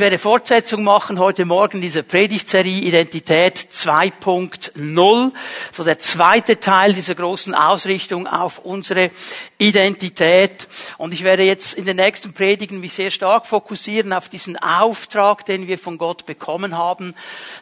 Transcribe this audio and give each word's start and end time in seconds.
werde 0.00 0.18
Fortsetzung 0.18 0.82
machen 0.82 1.18
heute 1.18 1.44
Morgen 1.44 1.82
dieser 1.82 2.02
Predigtserie 2.02 2.80
Identität 2.80 3.58
2.0, 3.58 5.32
so 5.72 5.84
der 5.84 5.98
zweite 5.98 6.58
Teil 6.58 6.94
dieser 6.94 7.14
großen 7.14 7.54
Ausrichtung 7.54 8.26
auf 8.26 8.60
unsere 8.60 9.10
Identität. 9.58 10.68
Und 10.96 11.12
ich 11.12 11.22
werde 11.22 11.42
jetzt 11.42 11.74
in 11.74 11.84
den 11.84 11.96
nächsten 11.96 12.32
Predigen 12.32 12.80
mich 12.80 12.94
sehr 12.94 13.10
stark 13.10 13.46
fokussieren 13.46 14.14
auf 14.14 14.30
diesen 14.30 14.56
Auftrag, 14.56 15.44
den 15.44 15.68
wir 15.68 15.78
von 15.78 15.98
Gott 15.98 16.24
bekommen 16.24 16.78
haben, 16.78 17.14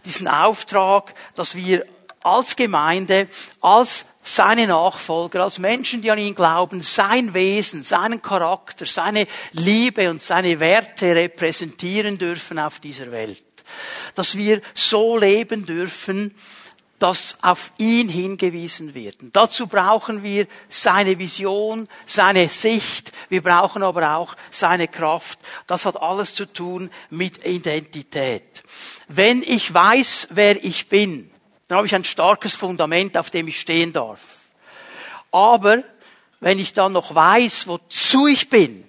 diesen 0.04 0.28
Auftrag, 0.28 1.14
dass 1.34 1.56
wir 1.56 1.84
als 2.22 2.54
Gemeinde, 2.54 3.26
als 3.60 4.04
seine 4.34 4.66
Nachfolger, 4.66 5.42
als 5.42 5.58
Menschen, 5.58 6.02
die 6.02 6.10
an 6.10 6.18
ihn 6.18 6.34
glauben, 6.34 6.82
sein 6.82 7.34
Wesen, 7.34 7.82
seinen 7.82 8.20
Charakter, 8.20 8.84
seine 8.86 9.26
Liebe 9.52 10.10
und 10.10 10.22
seine 10.22 10.60
Werte 10.60 11.14
repräsentieren 11.14 12.18
dürfen 12.18 12.58
auf 12.58 12.80
dieser 12.80 13.10
Welt. 13.10 13.42
Dass 14.14 14.36
wir 14.36 14.60
so 14.74 15.16
leben 15.16 15.64
dürfen, 15.66 16.34
dass 16.98 17.36
auf 17.42 17.72
ihn 17.78 18.08
hingewiesen 18.08 18.94
wird. 18.94 19.22
Und 19.22 19.36
dazu 19.36 19.66
brauchen 19.66 20.22
wir 20.22 20.46
seine 20.68 21.18
Vision, 21.18 21.88
seine 22.06 22.48
Sicht, 22.48 23.12
wir 23.28 23.42
brauchen 23.42 23.82
aber 23.82 24.16
auch 24.16 24.34
seine 24.50 24.88
Kraft. 24.88 25.38
Das 25.66 25.86
hat 25.86 26.00
alles 26.00 26.34
zu 26.34 26.52
tun 26.52 26.90
mit 27.10 27.44
Identität. 27.46 28.64
Wenn 29.06 29.42
ich 29.42 29.72
weiß, 29.72 30.28
wer 30.30 30.64
ich 30.64 30.88
bin, 30.88 31.30
dann 31.68 31.78
habe 31.78 31.86
ich 31.86 31.94
ein 31.94 32.04
starkes 32.04 32.56
Fundament, 32.56 33.16
auf 33.16 33.30
dem 33.30 33.46
ich 33.48 33.60
stehen 33.60 33.92
darf. 33.92 34.38
Aber 35.30 35.82
wenn 36.40 36.58
ich 36.58 36.72
dann 36.72 36.92
noch 36.92 37.14
weiß, 37.14 37.66
wozu 37.66 38.26
ich 38.26 38.48
bin, 38.48 38.84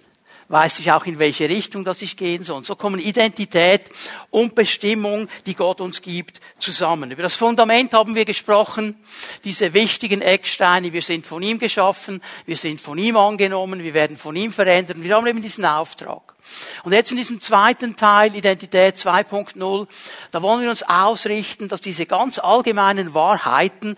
weiß 0.50 0.80
ich 0.80 0.92
auch, 0.92 1.06
in 1.06 1.20
welche 1.20 1.48
Richtung 1.48 1.86
das 1.86 2.02
ich 2.02 2.18
gehen 2.18 2.44
soll. 2.44 2.58
Und 2.58 2.66
so 2.66 2.76
kommen 2.76 3.00
Identität 3.00 3.86
und 4.32 4.56
Bestimmung, 4.56 5.30
die 5.46 5.54
Gott 5.54 5.80
uns 5.80 6.02
gibt, 6.02 6.40
zusammen. 6.58 7.12
Über 7.12 7.22
das 7.22 7.36
Fundament 7.36 7.94
haben 7.94 8.16
wir 8.16 8.26
gesprochen, 8.26 8.96
diese 9.44 9.74
wichtigen 9.74 10.22
Ecksteine. 10.22 10.92
Wir 10.92 11.04
sind 11.04 11.26
von 11.26 11.44
ihm 11.44 11.60
geschaffen, 11.60 12.22
wir 12.46 12.58
sind 12.58 12.82
von 12.82 12.98
ihm 12.98 13.16
angenommen, 13.16 13.84
wir 13.84 13.94
werden 13.94 14.18
von 14.18 14.36
ihm 14.36 14.52
verändern. 14.52 15.04
Wir 15.04 15.16
haben 15.16 15.28
eben 15.28 15.42
diesen 15.42 15.66
Auftrag. 15.66 16.36
Und 16.84 16.94
jetzt 16.94 17.12
in 17.12 17.18
diesem 17.18 17.42
zweiten 17.42 17.96
Teil, 17.96 18.36
Identität 18.36 18.96
2.0, 18.96 19.88
da 20.32 20.42
wollen 20.42 20.62
wir 20.62 20.70
uns 20.70 20.84
ausrichten, 20.84 21.68
dass 21.68 21.82
diese 21.82 22.06
ganz 22.06 22.40
allgemeinen 22.40 23.14
Wahrheiten 23.14 23.98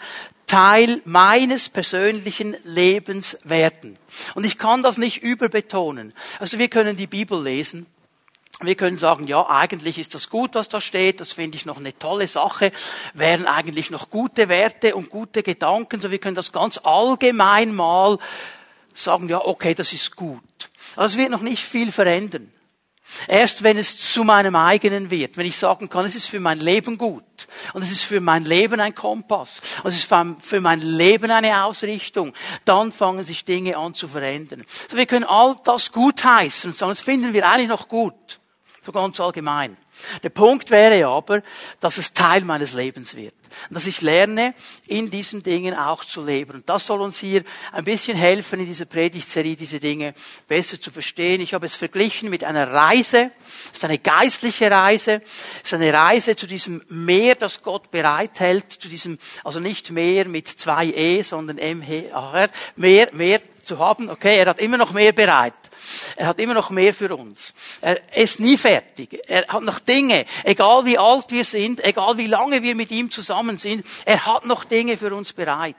Teil 0.51 1.01
meines 1.05 1.69
persönlichen 1.69 2.57
Lebens 2.65 3.37
werden. 3.45 3.97
Und 4.35 4.45
ich 4.45 4.57
kann 4.57 4.83
das 4.83 4.97
nicht 4.97 5.23
überbetonen. 5.23 6.13
Also 6.39 6.59
wir 6.59 6.67
können 6.67 6.97
die 6.97 7.07
Bibel 7.07 7.41
lesen. 7.41 7.85
Wir 8.59 8.75
können 8.75 8.97
sagen, 8.97 9.27
ja, 9.27 9.49
eigentlich 9.49 9.97
ist 9.97 10.13
das 10.13 10.29
gut, 10.29 10.53
was 10.55 10.67
da 10.67 10.81
steht, 10.81 11.19
das 11.19 11.31
finde 11.31 11.55
ich 11.55 11.65
noch 11.65 11.77
eine 11.77 11.97
tolle 11.97 12.27
Sache, 12.27 12.71
wären 13.13 13.47
eigentlich 13.47 13.89
noch 13.89 14.09
gute 14.09 14.49
Werte 14.49 14.93
und 14.93 15.09
gute 15.09 15.41
Gedanken, 15.41 15.99
so 15.99 16.11
wir 16.11 16.19
können 16.19 16.35
das 16.35 16.51
ganz 16.51 16.79
allgemein 16.83 17.73
mal 17.73 18.19
sagen, 18.93 19.29
ja, 19.29 19.39
okay, 19.43 19.73
das 19.73 19.93
ist 19.93 20.15
gut. 20.15 20.41
Aber 20.95 21.05
es 21.05 21.17
wird 21.17 21.29
noch 21.29 21.41
nicht 21.41 21.63
viel 21.63 21.91
verändern. 21.91 22.51
Erst 23.27 23.63
wenn 23.63 23.77
es 23.77 23.97
zu 23.97 24.23
meinem 24.23 24.55
eigenen 24.55 25.09
wird, 25.09 25.35
wenn 25.37 25.45
ich 25.45 25.57
sagen 25.57 25.89
kann, 25.89 26.05
es 26.05 26.15
ist 26.15 26.27
für 26.27 26.39
mein 26.39 26.59
Leben 26.59 26.97
gut 26.97 27.23
und 27.73 27.81
es 27.81 27.91
ist 27.91 28.03
für 28.03 28.21
mein 28.21 28.45
Leben 28.45 28.79
ein 28.79 28.95
Kompass 28.95 29.61
und 29.83 29.89
es 29.89 29.97
ist 29.97 30.13
für 30.41 30.61
mein 30.61 30.81
Leben 30.81 31.29
eine 31.29 31.65
Ausrichtung, 31.65 32.33
dann 32.63 32.91
fangen 32.91 33.25
sich 33.25 33.43
Dinge 33.43 33.77
an 33.77 33.93
zu 33.93 34.07
verändern. 34.07 34.63
Wir 34.93 35.05
können 35.05 35.25
all 35.25 35.55
das 35.63 35.91
gut 35.91 36.23
heißen 36.23 36.71
und 36.71 36.77
sagen, 36.77 36.91
das 36.91 37.01
finden 37.01 37.33
wir 37.33 37.47
eigentlich 37.47 37.67
noch 37.67 37.87
gut, 37.87 38.39
so 38.81 38.91
ganz 38.91 39.19
allgemein. 39.19 39.75
Der 40.23 40.29
Punkt 40.29 40.69
wäre 40.69 41.07
aber, 41.07 41.41
dass 41.79 41.97
es 41.97 42.13
Teil 42.13 42.41
meines 42.41 42.73
Lebens 42.73 43.15
wird. 43.15 43.33
Dass 43.69 43.85
ich 43.85 44.01
lerne, 44.01 44.53
in 44.87 45.09
diesen 45.09 45.43
Dingen 45.43 45.75
auch 45.75 46.05
zu 46.05 46.23
leben. 46.23 46.53
Und 46.53 46.69
das 46.69 46.85
soll 46.85 47.01
uns 47.01 47.19
hier 47.19 47.43
ein 47.73 47.83
bisschen 47.83 48.17
helfen, 48.17 48.61
in 48.61 48.65
dieser 48.65 48.85
Predigtserie 48.85 49.55
diese 49.55 49.79
Dinge 49.79 50.13
besser 50.47 50.79
zu 50.79 50.89
verstehen. 50.89 51.41
Ich 51.41 51.53
habe 51.53 51.65
es 51.65 51.75
verglichen 51.75 52.29
mit 52.29 52.43
einer 52.43 52.71
Reise. 52.71 53.31
Es 53.65 53.79
ist 53.79 53.85
eine 53.85 53.99
geistliche 53.99 54.71
Reise. 54.71 55.21
Es 55.57 55.71
ist 55.71 55.73
eine 55.73 55.93
Reise 55.93 56.35
zu 56.35 56.47
diesem 56.47 56.81
Meer, 56.87 57.35
das 57.35 57.61
Gott 57.61 57.91
bereithält. 57.91 58.71
Zu 58.71 58.87
diesem, 58.87 59.19
also 59.43 59.59
nicht 59.59 59.91
Meer 59.91 60.27
mit 60.27 60.47
zwei 60.47 60.85
E, 60.85 61.21
sondern 61.21 61.57
M-H-A-R. 61.57 62.49
Meer, 62.77 63.09
Meer 63.13 63.41
zu 63.71 63.79
haben. 63.79 64.09
Okay, 64.09 64.37
er 64.39 64.47
hat 64.47 64.59
immer 64.59 64.77
noch 64.77 64.91
mehr 64.91 65.13
bereit. 65.13 65.53
Er 66.17 66.27
hat 66.27 66.39
immer 66.39 66.53
noch 66.53 66.71
mehr 66.71 66.93
für 66.93 67.15
uns. 67.15 67.53
Er 67.79 68.13
ist 68.15 68.39
nie 68.39 68.57
fertig. 68.57 69.17
Er 69.27 69.47
hat 69.47 69.63
noch 69.63 69.79
Dinge, 69.79 70.25
egal 70.43 70.85
wie 70.85 70.97
alt 70.97 71.31
wir 71.31 71.45
sind, 71.45 71.81
egal 71.83 72.17
wie 72.17 72.27
lange 72.27 72.61
wir 72.63 72.75
mit 72.75 72.91
ihm 72.91 73.09
zusammen 73.09 73.57
sind, 73.57 73.85
er 74.03 74.25
hat 74.25 74.45
noch 74.45 74.65
Dinge 74.65 74.97
für 74.97 75.15
uns 75.15 75.31
bereit. 75.31 75.77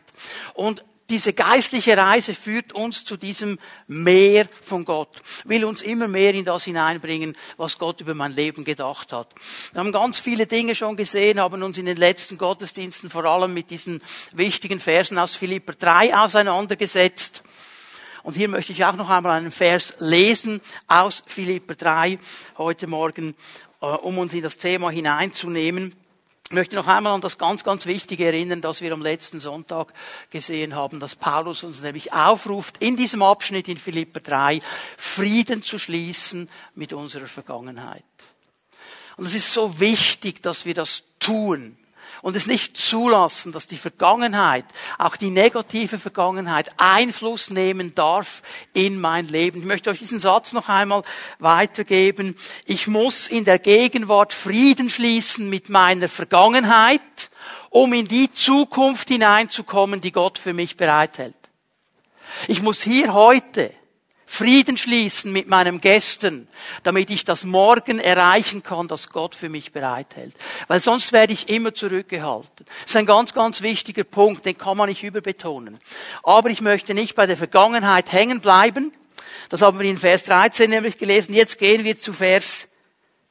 Und 0.54 0.82
diese 1.10 1.34
geistliche 1.34 1.94
Reise 1.94 2.32
führt 2.34 2.72
uns 2.72 3.04
zu 3.04 3.18
diesem 3.18 3.58
Meer 3.86 4.46
von 4.62 4.86
Gott, 4.86 5.14
will 5.44 5.66
uns 5.66 5.82
immer 5.82 6.08
mehr 6.08 6.32
in 6.32 6.46
das 6.46 6.64
hineinbringen, 6.64 7.36
was 7.58 7.78
Gott 7.78 8.00
über 8.00 8.14
mein 8.14 8.34
Leben 8.34 8.64
gedacht 8.64 9.12
hat. 9.12 9.28
Wir 9.72 9.80
haben 9.80 9.92
ganz 9.92 10.18
viele 10.18 10.46
Dinge 10.46 10.74
schon 10.74 10.96
gesehen, 10.96 11.38
haben 11.38 11.62
uns 11.62 11.76
in 11.76 11.84
den 11.84 11.98
letzten 11.98 12.38
Gottesdiensten 12.38 13.10
vor 13.10 13.26
allem 13.26 13.52
mit 13.52 13.68
diesen 13.68 14.02
wichtigen 14.32 14.80
Versen 14.80 15.18
aus 15.18 15.36
Philipper 15.36 15.74
3 15.74 16.16
auseinandergesetzt. 16.16 17.42
Und 18.22 18.36
hier 18.36 18.48
möchte 18.48 18.72
ich 18.72 18.84
auch 18.84 18.94
noch 18.94 19.10
einmal 19.10 19.38
einen 19.38 19.50
Vers 19.50 19.94
lesen 19.98 20.60
aus 20.86 21.24
Philipper 21.26 21.74
3 21.74 22.18
heute 22.56 22.86
Morgen, 22.86 23.34
äh, 23.80 23.86
um 23.86 24.18
uns 24.18 24.32
in 24.32 24.42
das 24.42 24.58
Thema 24.58 24.90
hineinzunehmen. 24.90 25.94
Ich 26.46 26.52
möchte 26.52 26.76
noch 26.76 26.86
einmal 26.86 27.14
an 27.14 27.20
das 27.20 27.38
ganz, 27.38 27.64
ganz 27.64 27.86
Wichtige 27.86 28.26
erinnern, 28.26 28.60
das 28.60 28.80
wir 28.80 28.92
am 28.92 29.02
letzten 29.02 29.40
Sonntag 29.40 29.92
gesehen 30.30 30.76
haben, 30.76 31.00
dass 31.00 31.16
Paulus 31.16 31.64
uns 31.64 31.82
nämlich 31.82 32.12
aufruft, 32.12 32.76
in 32.78 32.96
diesem 32.96 33.22
Abschnitt 33.22 33.68
in 33.68 33.78
Philipper 33.78 34.20
3 34.20 34.60
Frieden 34.96 35.62
zu 35.62 35.78
schließen 35.78 36.48
mit 36.74 36.92
unserer 36.92 37.26
Vergangenheit. 37.26 38.04
Und 39.16 39.26
es 39.26 39.34
ist 39.34 39.52
so 39.52 39.80
wichtig, 39.80 40.42
dass 40.42 40.64
wir 40.64 40.74
das 40.74 41.04
tun 41.18 41.76
und 42.22 42.36
es 42.36 42.46
nicht 42.46 42.76
zulassen, 42.76 43.52
dass 43.52 43.66
die 43.66 43.76
Vergangenheit, 43.76 44.64
auch 44.96 45.16
die 45.16 45.30
negative 45.30 45.98
Vergangenheit, 45.98 46.70
Einfluss 46.76 47.50
nehmen 47.50 47.94
darf 47.94 48.42
in 48.72 49.00
mein 49.00 49.26
Leben. 49.28 49.58
Ich 49.58 49.66
möchte 49.66 49.90
euch 49.90 49.98
diesen 49.98 50.20
Satz 50.20 50.52
noch 50.52 50.68
einmal 50.68 51.02
weitergeben. 51.40 52.36
Ich 52.64 52.86
muss 52.86 53.26
in 53.26 53.44
der 53.44 53.58
Gegenwart 53.58 54.32
Frieden 54.32 54.88
schließen 54.88 55.50
mit 55.50 55.68
meiner 55.68 56.08
Vergangenheit, 56.08 57.00
um 57.70 57.92
in 57.92 58.06
die 58.06 58.32
Zukunft 58.32 59.08
hineinzukommen, 59.08 60.00
die 60.00 60.12
Gott 60.12 60.38
für 60.38 60.52
mich 60.52 60.76
bereithält. 60.76 61.34
Ich 62.46 62.62
muss 62.62 62.82
hier 62.82 63.12
heute 63.12 63.72
Frieden 64.34 64.78
schließen 64.78 65.30
mit 65.30 65.46
meinem 65.46 65.78
Gestern, 65.78 66.48
damit 66.84 67.10
ich 67.10 67.26
das 67.26 67.44
Morgen 67.44 67.98
erreichen 68.00 68.62
kann, 68.62 68.88
das 68.88 69.10
Gott 69.10 69.34
für 69.34 69.50
mich 69.50 69.72
bereithält. 69.72 70.34
Weil 70.68 70.80
sonst 70.80 71.12
werde 71.12 71.34
ich 71.34 71.50
immer 71.50 71.74
zurückgehalten. 71.74 72.64
Das 72.64 72.92
ist 72.92 72.96
ein 72.96 73.04
ganz, 73.04 73.34
ganz 73.34 73.60
wichtiger 73.60 74.04
Punkt, 74.04 74.46
den 74.46 74.56
kann 74.56 74.78
man 74.78 74.88
nicht 74.88 75.02
überbetonen. 75.02 75.78
Aber 76.22 76.48
ich 76.48 76.62
möchte 76.62 76.94
nicht 76.94 77.14
bei 77.14 77.26
der 77.26 77.36
Vergangenheit 77.36 78.10
hängen 78.10 78.40
bleiben. 78.40 78.94
Das 79.50 79.60
haben 79.60 79.78
wir 79.78 79.86
in 79.86 79.98
Vers 79.98 80.24
13 80.24 80.70
nämlich 80.70 80.96
gelesen. 80.96 81.34
Jetzt 81.34 81.58
gehen 81.58 81.84
wir 81.84 81.98
zu 81.98 82.14
Vers 82.14 82.68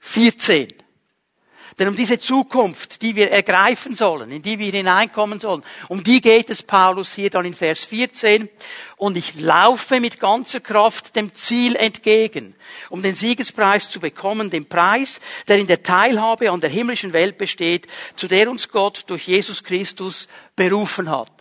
14. 0.01 0.67
Denn 1.79 1.87
um 1.87 1.95
diese 1.95 2.19
Zukunft, 2.19 3.01
die 3.01 3.15
wir 3.15 3.31
ergreifen 3.31 3.95
sollen, 3.95 4.31
in 4.31 4.41
die 4.41 4.59
wir 4.59 4.71
hineinkommen 4.71 5.39
sollen, 5.39 5.63
um 5.87 6.03
die 6.03 6.21
geht 6.21 6.49
es 6.49 6.63
Paulus 6.63 7.13
hier 7.13 7.29
dann 7.29 7.45
in 7.45 7.53
Vers 7.53 7.83
14. 7.85 8.49
Und 8.97 9.17
ich 9.17 9.39
laufe 9.39 9.99
mit 9.99 10.19
ganzer 10.19 10.59
Kraft 10.59 11.15
dem 11.15 11.33
Ziel 11.33 11.75
entgegen, 11.75 12.55
um 12.89 13.01
den 13.01 13.15
Siegespreis 13.15 13.89
zu 13.89 13.99
bekommen, 13.99 14.49
den 14.49 14.67
Preis, 14.67 15.19
der 15.47 15.57
in 15.57 15.67
der 15.67 15.81
Teilhabe 15.81 16.51
an 16.51 16.61
der 16.61 16.69
himmlischen 16.69 17.13
Welt 17.13 17.37
besteht, 17.37 17.87
zu 18.15 18.27
der 18.27 18.49
uns 18.51 18.69
Gott 18.69 19.03
durch 19.07 19.27
Jesus 19.27 19.63
Christus 19.63 20.27
berufen 20.55 21.09
hat. 21.09 21.31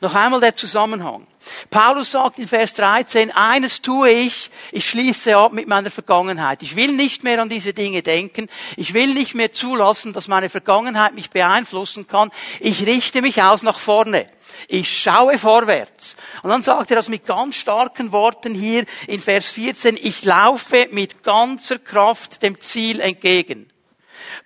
Noch 0.00 0.14
einmal 0.14 0.40
der 0.40 0.56
Zusammenhang. 0.56 1.26
Paulus 1.70 2.10
sagt 2.10 2.38
in 2.38 2.48
Vers 2.48 2.74
13, 2.74 3.30
eines 3.30 3.80
tue 3.82 4.10
ich, 4.10 4.50
ich 4.72 4.88
schließe 4.88 5.36
ab 5.36 5.52
mit 5.52 5.68
meiner 5.68 5.90
Vergangenheit. 5.90 6.62
Ich 6.62 6.76
will 6.76 6.92
nicht 6.92 7.24
mehr 7.24 7.40
an 7.40 7.48
diese 7.48 7.72
Dinge 7.72 8.02
denken. 8.02 8.48
Ich 8.76 8.94
will 8.94 9.14
nicht 9.14 9.34
mehr 9.34 9.52
zulassen, 9.52 10.12
dass 10.12 10.28
meine 10.28 10.50
Vergangenheit 10.50 11.14
mich 11.14 11.30
beeinflussen 11.30 12.06
kann. 12.06 12.30
Ich 12.60 12.86
richte 12.86 13.22
mich 13.22 13.42
aus 13.42 13.62
nach 13.62 13.78
vorne. 13.78 14.26
Ich 14.68 15.00
schaue 15.00 15.38
vorwärts. 15.38 16.16
Und 16.42 16.50
dann 16.50 16.62
sagt 16.62 16.90
er 16.90 16.96
das 16.96 17.08
mit 17.08 17.26
ganz 17.26 17.56
starken 17.56 18.12
Worten 18.12 18.54
hier 18.54 18.84
in 19.06 19.20
Vers 19.20 19.50
14, 19.50 19.96
ich 20.00 20.24
laufe 20.24 20.88
mit 20.92 21.22
ganzer 21.22 21.78
Kraft 21.78 22.42
dem 22.42 22.60
Ziel 22.60 23.00
entgegen. 23.00 23.70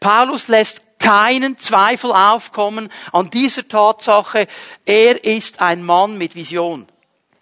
Paulus 0.00 0.48
lässt 0.48 0.83
keinen 1.04 1.58
Zweifel 1.58 2.12
aufkommen 2.12 2.90
an 3.12 3.28
dieser 3.28 3.68
Tatsache, 3.68 4.48
er 4.86 5.22
ist 5.22 5.60
ein 5.60 5.82
Mann 5.84 6.16
mit 6.16 6.34
Vision. 6.34 6.88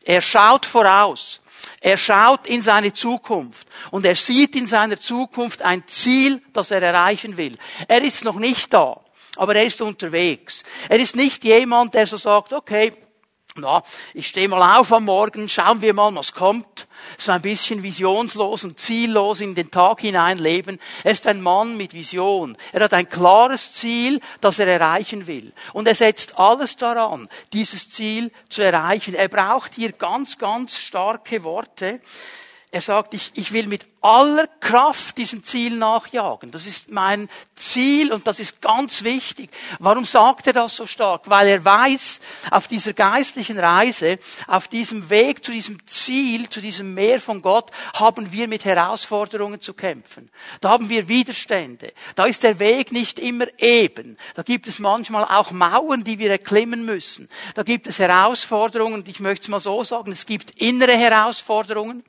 Er 0.05 0.21
schaut 0.21 0.67
voraus. 0.67 1.41
Er 1.81 1.97
schaut 1.97 2.47
in 2.47 2.63
seine 2.63 2.93
Zukunft 2.93 3.69
und 3.93 4.05
er 4.05 4.17
sieht 4.17 4.57
in 4.57 4.67
seiner 4.67 4.99
Zukunft 4.99 5.63
ein 5.63 5.87
Ziel, 5.87 6.41
das 6.53 6.73
er 6.73 6.83
erreichen 6.83 7.37
will. 7.37 7.57
Er 7.87 8.03
ist 8.03 8.25
noch 8.25 8.37
nicht 8.37 8.75
da, 8.75 9.01
aber 9.37 9.55
er 9.55 9.65
ist 9.65 9.81
unterwegs. 9.81 10.65
Er 10.89 10.99
ist 10.99 11.15
nicht 11.15 11.45
jemand, 11.45 11.95
der 11.95 12.07
so 12.07 12.17
sagt, 12.17 12.53
okay, 12.53 12.93
na, 13.57 13.83
ich 14.15 14.29
stehe 14.29 14.49
mal 14.49 14.79
auf 14.79 14.93
am 14.93 15.05
Morgen, 15.05 15.49
schauen 15.49 15.83
wir 15.83 15.93
mal, 15.93 16.15
was 16.15 16.33
kommt. 16.33 16.87
So 17.19 17.33
ein 17.33 17.43
bisschen 17.43 17.83
visionslos 17.83 18.65
und 18.65 18.81
ziellos 18.81 19.41
in 19.41 19.55
den 19.55 19.71
Tag 19.71 20.01
hinein 20.01 20.39
leben. 20.39 20.79
Er 21.05 21.13
ist 21.13 21.27
ein 21.27 21.43
Mann 21.43 21.77
mit 21.77 21.93
Vision. 21.93 22.57
Er 22.73 22.85
hat 22.85 22.95
ein 22.95 23.09
klares 23.09 23.73
Ziel, 23.73 24.21
das 24.41 24.59
er 24.59 24.69
erreichen 24.69 25.27
will. 25.27 25.53
Und 25.75 25.87
er 25.87 25.95
setzt 25.95 26.39
alles 26.39 26.77
daran, 26.77 27.29
dieses 27.53 27.91
Ziel 27.91 28.33
zu 28.49 28.63
erreichen. 28.63 29.15
Er 29.15 29.29
braucht 29.29 29.75
hier 29.75 29.93
ganz, 29.93 30.39
ganz 30.39 30.77
starke 30.79 31.45
Worte. 31.45 32.01
Er 32.75 32.81
sagt, 32.81 33.13
ich, 33.13 33.33
ich 33.35 33.53
will 33.53 33.67
mit 33.67 33.85
aller 34.01 34.47
Kraft 34.47 35.19
diesem 35.19 35.45
Ziel 35.45 35.77
nachjagen. 35.77 36.51
Das 36.51 36.67
ist 36.67 36.91
mein 36.91 37.29
Ziel 37.55 38.11
und 38.11 38.27
das 38.27 38.41
ist 38.41 38.63
ganz 38.63 39.05
wichtig. 39.05 39.51
Warum 39.79 40.07
sagt 40.07 40.47
er 40.47 40.55
das 40.55 40.77
so 40.77 40.87
stark? 40.87 41.29
Weil 41.29 41.49
er 41.49 41.63
weiß, 41.63 42.21
auf 42.51 42.69
dieser 42.69 42.95
geistlichen 42.95 43.59
Reise, 43.59 44.19
auf 44.47 44.69
diesem 44.69 45.11
Weg 45.11 45.45
zu 45.45 45.53
diesem 45.53 45.87
Ziel, 45.87 46.49
zu 46.49 46.63
diesem 46.63 46.95
Meer 46.95 47.21
von 47.21 47.43
Gott, 47.43 47.71
haben 47.93 48.33
wir 48.33 48.49
mit 48.49 48.65
Herausforderungen 48.65 49.61
zu 49.61 49.75
kämpfen. 49.75 50.31
Da 50.63 50.71
haben 50.71 50.89
wir 50.89 51.09
Widerstände. 51.09 51.93
Da 52.15 52.25
ist 52.25 52.43
der 52.43 52.59
Weg 52.59 52.91
nicht 52.91 53.19
immer 53.19 53.49
eben. 53.59 54.17
Da 54.35 54.43
gibt 54.43 54.67
es 54.67 54.79
manchmal 54.79 55.25
auch 55.25 55.51
Mauern, 55.51 56.05
die 56.05 56.19
wir 56.19 56.31
erklimmen 56.31 56.87
müssen. 56.87 57.29
Da 57.55 57.65
gibt 57.65 57.87
es 57.87 57.99
Herausforderungen, 57.99 59.05
ich 59.07 59.21
möchte 59.21 59.43
es 59.43 59.49
mal 59.49 59.61
so 59.61 59.85
sagen, 59.85 60.11
es 60.11 60.25
gibt 60.25 60.53
innere 60.53 60.97
Herausforderungen, 60.97 62.03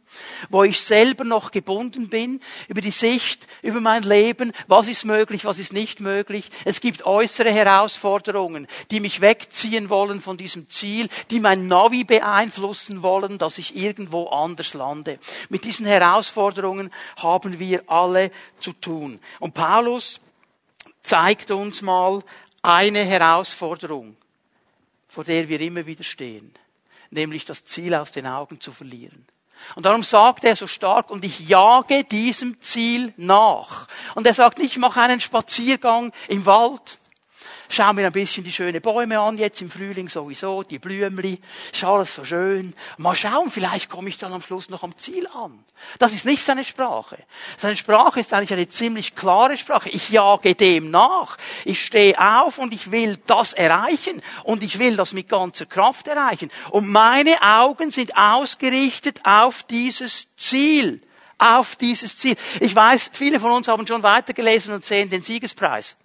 wo 0.49 0.63
ich 0.63 0.81
selber 0.81 1.23
noch 1.23 1.51
gebunden 1.51 2.09
bin, 2.09 2.39
über 2.67 2.81
die 2.81 2.91
Sicht, 2.91 3.47
über 3.61 3.79
mein 3.79 4.03
Leben, 4.03 4.53
was 4.67 4.87
ist 4.87 5.05
möglich, 5.05 5.45
was 5.45 5.59
ist 5.59 5.73
nicht 5.73 5.99
möglich. 5.99 6.49
Es 6.65 6.81
gibt 6.81 7.05
äußere 7.05 7.51
Herausforderungen, 7.51 8.67
die 8.91 8.99
mich 8.99 9.21
wegziehen 9.21 9.89
wollen 9.89 10.21
von 10.21 10.37
diesem 10.37 10.69
Ziel, 10.69 11.09
die 11.31 11.39
mein 11.39 11.67
Navi 11.67 12.03
beeinflussen 12.03 13.03
wollen, 13.03 13.37
dass 13.37 13.57
ich 13.57 13.75
irgendwo 13.75 14.27
anders 14.27 14.73
lande. 14.73 15.19
Mit 15.49 15.63
diesen 15.63 15.85
Herausforderungen 15.85 16.91
haben 17.17 17.59
wir 17.59 17.83
alle 17.87 18.31
zu 18.59 18.73
tun. 18.73 19.19
Und 19.39 19.53
Paulus 19.53 20.21
zeigt 21.01 21.51
uns 21.51 21.81
mal 21.81 22.23
eine 22.61 23.03
Herausforderung, 23.03 24.15
vor 25.07 25.23
der 25.23 25.47
wir 25.49 25.59
immer 25.61 25.85
wieder 25.85 26.03
stehen, 26.03 26.53
nämlich 27.11 27.45
das 27.45 27.65
Ziel 27.65 27.93
aus 27.93 28.11
den 28.11 28.25
Augen 28.25 28.59
zu 28.59 28.71
verlieren. 28.71 29.27
Und 29.75 29.85
darum 29.85 30.03
sagt 30.03 30.43
er 30.43 30.55
so 30.55 30.67
stark, 30.67 31.09
und 31.09 31.25
ich 31.25 31.47
jage 31.47 32.03
diesem 32.03 32.59
Ziel 32.61 33.13
nach. 33.17 33.87
Und 34.15 34.27
er 34.27 34.33
sagt 34.33 34.59
ich 34.59 34.77
mache 34.77 35.01
einen 35.01 35.21
Spaziergang 35.21 36.11
im 36.27 36.45
Wald, 36.45 36.99
Schau 37.69 37.93
mir 37.93 38.05
ein 38.05 38.11
bisschen 38.11 38.43
die 38.43 38.51
schönen 38.51 38.81
Bäume 38.81 39.19
an, 39.19 39.37
jetzt 39.37 39.61
im 39.61 39.69
Frühling 39.69 40.09
sowieso, 40.09 40.63
die 40.63 40.79
Blümli, 40.79 41.39
ist 41.71 41.83
alles 41.83 42.15
so 42.15 42.25
schön. 42.25 42.73
Mal 42.97 43.15
schauen, 43.15 43.49
vielleicht 43.49 43.89
komme 43.89 44.09
ich 44.09 44.17
dann 44.17 44.33
am 44.33 44.41
Schluss 44.41 44.69
noch 44.69 44.83
am 44.83 44.97
Ziel 44.97 45.27
an. 45.27 45.63
Das 45.99 46.13
ist 46.13 46.25
nicht 46.25 46.45
seine 46.45 46.63
Sprache. 46.63 47.17
Seine 47.57 47.75
Sprache 47.75 48.19
ist 48.19 48.33
eigentlich 48.33 48.53
eine 48.53 48.69
ziemlich 48.69 49.15
klare 49.15 49.57
Sprache. 49.57 49.89
Ich 49.89 50.09
jage 50.09 50.55
dem 50.55 50.91
nach. 50.91 51.37
Ich 51.65 51.83
stehe 51.83 52.19
auf 52.19 52.57
und 52.57 52.73
ich 52.73 52.91
will 52.91 53.17
das 53.27 53.53
erreichen. 53.53 54.21
Und 54.43 54.63
ich 54.63 54.79
will 54.79 54.95
das 54.95 55.13
mit 55.13 55.29
ganzer 55.29 55.65
Kraft 55.65 56.07
erreichen. 56.07 56.51
Und 56.69 56.89
meine 56.89 57.41
Augen 57.41 57.91
sind 57.91 58.15
ausgerichtet 58.15 59.21
auf 59.23 59.63
dieses 59.63 60.27
Ziel 60.37 61.01
auf 61.39 61.75
dieses 61.75 62.17
Ziel. 62.17 62.37
Ich 62.61 62.73
weiß, 62.73 63.09
viele 63.11 63.37
von 63.39 63.51
uns 63.51 63.67
haben 63.67 63.85
schon 63.85 64.01
weitergelesen 64.01 64.73
und 64.73 64.85
sehen 64.85 65.09
den 65.09 65.21
Siegespreis. 65.21 65.97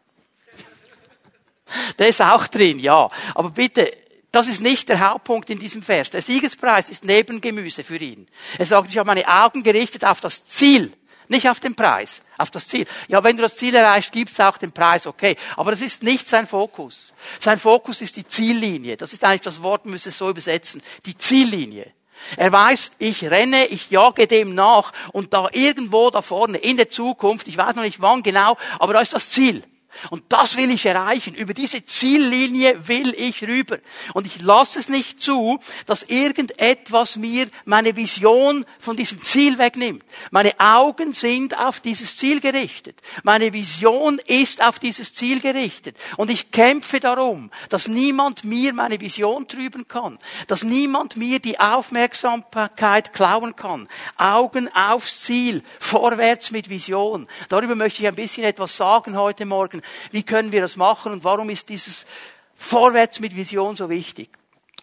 Der 1.99 2.09
ist 2.09 2.21
auch 2.21 2.47
drin, 2.47 2.79
ja. 2.79 3.09
Aber 3.35 3.51
bitte, 3.51 3.93
das 4.33 4.49
ist 4.49 4.61
nicht 4.61 4.89
der 4.89 5.01
Hauptpunkt 5.09 5.49
in 5.51 5.59
diesem 5.59 5.83
Vers. 5.83 6.11
Der 6.11 6.23
Siegespreis 6.23 6.91
ist 6.91 7.05
Nebengemüse 7.05 7.83
für 7.83 7.97
ihn. 7.97 8.29
Er 8.59 8.67
sagt, 8.67 8.91
ich 8.91 8.99
habe 8.99 9.07
meine 9.07 9.27
Augen 9.27 9.63
gerichtet 9.63 10.05
auf 10.05 10.21
das 10.21 10.45
Ziel, 10.45 10.93
nicht 11.29 11.49
auf 11.49 11.61
den 11.61 11.75
Preis, 11.75 12.21
auf 12.37 12.51
das 12.51 12.69
Ziel. 12.69 12.87
Ja, 13.09 13.25
wenn 13.25 13.37
du 13.37 13.43
das 13.43 13.57
Ziel 13.57 13.75
erreichst, 13.75 14.13
gibt's 14.13 14.39
auch 14.41 14.59
den 14.59 14.73
Preis, 14.73 15.07
okay. 15.07 15.37
Aber 15.57 15.71
das 15.71 15.81
ist 15.81 16.03
nicht 16.03 16.29
sein 16.29 16.47
Fokus. 16.47 17.15
Sein 17.41 17.59
Fokus 17.59 18.01
ist 18.01 18.17
die 18.17 18.27
Ziellinie. 18.27 18.97
Das 18.97 19.13
ist 19.13 19.25
eigentlich 19.25 19.43
das 19.43 19.63
Wort, 19.63 19.87
müsste 19.87 20.11
es 20.11 20.19
so 20.19 20.29
übersetzen. 20.29 20.83
Die 21.07 21.17
Ziellinie. 21.17 21.93
Er 22.37 22.53
weiß, 22.53 22.93
ich 22.99 23.25
renne, 23.25 23.67
ich 23.67 23.91
jage 23.91 24.27
dem 24.27 24.55
nach 24.55 24.93
und 25.13 25.33
da 25.33 25.49
irgendwo 25.53 26.11
da 26.11 26.21
vorne 26.21 26.59
in 26.59 26.77
der 26.77 26.89
Zukunft, 26.89 27.49
ich 27.49 27.57
weiß 27.57 27.77
noch 27.77 27.85
nicht 27.85 28.01
wann 28.01 28.23
genau, 28.23 28.57
aber 28.79 28.95
da 28.95 29.01
ist 29.01 29.15
das 29.15 29.31
Ziel. 29.31 29.63
Und 30.11 30.25
das 30.29 30.57
will 30.57 30.71
ich 30.71 30.87
erreichen. 30.87 31.35
Über 31.35 31.55
diese 31.55 31.85
Ziellinie 31.85 32.89
will 32.89 33.15
ich 33.17 33.47
rüber. 33.47 33.79
Und 34.15 34.27
ich 34.27 34.41
lasse 34.43 34.79
es 34.79 34.89
nicht 34.89 35.21
zu, 35.21 35.59
dass 35.87 36.03
irgendetwas 36.03 37.17
mir 37.17 37.49
meine 37.65 37.97
Vision 37.97 38.65
von 38.79 38.97
diesem 38.97 39.23
Ziel 39.25 39.59
wegnimmt. 39.59 40.05
Meine 40.31 40.59
Augen 40.59 41.13
sind 41.13 41.59
auf 41.59 41.81
dieses 41.81 42.17
Ziel 42.17 42.41
gerichtet. 42.41 43.01
Meine 43.23 43.53
Vision 43.53 44.21
ist 44.27 44.63
auf 44.63 44.79
dieses 44.79 45.15
Ziel 45.15 45.41
gerichtet. 45.41 45.97
Und 46.17 46.31
ich 46.31 46.51
kämpfe 46.51 47.01
darum, 47.01 47.51
dass 47.69 47.89
niemand 47.89 48.45
mir 48.45 48.73
meine 48.73 49.01
Vision 49.01 49.49
trüben 49.49 49.89
kann. 49.89 50.19
Dass 50.47 50.63
niemand 50.63 51.17
mir 51.17 51.39
die 51.41 51.59
Aufmerksamkeit 51.59 53.13
klauen 53.13 53.57
kann. 53.57 53.89
Augen 54.17 54.69
aufs 54.75 55.21
Ziel. 55.23 55.63
Vorwärts 55.81 56.51
mit 56.51 56.69
Vision. 56.69 57.27
Darüber 57.49 57.75
möchte 57.75 58.03
ich 58.03 58.09
ein 58.09 58.15
bisschen 58.15 58.45
etwas 58.45 58.77
sagen 58.77 59.17
heute 59.17 59.45
Morgen 59.45 59.83
wie 60.11 60.23
können 60.23 60.53
wir 60.53 60.61
das 60.61 60.77
machen 60.77 61.13
und 61.13 61.25
warum 61.25 61.51
ist 61.51 61.69
dieses 61.69 62.07
Vorwärts 62.55 63.21
mit 63.21 63.37
Vision 63.37 63.77
so 63.77 63.89
wichtig? 63.89 64.31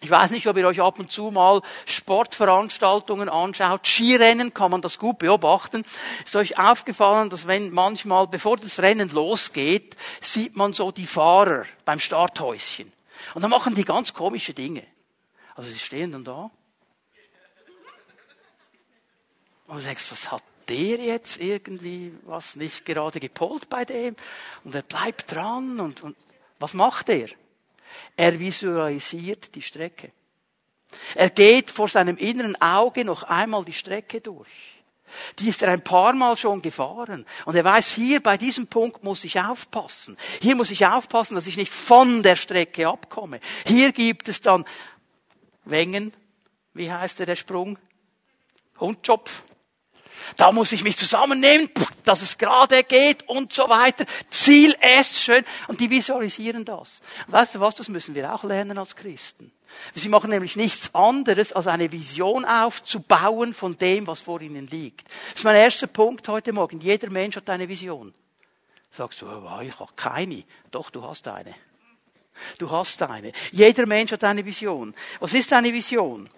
Ich 0.02 0.10
weiß 0.10 0.30
nicht, 0.30 0.46
ob 0.46 0.56
ihr 0.58 0.66
euch 0.66 0.80
ab 0.80 0.98
und 0.98 1.10
zu 1.10 1.30
mal 1.30 1.62
Sportveranstaltungen 1.86 3.30
anschaut. 3.30 3.86
Skirennen 3.86 4.52
kann 4.52 4.70
man 4.70 4.82
das 4.82 4.98
gut 4.98 5.18
beobachten. 5.18 5.86
Ist 6.24 6.36
euch 6.36 6.58
aufgefallen, 6.58 7.30
dass 7.30 7.46
wenn 7.46 7.70
manchmal, 7.72 8.26
bevor 8.26 8.58
das 8.58 8.80
Rennen 8.80 9.08
losgeht, 9.08 9.96
sieht 10.20 10.54
man 10.54 10.74
so 10.74 10.92
die 10.92 11.06
Fahrer 11.06 11.64
beim 11.86 11.98
Starthäuschen. 11.98 12.92
Und 13.34 13.42
dann 13.42 13.50
machen 13.50 13.74
die 13.74 13.84
ganz 13.84 14.12
komische 14.12 14.52
Dinge. 14.52 14.84
Also 15.54 15.70
sie 15.70 15.78
stehen 15.78 16.12
dann 16.12 16.24
da. 16.24 16.50
Und 19.66 19.78
du 19.78 19.82
denkst, 19.82 20.10
was 20.10 20.30
hat 20.30 20.42
der 20.68 20.98
jetzt 20.98 21.40
irgendwie 21.40 22.12
was 22.24 22.56
nicht 22.56 22.84
gerade 22.84 23.20
gepolt 23.20 23.68
bei 23.68 23.84
dem? 23.84 24.16
Und 24.64 24.74
er 24.74 24.82
bleibt 24.82 25.32
dran 25.32 25.80
und, 25.80 26.02
und 26.02 26.16
was 26.58 26.74
macht 26.74 27.08
er? 27.08 27.28
Er 28.16 28.38
visualisiert 28.38 29.54
die 29.54 29.62
Strecke. 29.62 30.12
Er 31.14 31.30
geht 31.30 31.70
vor 31.70 31.88
seinem 31.88 32.16
inneren 32.16 32.60
Auge 32.60 33.04
noch 33.04 33.24
einmal 33.24 33.64
die 33.64 33.72
Strecke 33.72 34.20
durch. 34.20 34.48
Die 35.38 35.48
ist 35.48 35.62
er 35.62 35.70
ein 35.70 35.84
paar 35.84 36.12
Mal 36.14 36.36
schon 36.36 36.62
gefahren. 36.62 37.24
Und 37.44 37.54
er 37.54 37.64
weiß, 37.64 37.92
hier 37.92 38.20
bei 38.20 38.36
diesem 38.36 38.66
Punkt 38.66 39.04
muss 39.04 39.24
ich 39.24 39.40
aufpassen. 39.40 40.16
Hier 40.40 40.56
muss 40.56 40.70
ich 40.70 40.84
aufpassen, 40.84 41.36
dass 41.36 41.46
ich 41.46 41.56
nicht 41.56 41.72
von 41.72 42.22
der 42.22 42.36
Strecke 42.36 42.88
abkomme. 42.88 43.40
Hier 43.66 43.92
gibt 43.92 44.28
es 44.28 44.40
dann 44.40 44.64
Wengen. 45.64 46.12
Wie 46.74 46.92
heißt 46.92 47.20
der, 47.20 47.26
der 47.26 47.36
Sprung? 47.36 47.78
Hundschopf. 48.80 49.42
Da 50.36 50.52
muss 50.52 50.72
ich 50.72 50.82
mich 50.82 50.96
zusammennehmen, 50.96 51.68
dass 52.04 52.22
es 52.22 52.38
gerade 52.38 52.84
geht 52.84 53.28
und 53.28 53.52
so 53.52 53.68
weiter. 53.68 54.04
Ziel 54.28 54.74
S, 54.80 55.20
schön. 55.20 55.44
Und 55.68 55.80
die 55.80 55.90
visualisieren 55.90 56.64
das. 56.64 57.00
weißt 57.28 57.56
du 57.56 57.60
was, 57.60 57.74
das 57.74 57.88
müssen 57.88 58.14
wir 58.14 58.34
auch 58.34 58.44
lernen 58.44 58.78
als 58.78 58.96
Christen. 58.96 59.52
Sie 59.94 60.08
machen 60.08 60.30
nämlich 60.30 60.56
nichts 60.56 60.94
anderes, 60.94 61.52
als 61.52 61.66
eine 61.66 61.90
Vision 61.90 62.44
aufzubauen 62.44 63.52
von 63.52 63.76
dem, 63.76 64.06
was 64.06 64.22
vor 64.22 64.40
ihnen 64.40 64.66
liegt. 64.68 65.06
Das 65.30 65.40
ist 65.40 65.44
mein 65.44 65.56
erster 65.56 65.86
Punkt 65.86 66.28
heute 66.28 66.52
Morgen. 66.52 66.80
Jeder 66.80 67.10
Mensch 67.10 67.36
hat 67.36 67.50
eine 67.50 67.68
Vision. 67.68 68.14
Sagst 68.90 69.20
du, 69.20 69.26
oh, 69.26 69.60
ich 69.60 69.78
habe 69.78 69.92
keine. 69.96 70.44
Doch, 70.70 70.90
du 70.90 71.02
hast 71.02 71.28
eine. 71.28 71.54
Du 72.58 72.70
hast 72.70 73.02
eine. 73.02 73.32
Jeder 73.52 73.86
Mensch 73.86 74.12
hat 74.12 74.24
eine 74.24 74.44
Vision. 74.44 74.94
Was 75.20 75.34
ist 75.34 75.52
eine 75.52 75.72
Vision? 75.72 76.28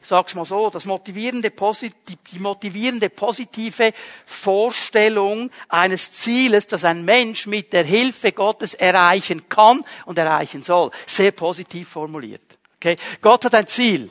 Sag's 0.00 0.34
mal 0.34 0.44
so, 0.44 0.70
das 0.70 0.84
motivierende, 0.84 1.50
die 1.50 2.38
motivierende 2.38 3.10
positive 3.10 3.92
Vorstellung 4.24 5.50
eines 5.68 6.12
Zieles, 6.12 6.66
das 6.66 6.84
ein 6.84 7.04
Mensch 7.04 7.46
mit 7.46 7.72
der 7.72 7.84
Hilfe 7.84 8.32
Gottes 8.32 8.74
erreichen 8.74 9.48
kann 9.48 9.84
und 10.06 10.18
erreichen 10.18 10.62
soll. 10.62 10.90
Sehr 11.06 11.32
positiv 11.32 11.88
formuliert. 11.88 12.58
Okay? 12.76 12.96
Gott 13.20 13.44
hat 13.44 13.54
ein 13.54 13.66
Ziel. 13.66 14.10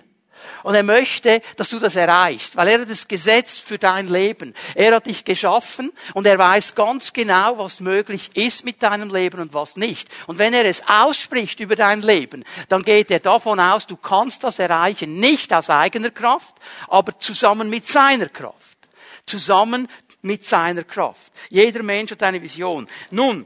Und 0.63 0.75
er 0.75 0.83
möchte, 0.83 1.41
dass 1.55 1.69
du 1.69 1.79
das 1.79 1.95
erreichst, 1.95 2.55
weil 2.55 2.67
er 2.67 2.81
hat 2.81 2.89
es 2.89 3.07
gesetzt 3.07 3.61
für 3.61 3.77
dein 3.77 4.07
Leben. 4.07 4.53
Er 4.75 4.95
hat 4.95 5.05
dich 5.05 5.25
geschaffen 5.25 5.91
und 6.13 6.25
er 6.25 6.37
weiß 6.37 6.75
ganz 6.75 7.13
genau, 7.13 7.57
was 7.57 7.79
möglich 7.79 8.31
ist 8.35 8.65
mit 8.65 8.81
deinem 8.83 9.13
Leben 9.13 9.39
und 9.39 9.53
was 9.53 9.77
nicht. 9.77 10.09
Und 10.27 10.39
wenn 10.39 10.53
er 10.53 10.65
es 10.65 10.81
ausspricht 10.87 11.59
über 11.59 11.75
dein 11.75 12.01
Leben, 12.01 12.43
dann 12.69 12.83
geht 12.83 13.11
er 13.11 13.19
davon 13.19 13.59
aus, 13.59 13.87
du 13.87 13.97
kannst 13.97 14.43
das 14.43 14.59
erreichen, 14.59 15.19
nicht 15.19 15.53
aus 15.53 15.69
eigener 15.69 16.11
Kraft, 16.11 16.55
aber 16.87 17.17
zusammen 17.19 17.69
mit 17.69 17.85
seiner 17.85 18.29
Kraft. 18.29 18.77
Zusammen 19.25 19.87
mit 20.21 20.45
seiner 20.45 20.83
Kraft. 20.83 21.31
Jeder 21.49 21.83
Mensch 21.83 22.11
hat 22.11 22.23
eine 22.23 22.41
Vision. 22.41 22.87
Nun, 23.11 23.45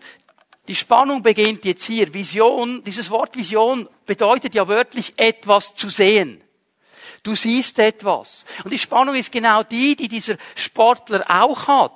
die 0.68 0.76
Spannung 0.76 1.24
beginnt 1.24 1.66
jetzt 1.66 1.84
hier. 1.84 2.14
Vision, 2.14 2.84
dieses 2.84 3.10
Wort 3.10 3.36
Vision 3.36 3.90
bedeutet 4.06 4.54
ja 4.54 4.68
wörtlich 4.68 5.14
etwas 5.18 5.76
zu 5.76 5.90
sehen. 5.90 6.42
Du 7.24 7.36
siehst 7.36 7.80
etwas. 7.80 8.46
Und 8.64 8.72
die 8.72 8.78
Spannung 8.78 9.16
ist 9.16 9.32
genau 9.32 9.64
die, 9.64 9.96
die 9.96 10.08
dieser 10.08 10.36
Sportler 10.56 11.24
auch 11.30 11.68
hat. 11.68 11.92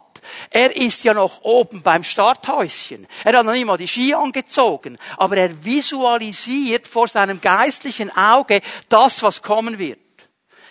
Er 0.50 0.76
ist 0.76 1.04
ja 1.04 1.14
noch 1.14 1.42
oben 1.42 1.82
beim 1.82 2.04
Starthäuschen. 2.04 3.08
Er 3.24 3.38
hat 3.38 3.46
noch 3.46 3.54
nicht 3.54 3.66
mal 3.66 3.78
die 3.78 3.88
Ski 3.88 4.14
angezogen. 4.14 4.98
Aber 5.18 5.38
er 5.38 5.64
visualisiert 5.64 6.88
vor 6.88 7.08
seinem 7.08 7.42
geistlichen 7.42 8.16
Auge 8.16 8.62
das, 8.90 9.22
was 9.24 9.42
kommen 9.42 9.78
wird. 9.78 10.00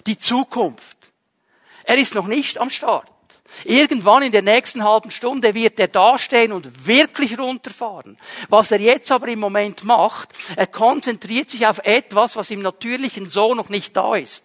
Die 0.07 0.19
Zukunft. 0.19 0.99
Er 1.85 1.97
ist 1.97 2.15
noch 2.15 2.27
nicht 2.27 2.59
am 2.59 2.71
Start. 2.71 3.14
Irgendwann 3.65 4.23
in 4.23 4.33
der 4.33 4.43
nächsten 4.43 4.83
halben 4.85 5.11
Stunde 5.11 5.55
wird 5.55 5.79
er 5.79 5.89
dastehen 5.89 6.53
und 6.53 6.87
wirklich 6.87 7.39
runterfahren. 7.39 8.19
Was 8.49 8.71
er 8.71 8.81
jetzt 8.81 9.13
aber 9.13 9.29
im 9.29 9.39
Moment 9.39 9.85
macht, 9.85 10.31
er 10.57 10.67
konzentriert 10.67 11.51
sich 11.51 11.67
auf 11.67 11.79
etwas, 11.85 12.37
was 12.37 12.51
im 12.51 12.63
Natürlichen 12.63 13.27
so 13.27 13.55
noch 13.55 13.69
nicht 13.69 13.97
da 13.97 14.17
ist. 14.17 14.45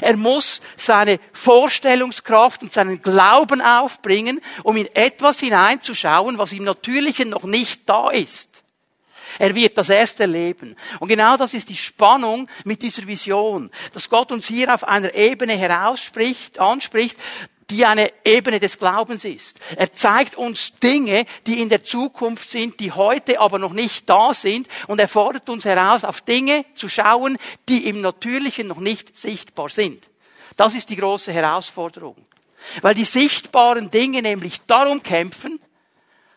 Er 0.00 0.16
muss 0.16 0.60
seine 0.76 1.18
Vorstellungskraft 1.32 2.62
und 2.62 2.72
seinen 2.72 3.02
Glauben 3.02 3.60
aufbringen, 3.60 4.40
um 4.62 4.76
in 4.76 4.94
etwas 4.94 5.40
hineinzuschauen, 5.40 6.38
was 6.38 6.52
im 6.52 6.64
Natürlichen 6.64 7.30
noch 7.30 7.44
nicht 7.44 7.88
da 7.88 8.10
ist. 8.10 8.62
Er 9.38 9.54
wird 9.54 9.78
das 9.78 9.88
erst 9.88 10.20
erleben. 10.20 10.76
Und 11.00 11.08
genau 11.08 11.36
das 11.36 11.54
ist 11.54 11.68
die 11.68 11.76
Spannung 11.76 12.48
mit 12.64 12.82
dieser 12.82 13.06
Vision, 13.06 13.70
dass 13.92 14.10
Gott 14.10 14.30
uns 14.30 14.46
hier 14.46 14.72
auf 14.74 14.84
einer 14.84 15.14
Ebene 15.14 15.54
herausspricht, 15.54 16.58
anspricht, 16.58 17.16
die 17.72 17.86
eine 17.86 18.12
Ebene 18.24 18.60
des 18.60 18.78
Glaubens 18.78 19.24
ist. 19.24 19.58
Er 19.76 19.92
zeigt 19.92 20.36
uns 20.36 20.74
Dinge, 20.74 21.24
die 21.46 21.60
in 21.60 21.70
der 21.70 21.82
Zukunft 21.82 22.50
sind, 22.50 22.78
die 22.80 22.92
heute 22.92 23.40
aber 23.40 23.58
noch 23.58 23.72
nicht 23.72 24.08
da 24.10 24.34
sind. 24.34 24.68
Und 24.88 25.00
er 25.00 25.08
fordert 25.08 25.48
uns 25.48 25.64
heraus, 25.64 26.04
auf 26.04 26.20
Dinge 26.20 26.66
zu 26.74 26.88
schauen, 26.88 27.38
die 27.68 27.88
im 27.88 28.02
Natürlichen 28.02 28.68
noch 28.68 28.78
nicht 28.78 29.16
sichtbar 29.16 29.70
sind. 29.70 30.10
Das 30.56 30.74
ist 30.74 30.90
die 30.90 30.96
große 30.96 31.32
Herausforderung. 31.32 32.16
Weil 32.82 32.94
die 32.94 33.06
sichtbaren 33.06 33.90
Dinge 33.90 34.20
nämlich 34.20 34.60
darum 34.66 35.02
kämpfen, 35.02 35.58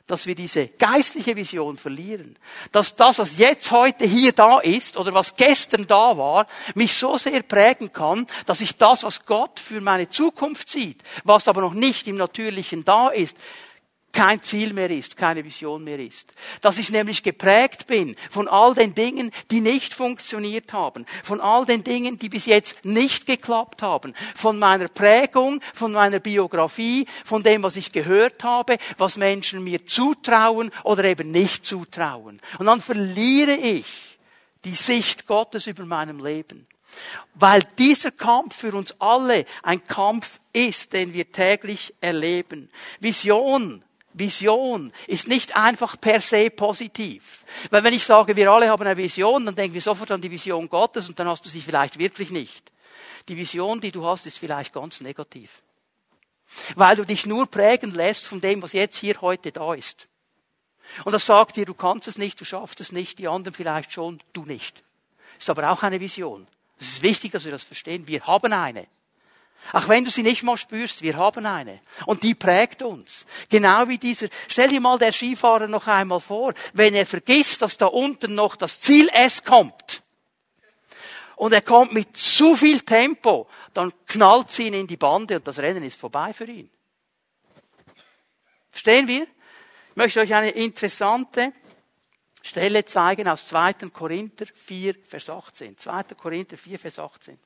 dass 0.07 0.27
wir 0.27 0.35
diese 0.35 0.67
geistliche 0.67 1.35
Vision 1.35 1.77
verlieren. 1.77 2.37
Dass 2.71 2.95
das, 2.95 3.17
was 3.17 3.37
jetzt 3.37 3.71
heute 3.71 4.05
hier 4.05 4.33
da 4.33 4.59
ist 4.59 4.97
oder 4.97 5.13
was 5.13 5.35
gestern 5.35 5.87
da 5.87 6.17
war, 6.17 6.47
mich 6.75 6.93
so 6.93 7.17
sehr 7.17 7.41
prägen 7.41 7.91
kann, 7.91 8.27
dass 8.45 8.61
ich 8.61 8.75
das, 8.75 9.03
was 9.03 9.25
Gott 9.25 9.59
für 9.59 9.81
meine 9.81 10.09
Zukunft 10.09 10.69
sieht, 10.69 11.01
was 11.23 11.47
aber 11.47 11.61
noch 11.61 11.73
nicht 11.73 12.07
im 12.07 12.17
Natürlichen 12.17 12.85
da 12.85 13.09
ist, 13.09 13.35
kein 14.15 14.41
Ziel 14.41 14.73
mehr 14.73 14.89
ist, 14.89 15.17
keine 15.17 15.43
Vision 15.43 15.83
mehr 15.83 15.99
ist. 15.99 16.33
Dass 16.61 16.79
ich 16.79 16.89
nämlich 16.89 17.21
geprägt 17.21 17.85
bin 17.85 18.15
von 18.31 18.47
all 18.47 18.73
den 18.73 18.95
Dingen, 18.95 19.29
die 19.51 19.59
nicht 19.59 19.93
funktioniert 19.93 20.73
haben, 20.73 21.05
von 21.21 21.41
all 21.41 21.65
den 21.65 21.83
Dingen, 21.83 22.17
die 22.17 22.29
bis 22.29 22.45
jetzt 22.45 22.83
nicht 22.85 23.25
geklappt 23.27 23.81
haben, 23.81 24.15
von 24.33 24.57
meiner 24.57 24.87
Prägung, 24.87 25.61
von 25.73 25.91
meiner 25.91 26.19
Biografie, 26.19 27.05
von 27.25 27.43
dem, 27.43 27.61
was 27.61 27.75
ich 27.75 27.91
gehört 27.91 28.43
habe, 28.43 28.77
was 28.97 29.17
Menschen 29.17 29.63
mir 29.63 29.85
zutrauen 29.85 30.71
oder 30.83 31.03
eben 31.03 31.29
nicht 31.31 31.65
zutrauen. 31.65 32.41
Und 32.57 32.65
dann 32.67 32.81
verliere 32.81 33.55
ich 33.55 33.85
die 34.63 34.75
Sicht 34.75 35.27
Gottes 35.27 35.67
über 35.67 35.85
meinem 35.85 36.23
Leben. 36.23 36.67
Weil 37.33 37.61
dieser 37.77 38.11
Kampf 38.11 38.55
für 38.55 38.73
uns 38.73 38.95
alle 38.99 39.45
ein 39.61 39.83
Kampf 39.83 40.39
ist, 40.53 40.93
den 40.93 41.13
wir 41.13 41.29
täglich 41.31 41.93
erleben. 41.99 42.71
Vision 43.01 43.84
Vision 44.17 44.93
ist 45.07 45.27
nicht 45.27 45.55
einfach 45.57 45.99
per 45.99 46.21
se 46.21 46.49
positiv. 46.49 47.43
Weil 47.69 47.83
wenn 47.83 47.93
ich 47.93 48.05
sage, 48.05 48.35
wir 48.35 48.49
alle 48.49 48.69
haben 48.69 48.85
eine 48.85 48.95
Vision, 48.95 49.45
dann 49.45 49.55
denken 49.55 49.73
wir 49.73 49.81
sofort 49.81 50.11
an 50.11 50.21
die 50.21 50.31
Vision 50.31 50.69
Gottes 50.69 51.09
und 51.09 51.19
dann 51.19 51.27
hast 51.27 51.45
du 51.45 51.49
sie 51.49 51.61
vielleicht 51.61 51.99
wirklich 51.99 52.29
nicht. 52.29 52.71
Die 53.27 53.35
Vision, 53.35 53.81
die 53.81 53.91
du 53.91 54.05
hast, 54.05 54.25
ist 54.25 54.37
vielleicht 54.37 54.73
ganz 54.73 55.01
negativ. 55.01 55.63
Weil 56.75 56.95
du 56.95 57.03
dich 57.03 57.25
nur 57.25 57.47
prägen 57.47 57.93
lässt 57.93 58.25
von 58.25 58.39
dem, 58.39 58.61
was 58.61 58.73
jetzt 58.73 58.97
hier 58.97 59.19
heute 59.19 59.51
da 59.51 59.73
ist. 59.73 60.07
Und 61.03 61.11
das 61.11 61.25
sagt 61.25 61.57
dir, 61.57 61.65
du 61.65 61.73
kannst 61.73 62.07
es 62.07 62.17
nicht, 62.17 62.39
du 62.39 62.45
schaffst 62.45 62.79
es 62.79 62.91
nicht, 62.91 63.19
die 63.19 63.27
anderen 63.27 63.55
vielleicht 63.55 63.91
schon, 63.91 64.21
du 64.31 64.45
nicht. 64.45 64.83
Ist 65.37 65.49
aber 65.49 65.69
auch 65.71 65.83
eine 65.83 65.99
Vision. 65.99 66.47
Es 66.79 66.87
ist 66.87 67.01
wichtig, 67.01 67.31
dass 67.31 67.43
wir 67.43 67.51
das 67.51 67.63
verstehen. 67.63 68.07
Wir 68.07 68.25
haben 68.25 68.53
eine. 68.53 68.87
Auch 69.73 69.87
wenn 69.87 70.05
du 70.05 70.11
sie 70.11 70.23
nicht 70.23 70.43
mal 70.43 70.57
spürst, 70.57 71.01
wir 71.01 71.17
haben 71.17 71.45
eine. 71.45 71.79
Und 72.05 72.23
die 72.23 72.35
prägt 72.35 72.81
uns. 72.83 73.25
Genau 73.49 73.87
wie 73.87 73.97
dieser, 73.97 74.27
stell 74.47 74.69
dir 74.69 74.79
mal 74.79 74.99
der 74.99 75.11
Skifahrer 75.11 75.67
noch 75.67 75.87
einmal 75.87 76.19
vor, 76.19 76.53
wenn 76.73 76.93
er 76.93 77.05
vergisst, 77.05 77.61
dass 77.61 77.77
da 77.77 77.87
unten 77.87 78.35
noch 78.35 78.55
das 78.55 78.79
Ziel 78.79 79.09
S 79.09 79.43
kommt. 79.43 80.03
Und 81.35 81.53
er 81.53 81.61
kommt 81.61 81.93
mit 81.93 82.15
zu 82.15 82.55
viel 82.55 82.81
Tempo, 82.81 83.47
dann 83.73 83.91
knallt 84.07 84.51
sie 84.51 84.67
ihn 84.67 84.73
in 84.73 84.87
die 84.87 84.97
Bande 84.97 85.35
und 85.35 85.47
das 85.47 85.59
Rennen 85.59 85.83
ist 85.83 85.99
vorbei 85.99 86.31
für 86.31 86.45
ihn. 86.45 86.69
Verstehen 88.69 89.07
wir? 89.07 89.23
Ich 89.23 89.95
möchte 89.95 90.19
euch 90.19 90.33
eine 90.33 90.51
interessante 90.51 91.51
Stelle 92.41 92.85
zeigen 92.85 93.27
aus 93.27 93.47
2. 93.47 93.73
Korinther 93.91 94.45
4, 94.45 94.95
Vers 95.05 95.29
18. 95.29 95.77
2. 95.77 96.03
Korinther 96.15 96.57
4, 96.57 96.79
Vers 96.79 96.99
18. 96.99 97.39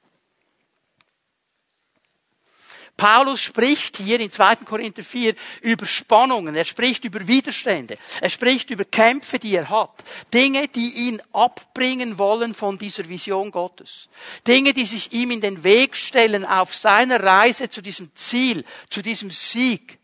Paulus 3.00 3.40
spricht 3.40 3.96
hier 3.96 4.20
in 4.20 4.30
2. 4.30 4.58
Korinther 4.58 5.06
4 5.06 5.34
über 5.62 5.86
Spannungen, 5.86 6.54
er 6.54 6.66
spricht 6.66 7.06
über 7.06 7.26
Widerstände, 7.26 7.98
er 8.20 8.30
spricht 8.30 8.70
über 8.72 8.84
Kämpfe, 8.84 9.40
die 9.40 9.56
er 9.56 9.70
hat, 9.70 10.04
Dinge, 10.34 10.68
die 10.68 11.08
ihn 11.08 11.22
abbringen 11.32 12.18
wollen 12.18 12.54
von 12.54 12.78
dieser 12.78 13.08
Vision 13.08 13.52
Gottes, 13.52 14.10
Dinge, 14.46 14.74
die 14.74 14.84
sich 14.84 15.14
ihm 15.14 15.32
in 15.32 15.40
den 15.40 15.64
Weg 15.64 15.96
stellen 15.96 16.44
auf 16.44 16.76
seiner 16.76 17.24
Reise 17.24 17.70
zu 17.70 17.82
diesem 17.82 18.14
Ziel, 18.16 18.66
zu 18.90 19.02
diesem 19.02 19.32
Sieg, 19.32 19.98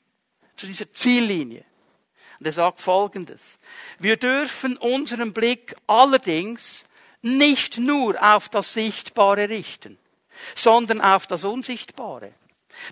zu 0.55 0.65
dieser 0.65 0.93
Ziellinie. 0.93 1.65
Und 2.39 2.45
er 2.45 2.53
sagt 2.53 2.79
Folgendes. 2.79 3.57
Wir 3.99 4.15
dürfen 4.15 4.77
unseren 4.77 5.33
Blick 5.33 5.75
allerdings 5.85 6.85
nicht 7.21 7.77
nur 7.77 8.15
auf 8.23 8.47
das 8.47 8.71
Sichtbare 8.71 9.49
richten, 9.49 9.97
sondern 10.55 11.01
auf 11.01 11.27
das 11.27 11.43
Unsichtbare. 11.43 12.31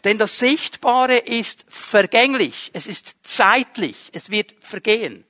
Denn 0.04 0.18
das 0.18 0.40
Sichtbare 0.40 1.18
ist 1.18 1.66
vergänglich, 1.68 2.72
es 2.74 2.88
ist 2.88 3.16
zeitlich, 3.24 3.98
es 4.12 4.30
wird 4.30 4.54
vergehen. 4.60 5.26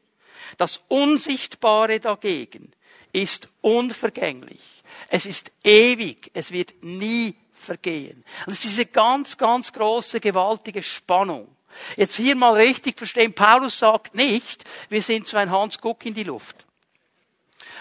Das 0.58 0.82
Unsichtbare 0.88 2.00
dagegen 2.00 2.72
ist 3.12 3.50
unvergänglich. 3.62 4.62
Es 5.10 5.26
ist 5.26 5.52
ewig, 5.64 6.32
es 6.34 6.52
wird 6.52 6.84
nie 6.84 7.36
vergehen. 7.54 8.24
Und 8.46 8.54
es 8.54 8.60
ist 8.60 8.74
diese 8.74 8.86
ganz, 8.86 9.38
ganz 9.38 9.72
große, 9.72 10.20
gewaltige 10.20 10.84
Spannung. 10.84 11.48
Jetzt 11.96 12.16
hier 12.16 12.36
mal 12.36 12.54
richtig 12.54 12.98
verstehen, 12.98 13.34
Paulus 13.34 13.80
sagt 13.80 14.14
nicht, 14.16 14.64
wir 14.90 15.02
sind 15.02 15.28
so 15.28 15.38
ein 15.38 15.50
Hans 15.50 15.80
Guck 15.80 16.06
in 16.06 16.14
die 16.14 16.24
Luft. 16.24 16.66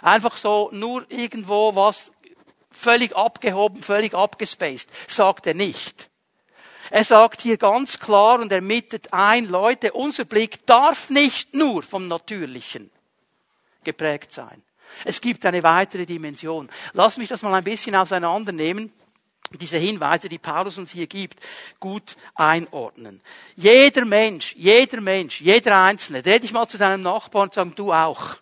Einfach 0.01 0.37
so 0.37 0.71
nur 0.73 1.05
irgendwo 1.11 1.75
was 1.75 2.11
völlig 2.71 3.15
abgehoben, 3.15 3.83
völlig 3.83 4.15
abgespaced, 4.15 4.89
sagt 5.09 5.47
er 5.47 5.55
nicht. 5.55 6.09
Er 6.93 7.05
sagt 7.05 7.41
hier 7.41 7.57
ganz 7.57 7.99
klar 7.99 8.39
und 8.39 8.53
er 8.53 8.61
mittet 8.61 9.15
ein, 9.15 9.49
Leute, 9.49 9.95
unser 9.95 10.27
Blick 10.27 10.67
darf 10.67 11.09
nicht 11.09 11.55
nur 11.55 11.83
vom 11.83 12.07
Natürlichen 12.07 12.91
geprägt 13.83 14.31
sein. 14.31 14.63
Es 15.07 15.23
gibt 15.23 15.47
eine 15.47 15.63
weitere 15.63 16.05
Dimension. 16.05 16.69
Lass 16.93 17.17
mich 17.17 17.31
das 17.31 17.41
mal 17.41 17.55
ein 17.55 17.65
bisschen 17.65 17.97
auseinandernehmen 17.97 18.93
diese 19.59 19.79
Hinweise, 19.79 20.29
die 20.29 20.39
Paulus 20.39 20.77
uns 20.77 20.93
hier 20.93 21.07
gibt, 21.07 21.41
gut 21.81 22.17
einordnen. 22.35 23.23
Jeder 23.57 24.05
Mensch, 24.05 24.55
jeder 24.57 25.01
Mensch, 25.01 25.41
jeder 25.41 25.83
Einzelne, 25.83 26.23
dreh 26.23 26.39
dich 26.39 26.53
mal 26.53 26.67
zu 26.67 26.77
deinem 26.77 27.03
Nachbarn 27.03 27.49
und 27.49 27.55
sag, 27.55 27.75
du 27.75 27.93
auch. 27.93 28.37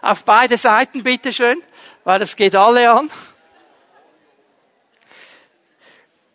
Auf 0.00 0.24
beide 0.24 0.56
Seiten 0.56 1.02
bitteschön, 1.02 1.62
weil 2.04 2.18
das 2.18 2.36
geht 2.36 2.54
alle 2.54 2.90
an. 2.90 3.10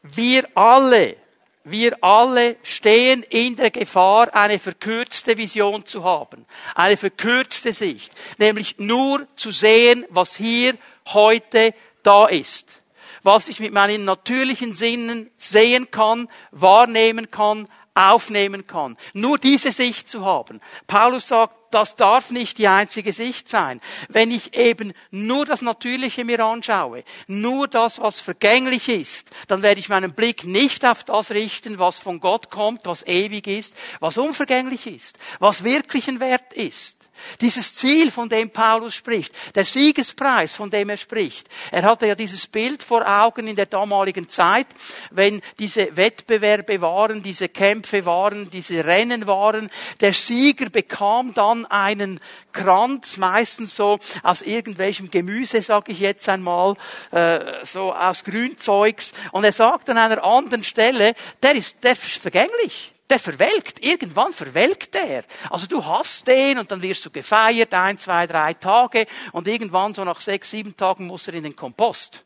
Wir 0.04 0.48
alle 0.56 1.16
wir 1.64 2.04
alle 2.04 2.56
stehen 2.64 3.24
in 3.24 3.56
der 3.56 3.70
Gefahr, 3.70 4.34
eine 4.34 4.58
verkürzte 4.58 5.38
Vision 5.38 5.86
zu 5.86 6.04
haben, 6.04 6.46
eine 6.74 6.98
verkürzte 6.98 7.72
Sicht, 7.72 8.12
nämlich 8.40 8.80
nur 8.80 9.28
zu 9.36 9.52
sehen, 9.52 10.06
was 10.10 10.36
hier 10.36 10.76
heute 11.08 11.76
da 12.02 12.26
ist, 12.28 12.82
was 13.22 13.48
ich 13.48 13.60
mit 13.60 13.74
meinen 13.74 14.06
natürlichen 14.06 14.74
Sinnen 14.74 15.30
sehen 15.38 15.92
kann, 15.92 16.30
wahrnehmen 16.50 17.30
kann, 17.30 17.68
aufnehmen 17.94 18.68
kann. 18.68 18.98
Nur 19.14 19.38
diese 19.38 19.72
Sicht 19.72 20.10
zu 20.10 20.26
haben. 20.26 20.62
Paulus 20.88 21.28
sagt, 21.28 21.56
das 21.72 21.96
darf 21.96 22.32
nicht 22.32 22.58
die 22.58 22.68
einzige 22.68 23.14
Sicht 23.14 23.48
sein. 23.48 23.82
Wenn 24.10 24.32
ich 24.32 24.54
eben 24.56 24.94
nur 25.10 25.46
das 25.46 25.62
Natürliche 25.62 26.26
mir 26.26 26.44
anschaue, 26.44 27.04
nur 27.28 27.68
das, 27.68 28.02
was 28.02 28.20
vergänglich 28.20 28.90
ist, 28.90 29.30
dann 29.48 29.62
werde 29.62 29.80
ich 29.80 29.90
meinen 29.90 30.14
Blick 30.14 30.44
nicht 30.44 30.86
auf 30.86 31.04
das 31.04 31.32
richten, 31.32 31.80
was 31.80 31.98
von 31.98 32.20
Gott 32.20 32.50
kommt, 32.50 32.86
was 32.86 33.06
ewig 33.08 33.48
ist, 33.48 33.74
was 34.00 34.18
unvergänglich 34.18 34.88
ist, 34.88 35.18
was 35.40 35.64
wirklichen 35.64 36.20
Wert 36.20 36.54
ist. 36.54 37.01
Dieses 37.40 37.74
Ziel, 37.74 38.12
von 38.12 38.30
dem 38.30 38.50
Paulus 38.50 38.94
spricht, 38.94 39.34
der 39.56 39.66
Siegespreis, 39.66 40.54
von 40.54 40.70
dem 40.70 40.90
er 40.90 40.98
spricht. 40.98 41.48
Er 41.72 41.84
hatte 41.84 42.08
ja 42.08 42.16
dieses 42.16 42.48
Bild 42.48 42.84
vor 42.84 43.08
Augen 43.08 43.48
in 43.48 43.56
der 43.56 43.66
damaligen 43.66 44.30
Zeit, 44.30 44.68
wenn 45.10 45.42
diese 45.60 45.96
Wettbewerbe 45.96 46.82
waren, 46.82 47.24
diese 47.24 47.50
Kämpfe 47.50 48.06
waren, 48.06 48.50
diese 48.50 48.86
Rennen 48.86 49.28
waren. 49.28 49.70
Der 50.00 50.14
Sieger 50.14 50.70
bekam 50.70 51.34
dann 51.34 51.66
einen 51.66 52.20
Kranz, 52.52 53.18
meistens 53.18 53.76
so 53.76 54.00
aus 54.24 54.42
irgendwelchem 54.42 55.10
Gemüse, 55.10 55.62
sage 55.62 55.92
ich 55.92 56.00
jetzt 56.00 56.28
einmal, 56.30 56.76
äh, 57.12 57.66
so 57.66 57.94
aus 57.94 58.24
Grünzeugs. 58.24 59.12
Und 59.32 59.44
er 59.44 59.54
sagt 59.54 59.90
an 59.90 59.98
einer 59.98 60.24
anderen 60.24 60.64
Stelle, 60.64 61.16
der 61.42 61.56
ist, 61.56 61.84
der 61.84 61.94
ist 61.94 62.22
vergänglich 62.22 62.91
der 63.12 63.20
verwelkt. 63.20 63.84
Irgendwann 63.84 64.34
verwelkt 64.34 64.94
der. 64.94 65.26
Also 65.50 65.68
du 65.68 65.86
hast 65.86 66.28
den 66.28 66.58
und 66.58 66.72
dann 66.72 66.82
wirst 66.82 67.06
du 67.06 67.12
gefeiert, 67.12 67.74
ein, 67.74 68.00
zwei, 68.00 68.26
drei 68.26 68.54
Tage 68.54 69.06
und 69.34 69.48
irgendwann 69.48 69.94
so 69.94 70.04
nach 70.04 70.22
sechs, 70.22 70.52
sieben 70.52 70.76
Tagen 70.76 71.08
muss 71.08 71.28
er 71.28 71.36
in 71.36 71.44
den 71.44 71.56
Kompost. 71.56 72.26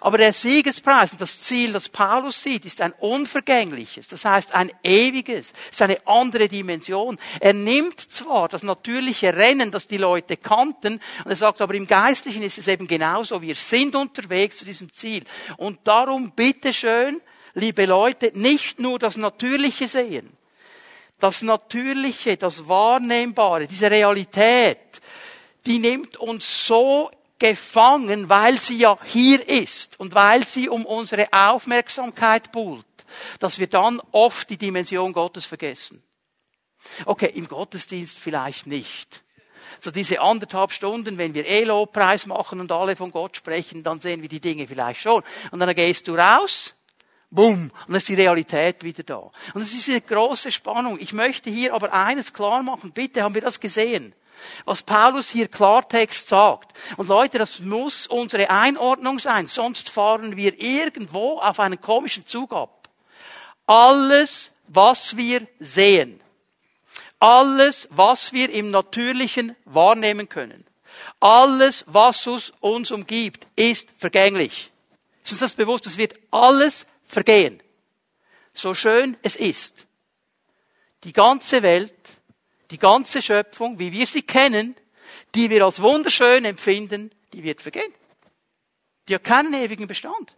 Aber 0.00 0.18
der 0.18 0.32
Siegespreis 0.32 1.12
und 1.12 1.20
das 1.20 1.40
Ziel, 1.40 1.72
das 1.72 1.88
Paulus 1.88 2.42
sieht, 2.42 2.64
ist 2.64 2.80
ein 2.80 2.92
unvergängliches, 2.92 4.08
das 4.08 4.24
heißt 4.24 4.54
ein 4.54 4.70
ewiges, 4.82 5.52
ist 5.70 5.82
eine 5.82 6.06
andere 6.06 6.48
Dimension. 6.48 7.18
Er 7.40 7.54
nimmt 7.54 7.98
zwar 7.98 8.48
das 8.48 8.62
natürliche 8.62 9.34
Rennen, 9.34 9.70
das 9.70 9.86
die 9.86 9.96
Leute 9.96 10.36
kannten, 10.36 11.00
und 11.24 11.30
er 11.30 11.36
sagt, 11.36 11.60
aber 11.60 11.74
im 11.74 11.86
Geistlichen 11.86 12.42
ist 12.42 12.58
es 12.58 12.68
eben 12.68 12.86
genauso, 12.86 13.40
wir 13.40 13.54
sind 13.54 13.94
unterwegs 13.94 14.58
zu 14.58 14.64
diesem 14.64 14.92
Ziel. 14.92 15.24
Und 15.56 15.80
darum 15.84 16.32
bitteschön, 16.32 17.20
liebe 17.54 17.86
Leute, 17.86 18.32
nicht 18.34 18.78
nur 18.78 18.98
das 18.98 19.16
Natürliche 19.16 19.88
sehen. 19.88 20.36
Das 21.18 21.42
Natürliche, 21.42 22.36
das 22.36 22.68
Wahrnehmbare, 22.68 23.66
diese 23.66 23.90
Realität, 23.90 24.78
die 25.66 25.78
nimmt 25.78 26.16
uns 26.16 26.66
so 26.66 27.10
gefangen, 27.38 28.28
weil 28.28 28.60
sie 28.60 28.78
ja 28.78 28.96
hier 29.04 29.46
ist 29.48 29.98
und 29.98 30.14
weil 30.14 30.46
sie 30.46 30.68
um 30.68 30.84
unsere 30.84 31.28
Aufmerksamkeit 31.32 32.52
buhlt, 32.52 32.86
dass 33.38 33.58
wir 33.58 33.66
dann 33.66 34.00
oft 34.12 34.50
die 34.50 34.56
Dimension 34.56 35.12
Gottes 35.12 35.44
vergessen. 35.44 36.02
Okay, 37.04 37.30
im 37.34 37.48
Gottesdienst 37.48 38.18
vielleicht 38.18 38.66
nicht. 38.66 39.22
So 39.80 39.90
diese 39.90 40.20
anderthalb 40.20 40.72
Stunden, 40.72 41.18
wenn 41.18 41.34
wir 41.34 41.46
Elo-Preis 41.46 42.26
machen 42.26 42.60
und 42.60 42.72
alle 42.72 42.96
von 42.96 43.12
Gott 43.12 43.36
sprechen, 43.36 43.84
dann 43.84 44.00
sehen 44.00 44.22
wir 44.22 44.28
die 44.28 44.40
Dinge 44.40 44.66
vielleicht 44.66 45.00
schon. 45.00 45.22
Und 45.50 45.60
dann 45.60 45.74
gehst 45.74 46.08
du 46.08 46.14
raus 46.14 46.74
Bumm. 47.30 47.64
Und 47.64 47.88
dann 47.88 47.96
ist 47.96 48.08
die 48.08 48.14
Realität 48.14 48.82
wieder 48.82 49.02
da. 49.02 49.30
Und 49.54 49.62
es 49.62 49.72
ist 49.72 49.86
diese 49.86 50.00
große 50.00 50.50
Spannung. 50.50 50.98
Ich 50.98 51.12
möchte 51.12 51.50
hier 51.50 51.74
aber 51.74 51.92
eines 51.92 52.32
klar 52.32 52.62
machen. 52.62 52.92
Bitte 52.92 53.22
haben 53.22 53.34
wir 53.34 53.42
das 53.42 53.60
gesehen. 53.60 54.14
Was 54.64 54.82
Paulus 54.82 55.30
hier 55.30 55.48
Klartext 55.48 56.28
sagt. 56.28 56.72
Und 56.96 57.08
Leute, 57.08 57.38
das 57.38 57.58
muss 57.60 58.06
unsere 58.06 58.50
Einordnung 58.50 59.18
sein. 59.18 59.46
Sonst 59.46 59.90
fahren 59.90 60.36
wir 60.36 60.58
irgendwo 60.60 61.38
auf 61.38 61.60
einen 61.60 61.80
komischen 61.80 62.26
Zug 62.26 62.52
ab. 62.52 62.88
Alles, 63.66 64.52
was 64.68 65.16
wir 65.16 65.46
sehen. 65.58 66.20
Alles, 67.18 67.88
was 67.90 68.32
wir 68.32 68.48
im 68.50 68.70
Natürlichen 68.70 69.56
wahrnehmen 69.64 70.28
können. 70.28 70.64
Alles, 71.20 71.84
was 71.86 72.26
uns 72.60 72.90
umgibt, 72.90 73.46
ist 73.56 73.88
vergänglich. 73.98 74.70
Ist 75.24 75.32
uns 75.32 75.40
das 75.40 75.52
bewusst? 75.52 75.86
Es 75.86 75.98
wird 75.98 76.14
alles 76.30 76.86
vergehen. 77.08 77.62
So 78.54 78.74
schön 78.74 79.16
es 79.22 79.36
ist. 79.36 79.86
Die 81.04 81.12
ganze 81.12 81.62
Welt, 81.62 81.94
die 82.70 82.78
ganze 82.78 83.22
Schöpfung, 83.22 83.78
wie 83.78 83.92
wir 83.92 84.06
sie 84.06 84.22
kennen, 84.22 84.76
die 85.34 85.50
wir 85.50 85.64
als 85.64 85.80
wunderschön 85.80 86.44
empfinden, 86.44 87.10
die 87.32 87.42
wird 87.42 87.62
vergehen. 87.62 87.92
Die 89.08 89.14
hat 89.14 89.24
keinen 89.24 89.54
ewigen 89.54 89.86
Bestand. 89.86 90.34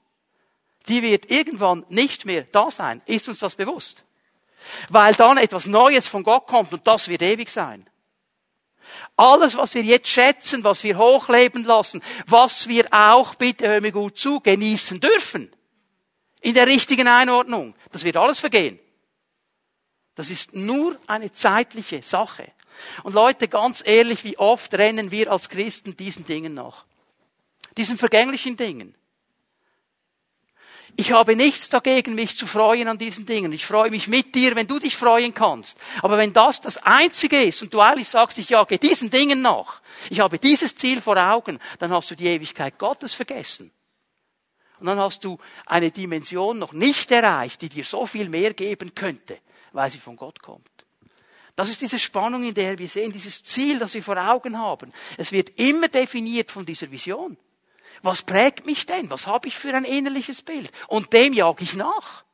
Die 0.88 1.02
wird 1.02 1.30
irgendwann 1.30 1.84
nicht 1.88 2.24
mehr 2.24 2.44
da 2.44 2.70
sein. 2.70 3.02
Ist 3.06 3.28
uns 3.28 3.38
das 3.38 3.56
bewusst? 3.56 4.04
Weil 4.88 5.14
dann 5.14 5.38
etwas 5.38 5.66
Neues 5.66 6.06
von 6.06 6.22
Gott 6.22 6.46
kommt 6.46 6.72
und 6.72 6.86
das 6.86 7.08
wird 7.08 7.22
ewig 7.22 7.48
sein. 7.48 7.88
Alles, 9.16 9.56
was 9.56 9.74
wir 9.74 9.82
jetzt 9.82 10.08
schätzen, 10.08 10.64
was 10.64 10.82
wir 10.84 10.98
hochleben 10.98 11.64
lassen, 11.64 12.02
was 12.26 12.68
wir 12.68 12.86
auch, 12.90 13.34
bitte 13.34 13.68
hör 13.68 13.80
mir 13.80 13.92
gut 13.92 14.18
zu, 14.18 14.40
genießen 14.40 15.00
dürfen, 15.00 15.52
in 16.40 16.54
der 16.54 16.66
richtigen 16.66 17.08
Einordnung. 17.08 17.74
Das 17.92 18.04
wird 18.04 18.16
alles 18.16 18.40
vergehen. 18.40 18.78
Das 20.14 20.30
ist 20.30 20.54
nur 20.54 20.98
eine 21.06 21.32
zeitliche 21.32 22.02
Sache. 22.02 22.52
Und 23.02 23.14
Leute, 23.14 23.48
ganz 23.48 23.82
ehrlich, 23.84 24.24
wie 24.24 24.38
oft 24.38 24.72
rennen 24.74 25.10
wir 25.10 25.30
als 25.30 25.48
Christen 25.48 25.96
diesen 25.96 26.26
Dingen 26.26 26.54
nach? 26.54 26.84
Diesen 27.76 27.98
vergänglichen 27.98 28.56
Dingen. 28.56 28.94
Ich 30.96 31.12
habe 31.12 31.36
nichts 31.36 31.68
dagegen, 31.68 32.14
mich 32.14 32.36
zu 32.36 32.46
freuen 32.46 32.88
an 32.88 32.98
diesen 32.98 33.24
Dingen. 33.24 33.52
Ich 33.52 33.64
freue 33.64 33.90
mich 33.90 34.08
mit 34.08 34.34
dir, 34.34 34.56
wenn 34.56 34.66
du 34.66 34.78
dich 34.78 34.96
freuen 34.96 35.32
kannst. 35.32 35.78
Aber 36.02 36.18
wenn 36.18 36.32
das 36.32 36.60
das 36.60 36.78
Einzige 36.78 37.42
ist 37.42 37.62
und 37.62 37.72
du 37.72 37.80
eigentlich 37.80 38.08
sagst, 38.08 38.38
ich 38.38 38.50
jage 38.50 38.78
diesen 38.78 39.10
Dingen 39.10 39.40
nach, 39.40 39.80
ich 40.10 40.20
habe 40.20 40.38
dieses 40.38 40.74
Ziel 40.76 41.00
vor 41.00 41.16
Augen, 41.16 41.58
dann 41.78 41.92
hast 41.92 42.10
du 42.10 42.16
die 42.16 42.26
Ewigkeit 42.26 42.76
Gottes 42.78 43.14
vergessen. 43.14 43.70
Und 44.80 44.86
dann 44.86 44.98
hast 44.98 45.24
du 45.24 45.38
eine 45.66 45.90
Dimension 45.90 46.58
noch 46.58 46.72
nicht 46.72 47.10
erreicht, 47.12 47.60
die 47.62 47.68
dir 47.68 47.84
so 47.84 48.06
viel 48.06 48.28
mehr 48.28 48.54
geben 48.54 48.94
könnte, 48.94 49.38
weil 49.72 49.90
sie 49.90 49.98
von 49.98 50.16
Gott 50.16 50.40
kommt. 50.42 50.68
Das 51.54 51.68
ist 51.68 51.82
diese 51.82 51.98
Spannung, 51.98 52.42
in 52.42 52.54
der 52.54 52.78
wir 52.78 52.88
sehen, 52.88 53.12
dieses 53.12 53.44
Ziel, 53.44 53.78
das 53.78 53.92
wir 53.92 54.02
vor 54.02 54.16
Augen 54.16 54.58
haben. 54.58 54.92
Es 55.18 55.30
wird 55.30 55.50
immer 55.58 55.88
definiert 55.88 56.50
von 56.50 56.64
dieser 56.64 56.90
Vision. 56.90 57.36
Was 58.02 58.22
prägt 58.22 58.64
mich 58.64 58.86
denn? 58.86 59.10
Was 59.10 59.26
habe 59.26 59.48
ich 59.48 59.58
für 59.58 59.74
ein 59.74 59.84
innerliches 59.84 60.40
Bild? 60.40 60.72
Und 60.88 61.12
dem 61.12 61.34
jage 61.34 61.62
ich 61.62 61.76
nach. 61.76 62.24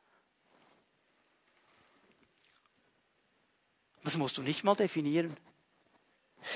Das 4.05 4.15
musst 4.15 4.37
du 4.37 4.41
nicht 4.41 4.63
mal 4.63 4.75
definieren. 4.75 5.35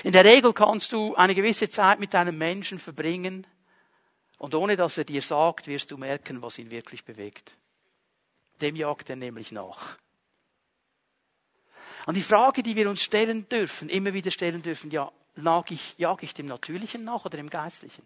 In 0.04 0.12
der 0.12 0.24
Regel 0.24 0.54
kannst 0.54 0.92
du 0.92 1.14
eine 1.16 1.34
gewisse 1.34 1.68
Zeit 1.68 2.00
mit 2.00 2.14
einem 2.14 2.38
Menschen 2.38 2.78
verbringen, 2.78 3.46
und 4.42 4.56
ohne 4.56 4.76
dass 4.76 4.98
er 4.98 5.04
dir 5.04 5.22
sagt, 5.22 5.68
wirst 5.68 5.92
du 5.92 5.96
merken, 5.96 6.42
was 6.42 6.58
ihn 6.58 6.68
wirklich 6.68 7.04
bewegt. 7.04 7.52
Dem 8.60 8.74
jagt 8.74 9.08
er 9.08 9.14
nämlich 9.14 9.52
nach. 9.52 9.98
Und 12.06 12.14
die 12.14 12.22
Frage, 12.22 12.64
die 12.64 12.74
wir 12.74 12.90
uns 12.90 13.02
stellen 13.02 13.48
dürfen, 13.48 13.88
immer 13.88 14.12
wieder 14.12 14.32
stellen 14.32 14.60
dürfen, 14.60 14.90
ja, 14.90 15.12
jag 15.36 15.70
ich, 15.70 15.94
jag 15.96 16.24
ich 16.24 16.34
dem 16.34 16.46
Natürlichen 16.46 17.04
nach 17.04 17.24
oder 17.24 17.36
dem 17.36 17.50
Geistlichen? 17.50 18.04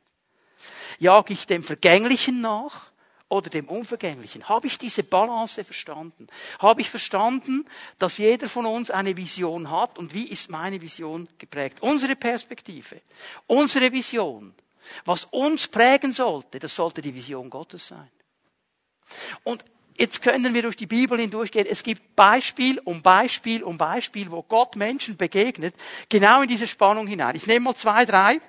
Jag 0.99 1.31
ich 1.31 1.47
dem 1.47 1.63
Vergänglichen 1.63 2.43
nach 2.43 2.93
oder 3.31 3.49
dem 3.49 3.67
Unvergänglichen? 3.67 4.47
Habe 4.47 4.67
ich 4.67 4.77
diese 4.77 5.05
Balance 5.05 5.65
verstanden? 5.65 6.27
Habe 6.59 6.83
ich 6.83 6.91
verstanden, 6.91 7.67
dass 7.99 8.19
jeder 8.19 8.51
von 8.51 8.67
uns 8.67 8.91
eine 8.91 9.17
Vision 9.17 9.71
hat 9.71 9.97
und 9.99 10.13
wie 10.13 10.29
ist 10.29 10.51
meine 10.51 10.83
Vision 10.83 11.29
geprägt? 11.39 11.79
Unsere 11.81 12.15
Perspektive, 12.15 13.01
unsere 13.47 13.91
Vision 13.91 14.55
was 15.05 15.25
uns 15.25 15.69
prägen 15.69 16.13
sollte, 16.13 16.59
das 16.59 16.75
sollte 16.75 17.03
die 17.03 17.15
Vision 17.15 17.51
Gottes 17.51 17.89
sein. 17.89 18.11
Und 19.45 19.65
jetzt 19.97 20.23
können 20.23 20.55
wir 20.55 20.63
durch 20.63 20.77
die 20.77 20.87
Bibel 20.87 21.19
hindurchgehen. 21.19 21.67
Es 21.67 21.83
gibt 21.83 22.17
Beispiel 22.17 22.81
um 22.85 23.03
Beispiel 23.03 23.63
um 23.63 23.79
Beispiel, 23.79 24.31
wo 24.31 24.43
Gott 24.43 24.77
Menschen 24.77 25.17
begegnet, 25.17 25.75
genau 26.09 26.43
in 26.43 26.49
diese 26.49 26.67
Spannung 26.67 27.07
hinein. 27.07 27.37
Ich 27.37 27.47
nehme 27.47 27.67
mal 27.67 27.77
zwei, 27.77 28.05
drei, 28.05 28.41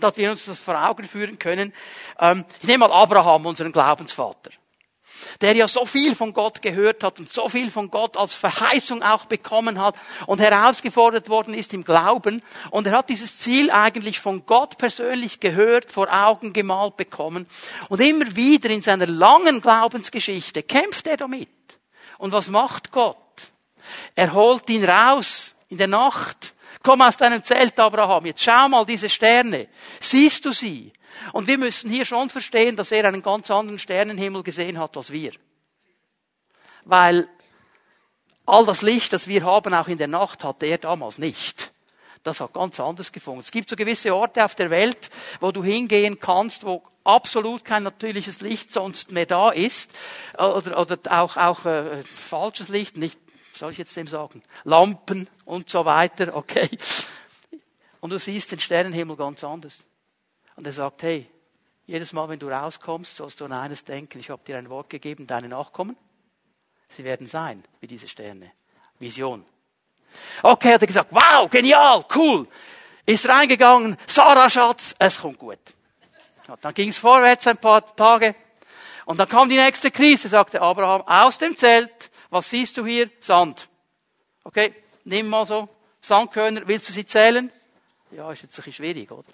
dass 0.00 0.16
wir 0.16 0.30
uns 0.30 0.44
das 0.44 0.60
vor 0.60 0.82
Augen 0.82 1.04
führen 1.04 1.38
können. 1.38 1.72
Ähm, 2.18 2.44
ich 2.60 2.66
nehme 2.66 2.88
mal 2.88 2.92
Abraham, 2.92 3.46
unseren 3.46 3.72
Glaubensvater 3.72 4.50
der 5.40 5.54
ja 5.54 5.68
so 5.68 5.84
viel 5.84 6.14
von 6.14 6.32
Gott 6.32 6.62
gehört 6.62 7.02
hat 7.02 7.18
und 7.18 7.28
so 7.28 7.48
viel 7.48 7.70
von 7.70 7.90
Gott 7.90 8.16
als 8.16 8.34
Verheißung 8.34 9.02
auch 9.02 9.26
bekommen 9.26 9.80
hat 9.80 9.96
und 10.26 10.40
herausgefordert 10.40 11.28
worden 11.28 11.54
ist 11.54 11.74
im 11.74 11.84
Glauben. 11.84 12.42
Und 12.70 12.86
er 12.86 12.98
hat 12.98 13.08
dieses 13.08 13.38
Ziel 13.38 13.70
eigentlich 13.70 14.20
von 14.20 14.46
Gott 14.46 14.78
persönlich 14.78 15.40
gehört, 15.40 15.90
vor 15.90 16.08
Augen 16.12 16.52
gemalt 16.52 16.96
bekommen. 16.96 17.46
Und 17.88 18.00
immer 18.00 18.34
wieder 18.36 18.70
in 18.70 18.82
seiner 18.82 19.06
langen 19.06 19.60
Glaubensgeschichte 19.60 20.62
kämpft 20.62 21.06
er 21.06 21.16
damit. 21.16 21.48
Und 22.18 22.32
was 22.32 22.48
macht 22.48 22.92
Gott? 22.92 23.16
Er 24.14 24.32
holt 24.32 24.68
ihn 24.70 24.84
raus 24.84 25.54
in 25.68 25.78
der 25.78 25.88
Nacht. 25.88 26.54
Komm 26.82 27.02
aus 27.02 27.16
deinem 27.16 27.42
Zelt, 27.42 27.78
Abraham. 27.78 28.26
Jetzt 28.26 28.42
schau 28.42 28.68
mal 28.68 28.86
diese 28.86 29.10
Sterne. 29.10 29.68
Siehst 30.00 30.44
du 30.44 30.52
sie? 30.52 30.92
Und 31.32 31.46
wir 31.46 31.58
müssen 31.58 31.90
hier 31.90 32.04
schon 32.04 32.30
verstehen, 32.30 32.76
dass 32.76 32.92
er 32.92 33.04
einen 33.04 33.22
ganz 33.22 33.50
anderen 33.50 33.78
Sternenhimmel 33.78 34.42
gesehen 34.42 34.78
hat 34.78 34.96
als 34.96 35.10
wir. 35.10 35.32
Weil 36.84 37.28
all 38.46 38.64
das 38.64 38.82
Licht, 38.82 39.12
das 39.12 39.28
wir 39.28 39.44
haben, 39.44 39.74
auch 39.74 39.88
in 39.88 39.98
der 39.98 40.08
Nacht, 40.08 40.44
hatte 40.44 40.66
er 40.66 40.78
damals 40.78 41.18
nicht. 41.18 41.72
Das 42.22 42.40
hat 42.40 42.52
ganz 42.54 42.80
anders 42.80 43.12
gefunden. 43.12 43.40
Es 43.40 43.50
gibt 43.50 43.68
so 43.68 43.76
gewisse 43.76 44.14
Orte 44.14 44.44
auf 44.44 44.54
der 44.54 44.70
Welt, 44.70 45.10
wo 45.40 45.52
du 45.52 45.62
hingehen 45.62 46.18
kannst, 46.18 46.64
wo 46.64 46.82
absolut 47.04 47.64
kein 47.64 47.84
natürliches 47.84 48.40
Licht 48.40 48.72
sonst 48.72 49.12
mehr 49.12 49.26
da 49.26 49.50
ist, 49.50 49.92
oder, 50.36 50.78
oder 50.78 50.98
auch, 51.08 51.36
auch 51.36 51.64
äh, 51.64 52.02
falsches 52.02 52.68
Licht, 52.68 52.96
nicht, 52.96 53.18
soll 53.54 53.70
ich 53.70 53.78
jetzt 53.78 53.96
dem 53.96 54.08
sagen, 54.08 54.42
Lampen 54.64 55.28
und 55.44 55.70
so 55.70 55.84
weiter, 55.84 56.34
okay. 56.34 56.68
Und 58.00 58.10
du 58.10 58.18
siehst 58.18 58.52
den 58.52 58.60
Sternenhimmel 58.60 59.16
ganz 59.16 59.42
anders. 59.44 59.82
Und 60.56 60.66
er 60.66 60.72
sagt, 60.72 61.02
hey, 61.02 61.28
jedes 61.86 62.12
Mal, 62.12 62.28
wenn 62.28 62.38
du 62.38 62.48
rauskommst, 62.48 63.16
sollst 63.16 63.40
du 63.40 63.44
an 63.44 63.52
eines 63.52 63.84
denken, 63.84 64.18
ich 64.18 64.30
habe 64.30 64.42
dir 64.44 64.58
ein 64.58 64.68
Wort 64.68 64.90
gegeben, 64.90 65.26
deine 65.26 65.48
Nachkommen, 65.48 65.96
sie 66.90 67.04
werden 67.04 67.28
sein 67.28 67.64
wie 67.80 67.86
diese 67.86 68.08
Sterne. 68.08 68.50
Vision. 68.98 69.44
Okay, 70.42 70.72
hat 70.72 70.80
er 70.80 70.86
gesagt, 70.86 71.12
wow, 71.12 71.48
genial, 71.50 72.04
cool. 72.14 72.48
Ist 73.04 73.28
reingegangen, 73.28 73.96
Sarah 74.06 74.50
Schatz, 74.50 74.94
es 74.98 75.20
kommt 75.20 75.38
gut. 75.38 75.58
Dann 76.60 76.74
ging 76.74 76.88
es 76.88 76.98
vorwärts 76.98 77.46
ein 77.46 77.58
paar 77.58 77.94
Tage. 77.94 78.34
Und 79.04 79.18
dann 79.18 79.28
kam 79.28 79.48
die 79.48 79.58
nächste 79.58 79.90
Krise, 79.90 80.28
sagte 80.28 80.60
Abraham, 80.60 81.02
aus 81.02 81.38
dem 81.38 81.56
Zelt, 81.56 82.10
was 82.30 82.50
siehst 82.50 82.76
du 82.76 82.86
hier? 82.86 83.10
Sand. 83.20 83.68
Okay, 84.42 84.74
nimm 85.04 85.28
mal 85.28 85.46
so 85.46 85.68
Sandkörner, 86.00 86.66
willst 86.66 86.88
du 86.88 86.92
sie 86.92 87.06
zählen? 87.06 87.52
Ja, 88.12 88.32
ist 88.32 88.42
jetzt 88.42 88.54
ein 88.54 88.56
bisschen 88.56 88.72
schwierig, 88.72 89.10
oder? 89.10 89.24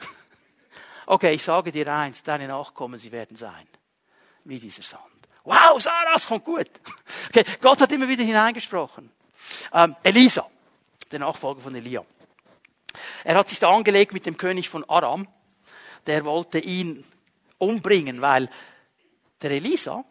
Okay, 1.07 1.35
ich 1.35 1.43
sage 1.43 1.73
dir 1.73 1.89
eins, 1.89 2.23
deine 2.23 2.49
Nachkommen, 2.49 2.99
sie 2.99 3.13
werden 3.13 3.37
sein. 3.37 3.67
Wie 4.45 4.59
dieser 4.59 4.83
Sand. 4.83 5.03
Wow, 5.45 5.81
Sarah, 5.81 6.15
es 6.17 6.27
kommt 6.27 6.45
gut. 6.45 6.69
Okay, 7.29 7.45
Gott 7.61 7.81
hat 7.81 7.91
immer 7.93 8.09
wieder 8.09 8.25
hineingesprochen. 8.25 9.11
Ähm, 9.73 9.97
Elisa, 10.03 10.47
der 11.11 11.21
Nachfolger 11.21 11.61
von 11.61 11.75
Elia. 11.75 12.05
Er 13.25 13.37
hat 13.37 13.49
sich 13.49 13.59
da 13.59 13.69
angelegt 13.69 14.13
mit 14.13 14.27
dem 14.27 14.37
König 14.37 14.69
von 14.69 14.85
Aram. 14.89 15.27
Der 16.07 16.25
wollte 16.25 16.59
ihn 16.59 17.05
umbringen, 17.59 18.21
weil 18.21 18.51
der 19.41 19.53
Elisa, 19.53 20.05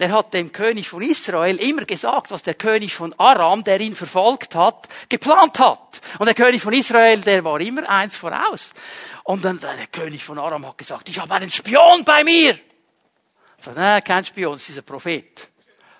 der 0.00 0.10
hat 0.10 0.34
dem 0.34 0.50
König 0.50 0.88
von 0.88 1.02
Israel 1.02 1.56
immer 1.56 1.84
gesagt, 1.84 2.30
was 2.32 2.42
der 2.42 2.54
König 2.54 2.94
von 2.94 3.12
Aram, 3.18 3.62
der 3.62 3.80
ihn 3.80 3.94
verfolgt 3.94 4.56
hat, 4.56 4.88
geplant 5.08 5.60
hat. 5.60 6.00
Und 6.18 6.26
der 6.26 6.34
König 6.34 6.62
von 6.62 6.72
Israel, 6.72 7.20
der 7.20 7.44
war 7.44 7.60
immer 7.60 7.88
eins 7.88 8.16
voraus. 8.16 8.72
Und 9.22 9.44
dann 9.44 9.60
der 9.60 9.86
König 9.86 10.24
von 10.24 10.38
Aram 10.38 10.66
hat 10.66 10.78
gesagt, 10.78 11.08
ich 11.08 11.18
habe 11.20 11.34
einen 11.34 11.50
Spion 11.50 12.04
bei 12.04 12.24
mir. 12.24 12.58
So, 13.58 13.70
nein, 13.70 14.02
kein 14.02 14.24
Spion, 14.24 14.52
das 14.52 14.62
ist 14.62 14.70
dieser 14.70 14.82
Prophet. 14.82 15.48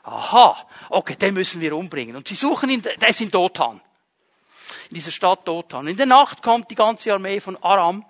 Aha, 0.02 0.66
okay, 0.90 1.14
den 1.14 1.32
müssen 1.32 1.60
wir 1.60 1.74
umbringen. 1.76 2.16
Und 2.16 2.26
sie 2.26 2.34
suchen 2.34 2.68
ihn, 2.70 2.82
der 2.82 3.08
ist 3.08 3.20
in 3.20 3.30
Dothan. 3.30 3.80
In 4.90 4.94
dieser 4.96 5.12
Stadt 5.12 5.46
Dothan. 5.46 5.86
In 5.86 5.96
der 5.96 6.06
Nacht 6.06 6.42
kommt 6.42 6.68
die 6.70 6.74
ganze 6.74 7.12
Armee 7.12 7.40
von 7.40 7.56
Aram. 7.62 8.04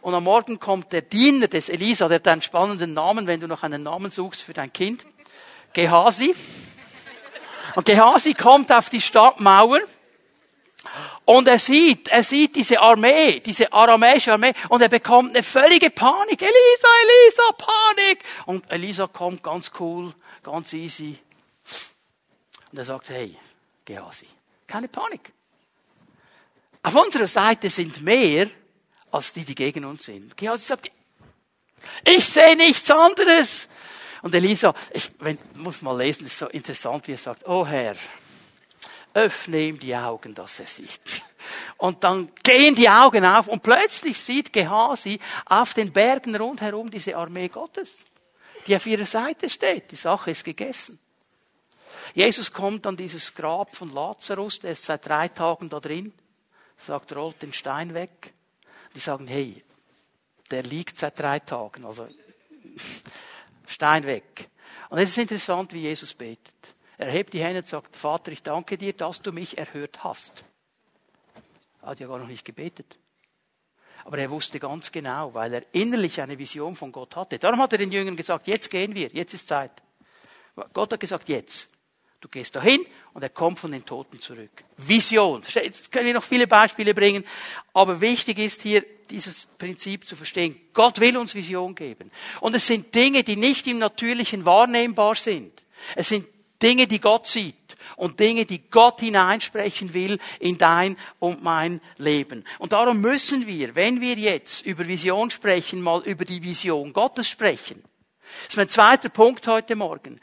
Und 0.00 0.14
am 0.14 0.24
Morgen 0.24 0.58
kommt 0.58 0.92
der 0.92 1.02
Diener 1.02 1.46
des 1.46 1.68
Elisa, 1.68 2.08
der 2.08 2.16
hat 2.16 2.28
einen 2.28 2.42
spannenden 2.42 2.92
Namen, 2.92 3.28
wenn 3.28 3.40
du 3.40 3.46
noch 3.46 3.62
einen 3.62 3.84
Namen 3.84 4.10
suchst 4.10 4.42
für 4.42 4.52
dein 4.52 4.72
Kind. 4.72 5.06
Gehasi. 5.72 6.34
Und 7.74 7.86
Gehasi 7.86 8.34
kommt 8.34 8.72
auf 8.72 8.90
die 8.90 9.00
Stadtmauer 9.00 9.80
und 11.24 11.46
er 11.46 11.58
sieht, 11.58 12.08
er 12.08 12.24
sieht 12.24 12.56
diese 12.56 12.80
Armee, 12.80 13.40
diese 13.40 13.72
aramäische 13.72 14.32
Armee 14.32 14.52
und 14.68 14.82
er 14.82 14.88
bekommt 14.88 15.30
eine 15.30 15.42
völlige 15.42 15.90
Panik. 15.90 16.42
Elisa, 16.42 16.88
Elisa, 17.04 17.42
Panik! 17.52 18.24
Und 18.46 18.70
Elisa 18.70 19.06
kommt 19.06 19.42
ganz 19.42 19.70
cool, 19.78 20.12
ganz 20.42 20.72
easy. 20.72 21.18
Und 22.72 22.78
er 22.78 22.84
sagt, 22.84 23.10
hey, 23.10 23.36
Gehasi, 23.84 24.26
keine 24.66 24.88
Panik. 24.88 25.32
Auf 26.82 26.94
unserer 26.96 27.26
Seite 27.26 27.70
sind 27.70 28.00
mehr 28.02 28.48
als 29.12 29.32
die, 29.32 29.44
die 29.44 29.54
gegen 29.54 29.84
uns 29.84 30.04
sind. 30.04 30.36
Gehasi 30.36 30.66
sagt, 30.66 30.90
ich 32.04 32.24
sehe 32.24 32.56
nichts 32.56 32.90
anderes. 32.90 33.68
Und 34.22 34.34
Elisa, 34.34 34.74
ich 34.92 35.10
wenn, 35.20 35.38
muss 35.58 35.82
mal 35.82 35.96
lesen, 35.96 36.26
ist 36.26 36.38
so 36.38 36.48
interessant, 36.48 37.08
wie 37.08 37.12
er 37.12 37.18
sagt, 37.18 37.46
oh 37.46 37.66
Herr, 37.66 37.96
öffne 39.14 39.60
ihm 39.60 39.78
die 39.78 39.96
Augen, 39.96 40.34
dass 40.34 40.60
er 40.60 40.66
sieht. 40.66 41.22
Und 41.78 42.04
dann 42.04 42.30
gehen 42.42 42.74
die 42.74 42.88
Augen 42.88 43.24
auf 43.24 43.48
und 43.48 43.62
plötzlich 43.62 44.20
sieht 44.20 44.52
Gehasi 44.52 45.18
auf 45.46 45.74
den 45.74 45.92
Bergen 45.92 46.36
rundherum 46.36 46.90
diese 46.90 47.16
Armee 47.16 47.48
Gottes, 47.48 48.04
die 48.66 48.76
auf 48.76 48.86
ihrer 48.86 49.06
Seite 49.06 49.48
steht. 49.48 49.90
Die 49.90 49.96
Sache 49.96 50.30
ist 50.30 50.44
gegessen. 50.44 50.98
Jesus 52.14 52.52
kommt 52.52 52.86
an 52.86 52.96
dieses 52.96 53.34
Grab 53.34 53.74
von 53.74 53.92
Lazarus, 53.92 54.60
der 54.60 54.72
ist 54.72 54.84
seit 54.84 55.06
drei 55.06 55.28
Tagen 55.28 55.68
da 55.68 55.80
drin, 55.80 56.12
sagt, 56.76 57.14
rollt 57.14 57.42
den 57.42 57.52
Stein 57.52 57.94
weg. 57.94 58.32
Die 58.94 59.00
sagen, 59.00 59.26
hey, 59.26 59.64
der 60.50 60.62
liegt 60.62 60.98
seit 60.98 61.18
drei 61.18 61.38
Tagen, 61.38 61.84
also 61.84 62.08
Stein 63.70 64.04
weg. 64.04 64.48
Und 64.88 64.98
es 64.98 65.10
ist 65.10 65.18
interessant, 65.18 65.72
wie 65.72 65.82
Jesus 65.82 66.14
betet. 66.14 66.52
Er 66.98 67.10
hebt 67.10 67.32
die 67.32 67.42
Hände 67.42 67.60
und 67.60 67.68
sagt, 67.68 67.96
Vater, 67.96 68.32
ich 68.32 68.42
danke 68.42 68.76
dir, 68.76 68.92
dass 68.92 69.22
du 69.22 69.32
mich 69.32 69.56
erhört 69.56 70.02
hast. 70.04 70.44
Er 71.80 71.88
hat 71.88 72.00
ja 72.00 72.08
gar 72.08 72.18
noch 72.18 72.26
nicht 72.26 72.44
gebetet. 72.44 72.98
Aber 74.04 74.18
er 74.18 74.30
wusste 74.30 74.58
ganz 74.58 74.90
genau, 74.90 75.32
weil 75.34 75.54
er 75.54 75.64
innerlich 75.72 76.20
eine 76.20 76.38
Vision 76.38 76.74
von 76.74 76.90
Gott 76.90 77.16
hatte. 77.16 77.38
Darum 77.38 77.60
hat 77.60 77.72
er 77.72 77.78
den 77.78 77.92
Jüngern 77.92 78.16
gesagt, 78.16 78.48
jetzt 78.48 78.70
gehen 78.70 78.94
wir, 78.94 79.08
jetzt 79.12 79.34
ist 79.34 79.46
Zeit. 79.46 79.72
Gott 80.72 80.92
hat 80.92 81.00
gesagt, 81.00 81.28
jetzt. 81.28 81.68
Du 82.20 82.28
gehst 82.28 82.54
dahin 82.54 82.84
und 83.14 83.22
er 83.22 83.30
kommt 83.30 83.58
von 83.58 83.72
den 83.72 83.84
Toten 83.84 84.20
zurück. 84.20 84.64
Vision. 84.76 85.42
Jetzt 85.54 85.90
können 85.90 86.06
wir 86.06 86.14
noch 86.14 86.24
viele 86.24 86.46
Beispiele 86.46 86.92
bringen, 86.92 87.24
aber 87.72 88.00
wichtig 88.00 88.38
ist 88.38 88.60
hier, 88.60 88.84
dieses 89.10 89.46
Prinzip 89.58 90.06
zu 90.06 90.16
verstehen. 90.16 90.60
Gott 90.72 91.00
will 91.00 91.16
uns 91.16 91.34
Vision 91.34 91.74
geben. 91.74 92.10
Und 92.40 92.54
es 92.54 92.66
sind 92.66 92.94
Dinge, 92.94 93.24
die 93.24 93.36
nicht 93.36 93.66
im 93.66 93.78
Natürlichen 93.78 94.44
wahrnehmbar 94.44 95.14
sind. 95.14 95.52
Es 95.96 96.08
sind 96.08 96.26
Dinge, 96.62 96.86
die 96.86 97.00
Gott 97.00 97.26
sieht 97.26 97.54
und 97.96 98.20
Dinge, 98.20 98.44
die 98.44 98.68
Gott 98.70 99.00
hineinsprechen 99.00 99.94
will 99.94 100.18
in 100.38 100.58
dein 100.58 100.96
und 101.18 101.42
mein 101.42 101.80
Leben. 101.96 102.44
Und 102.58 102.72
darum 102.72 103.00
müssen 103.00 103.46
wir, 103.46 103.74
wenn 103.74 104.00
wir 104.00 104.14
jetzt 104.14 104.66
über 104.66 104.86
Vision 104.86 105.30
sprechen, 105.30 105.80
mal 105.80 106.02
über 106.02 106.24
die 106.24 106.42
Vision 106.42 106.92
Gottes 106.92 107.28
sprechen. 107.28 107.82
Das 108.44 108.50
ist 108.50 108.56
mein 108.56 108.68
zweiter 108.68 109.08
Punkt 109.08 109.46
heute 109.46 109.74
Morgen. 109.74 110.20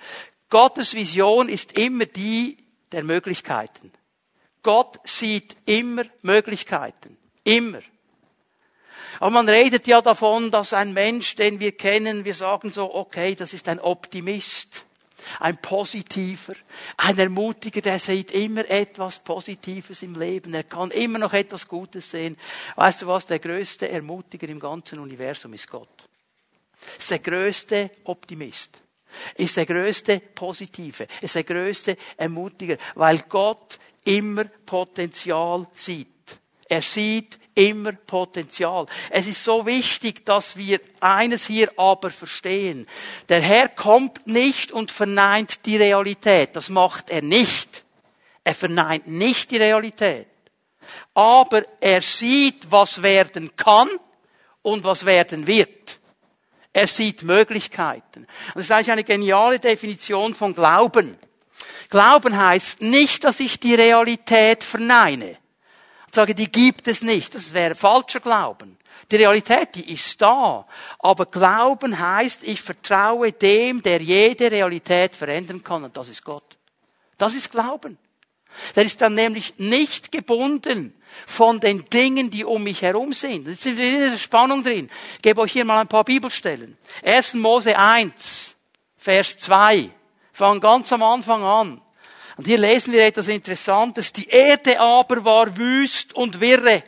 Gottes 0.49 0.93
Vision 0.93 1.49
ist 1.49 1.77
immer 1.77 2.05
die 2.05 2.57
der 2.91 3.03
Möglichkeiten. 3.03 3.91
Gott 4.63 4.99
sieht 5.03 5.57
immer 5.65 6.03
Möglichkeiten. 6.21 7.17
Immer. 7.43 7.81
Aber 9.19 9.31
man 9.31 9.49
redet 9.49 9.87
ja 9.87 10.01
davon, 10.01 10.51
dass 10.51 10.73
ein 10.73 10.93
Mensch, 10.93 11.35
den 11.35 11.59
wir 11.59 11.71
kennen, 11.71 12.25
wir 12.25 12.33
sagen 12.33 12.71
so, 12.71 12.93
okay, 12.93 13.35
das 13.35 13.53
ist 13.53 13.67
ein 13.67 13.79
Optimist, 13.79 14.85
ein 15.39 15.57
Positiver, 15.57 16.53
ein 16.97 17.17
Ermutiger, 17.17 17.81
der 17.81 17.99
sieht 17.99 18.31
immer 18.31 18.69
etwas 18.69 19.19
Positives 19.19 20.03
im 20.03 20.15
Leben, 20.15 20.53
er 20.53 20.63
kann 20.63 20.91
immer 20.91 21.19
noch 21.19 21.33
etwas 21.33 21.67
Gutes 21.67 22.11
sehen. 22.11 22.37
Weißt 22.75 23.01
du 23.01 23.07
was, 23.07 23.25
der 23.25 23.39
größte 23.39 23.89
Ermutiger 23.89 24.47
im 24.49 24.59
ganzen 24.59 24.99
Universum 24.99 25.53
ist 25.53 25.69
Gott. 25.69 25.89
Ist 26.97 27.09
der 27.09 27.19
größte 27.19 27.91
Optimist 28.03 28.79
ist 29.35 29.57
der 29.57 29.65
größte 29.65 30.19
Positive, 30.19 31.07
ist 31.21 31.35
der 31.35 31.43
größte 31.43 31.97
Ermutiger, 32.17 32.77
weil 32.95 33.19
Gott 33.29 33.79
immer 34.03 34.45
Potenzial 34.45 35.67
sieht. 35.73 36.07
Er 36.67 36.81
sieht 36.81 37.39
immer 37.57 37.91
Potenzial. 37.91 38.85
Es 39.09 39.25
ist 39.25 39.43
so 39.43 39.65
wichtig, 39.65 40.25
dass 40.25 40.57
wir 40.57 40.79
eines 40.99 41.47
hier 41.47 41.71
aber 41.75 42.11
verstehen. 42.11 42.87
Der 43.29 43.41
Herr 43.41 43.67
kommt 43.67 44.27
nicht 44.27 44.71
und 44.71 44.91
verneint 44.91 45.65
die 45.65 45.75
Realität. 45.75 46.55
Das 46.55 46.69
macht 46.69 47.09
er 47.09 47.23
nicht. 47.23 47.83
Er 48.43 48.53
verneint 48.53 49.07
nicht 49.07 49.49
die 49.49 49.57
Realität. 49.57 50.27
Aber 51.15 51.63
er 51.81 52.01
sieht, 52.01 52.71
was 52.71 53.01
werden 53.01 53.55
kann 53.55 53.89
und 54.61 54.83
was 54.83 55.05
werden 55.05 55.47
wird. 55.47 55.99
Er 56.71 56.87
sieht 56.87 57.23
Möglichkeiten. 57.23 58.19
Und 58.19 58.55
das 58.55 58.65
ist 58.65 58.71
eigentlich 58.71 58.91
eine 58.91 59.03
geniale 59.03 59.59
Definition 59.59 60.35
von 60.35 60.53
Glauben. 60.53 61.17
Glauben 61.89 62.37
heißt 62.37 62.81
nicht, 62.81 63.23
dass 63.23 63.39
ich 63.39 63.59
die 63.59 63.73
Realität 63.73 64.63
verneine. 64.63 65.37
Und 66.07 66.15
sage, 66.15 66.33
die 66.33 66.51
gibt 66.51 66.87
es 66.87 67.01
nicht. 67.01 67.35
Das 67.35 67.53
wäre 67.53 67.75
falscher 67.75 68.19
Glauben. 68.19 68.77
Die 69.11 69.15
Realität, 69.15 69.75
die 69.75 69.93
ist 69.93 70.21
da. 70.21 70.65
Aber 70.99 71.25
Glauben 71.27 71.97
heißt, 71.97 72.43
ich 72.43 72.61
vertraue 72.61 73.31
dem, 73.31 73.81
der 73.81 74.01
jede 74.01 74.51
Realität 74.51 75.15
verändern 75.15 75.63
kann. 75.63 75.83
Und 75.83 75.95
das 75.95 76.09
ist 76.09 76.23
Gott. 76.23 76.57
Das 77.17 77.33
ist 77.33 77.51
Glauben. 77.51 77.97
Der 78.75 78.83
ist 78.83 79.01
dann 79.01 79.13
nämlich 79.13 79.53
nicht 79.57 80.11
gebunden 80.11 80.93
von 81.25 81.59
den 81.59 81.85
Dingen, 81.85 82.29
die 82.29 82.43
um 82.43 82.63
mich 82.63 82.81
herum 82.81 83.13
sind. 83.13 83.47
Jetzt 83.47 83.61
sind 83.61 83.77
wir 83.77 83.85
in 83.85 84.03
dieser 84.03 84.17
Spannung 84.17 84.63
drin. 84.63 84.89
Ich 85.15 85.21
gebe 85.21 85.41
euch 85.41 85.53
hier 85.53 85.65
mal 85.65 85.79
ein 85.79 85.87
paar 85.87 86.03
Bibelstellen. 86.03 86.77
1. 87.03 87.35
Mose 87.35 87.77
1, 87.77 88.55
Vers 88.97 89.37
2. 89.37 89.89
Fangen 90.33 90.59
ganz 90.59 90.91
am 90.91 91.03
Anfang 91.03 91.43
an. 91.43 91.81
Und 92.37 92.45
hier 92.45 92.59
lesen 92.59 92.93
wir 92.93 93.05
etwas 93.05 93.27
Interessantes. 93.27 94.13
Die 94.13 94.29
Erde 94.29 94.79
aber 94.79 95.23
war 95.25 95.57
wüst 95.57 96.13
und 96.13 96.39
wirre 96.39 96.83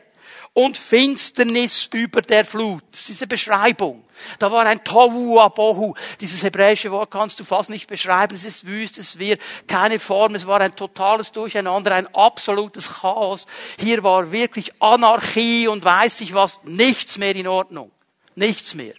und 0.54 0.78
Finsternis 0.78 1.90
über 1.94 2.22
der 2.22 2.46
Flut. 2.46 2.84
Das 2.92 3.02
ist 3.02 3.10
diese 3.10 3.28
Beschreibung. 3.28 4.04
Da 4.40 4.52
war 4.52 4.66
ein 4.66 4.84
Tohu 4.84 5.40
Abohu. 5.40 5.94
Dieses 6.20 6.44
hebräische 6.44 6.92
Wort 6.92 7.12
kannst 7.12 7.40
du 7.40 7.46
fast 7.46 7.70
nicht 7.70 7.88
beschreiben. 7.88 8.36
Es 8.36 8.46
ist 8.46 8.66
wüst, 8.66 8.98
es 8.98 9.18
wird 9.18 9.42
keine 9.68 10.00
Form. 10.00 10.36
Es 10.36 10.46
war 10.46 10.60
ein 10.60 10.76
totales 10.76 11.32
Durcheinander, 11.32 11.96
ein 11.96 12.14
absolutes 12.14 12.90
Chaos. 13.02 13.48
Hier 13.80 14.04
war 14.04 14.32
wirklich 14.32 14.72
Anarchie 14.82 15.68
und 15.68 15.84
weiß 15.84 16.22
ich 16.22 16.34
was. 16.34 16.60
Nichts 16.64 17.18
mehr 17.18 17.36
in 17.36 17.48
Ordnung. 17.48 17.92
Nichts 18.36 18.76
mehr. 18.76 18.94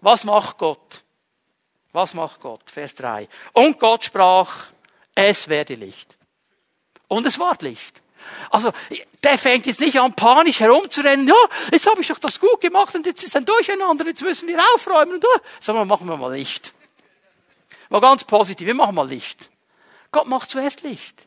Was 0.00 0.24
macht 0.24 0.58
Gott? 0.58 1.02
Was 1.92 2.12
macht 2.12 2.40
Gott? 2.40 2.60
Vers 2.66 2.94
3. 2.96 3.26
Und 3.54 3.80
Gott 3.80 4.04
sprach, 4.04 4.66
es 5.16 5.48
werde 5.48 5.74
Licht. 5.74 6.16
Und 7.08 7.26
es 7.26 7.38
war 7.38 7.56
Licht. 7.60 8.00
Also, 8.50 8.72
der 9.22 9.38
fängt 9.38 9.66
jetzt 9.66 9.80
nicht 9.80 9.98
an, 9.98 10.14
panisch 10.14 10.60
herumzurennen. 10.60 11.26
Ja, 11.26 11.34
jetzt 11.72 11.88
habe 11.88 12.00
ich 12.00 12.08
doch 12.08 12.18
das 12.18 12.38
gut 12.38 12.60
gemacht 12.60 12.94
und 12.94 13.06
jetzt 13.06 13.22
ist 13.22 13.36
ein 13.36 13.44
Durcheinander, 13.44 14.06
jetzt 14.06 14.22
müssen 14.22 14.48
wir 14.48 14.58
aufräumen. 14.74 15.14
Und, 15.14 15.24
Sagen 15.60 15.86
machen 15.86 16.08
wir 16.08 16.16
mal 16.16 16.34
Licht. 16.34 16.72
War 17.88 18.00
ganz 18.00 18.24
positiv, 18.24 18.66
wir 18.66 18.74
machen 18.74 18.94
mal 18.94 19.08
Licht. 19.08 19.50
Gott 20.12 20.26
macht 20.26 20.50
zuerst 20.50 20.82
Licht. 20.82 21.25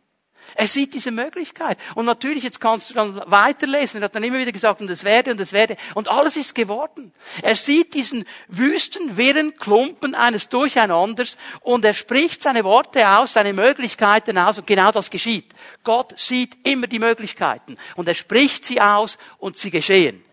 Er 0.56 0.68
sieht 0.68 0.94
diese 0.94 1.12
Möglichkeit. 1.12 1.78
Und 1.96 2.06
natürlich, 2.06 2.44
jetzt 2.44 2.60
kannst 2.60 2.90
du 2.90 2.94
dann 2.94 3.22
weiterlesen. 3.26 4.02
Er 4.02 4.06
hat 4.06 4.16
dann 4.16 4.24
immer 4.24 4.40
wieder 4.40 4.52
gesagt, 4.52 4.82
und 4.82 4.90
es 4.90 5.04
werde, 5.04 5.32
und 5.32 5.42
es 5.42 5.54
werde. 5.54 5.78
Und 5.96 6.08
alles 6.08 6.38
ist 6.38 6.56
geworden. 6.56 7.14
Er 7.42 7.56
sieht 7.56 7.94
diesen 7.94 8.26
wüsten, 8.48 9.18
wirren 9.18 9.56
Klumpen 9.56 10.16
eines 10.16 10.50
Durcheinanders 10.50 11.38
und 11.62 11.86
er 11.86 11.94
spricht 11.94 12.42
seine 12.42 12.64
Worte 12.64 13.08
aus, 13.08 13.34
seine 13.34 13.54
Möglichkeiten 13.54 14.38
aus 14.38 14.58
und 14.58 14.68
genau 14.68 14.92
das 14.92 15.10
geschieht. 15.10 15.54
Gott 15.84 16.18
sieht 16.18 16.58
immer 16.64 16.88
die 16.88 17.00
Möglichkeiten 17.00 17.78
und 17.96 18.08
er 18.08 18.16
spricht 18.16 18.66
sie 18.66 18.82
aus 18.82 19.18
und 19.38 19.58
sie 19.58 19.70
geschehen. 19.70 20.24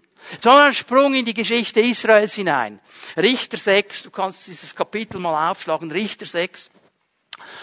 Sondern 0.41 0.75
Sprung 0.75 1.15
in 1.15 1.25
die 1.25 1.35
Geschichte 1.35 1.81
Israels 1.81 2.35
hinein. 2.35 2.81
Richter 3.17 3.59
6, 3.59 4.03
du 4.03 4.11
kannst 4.11 4.47
dieses 4.49 4.75
Kapitel 4.75 5.21
mal 5.21 5.51
aufschlagen, 5.51 5.91
Richter 5.93 6.27
6. 6.27 6.71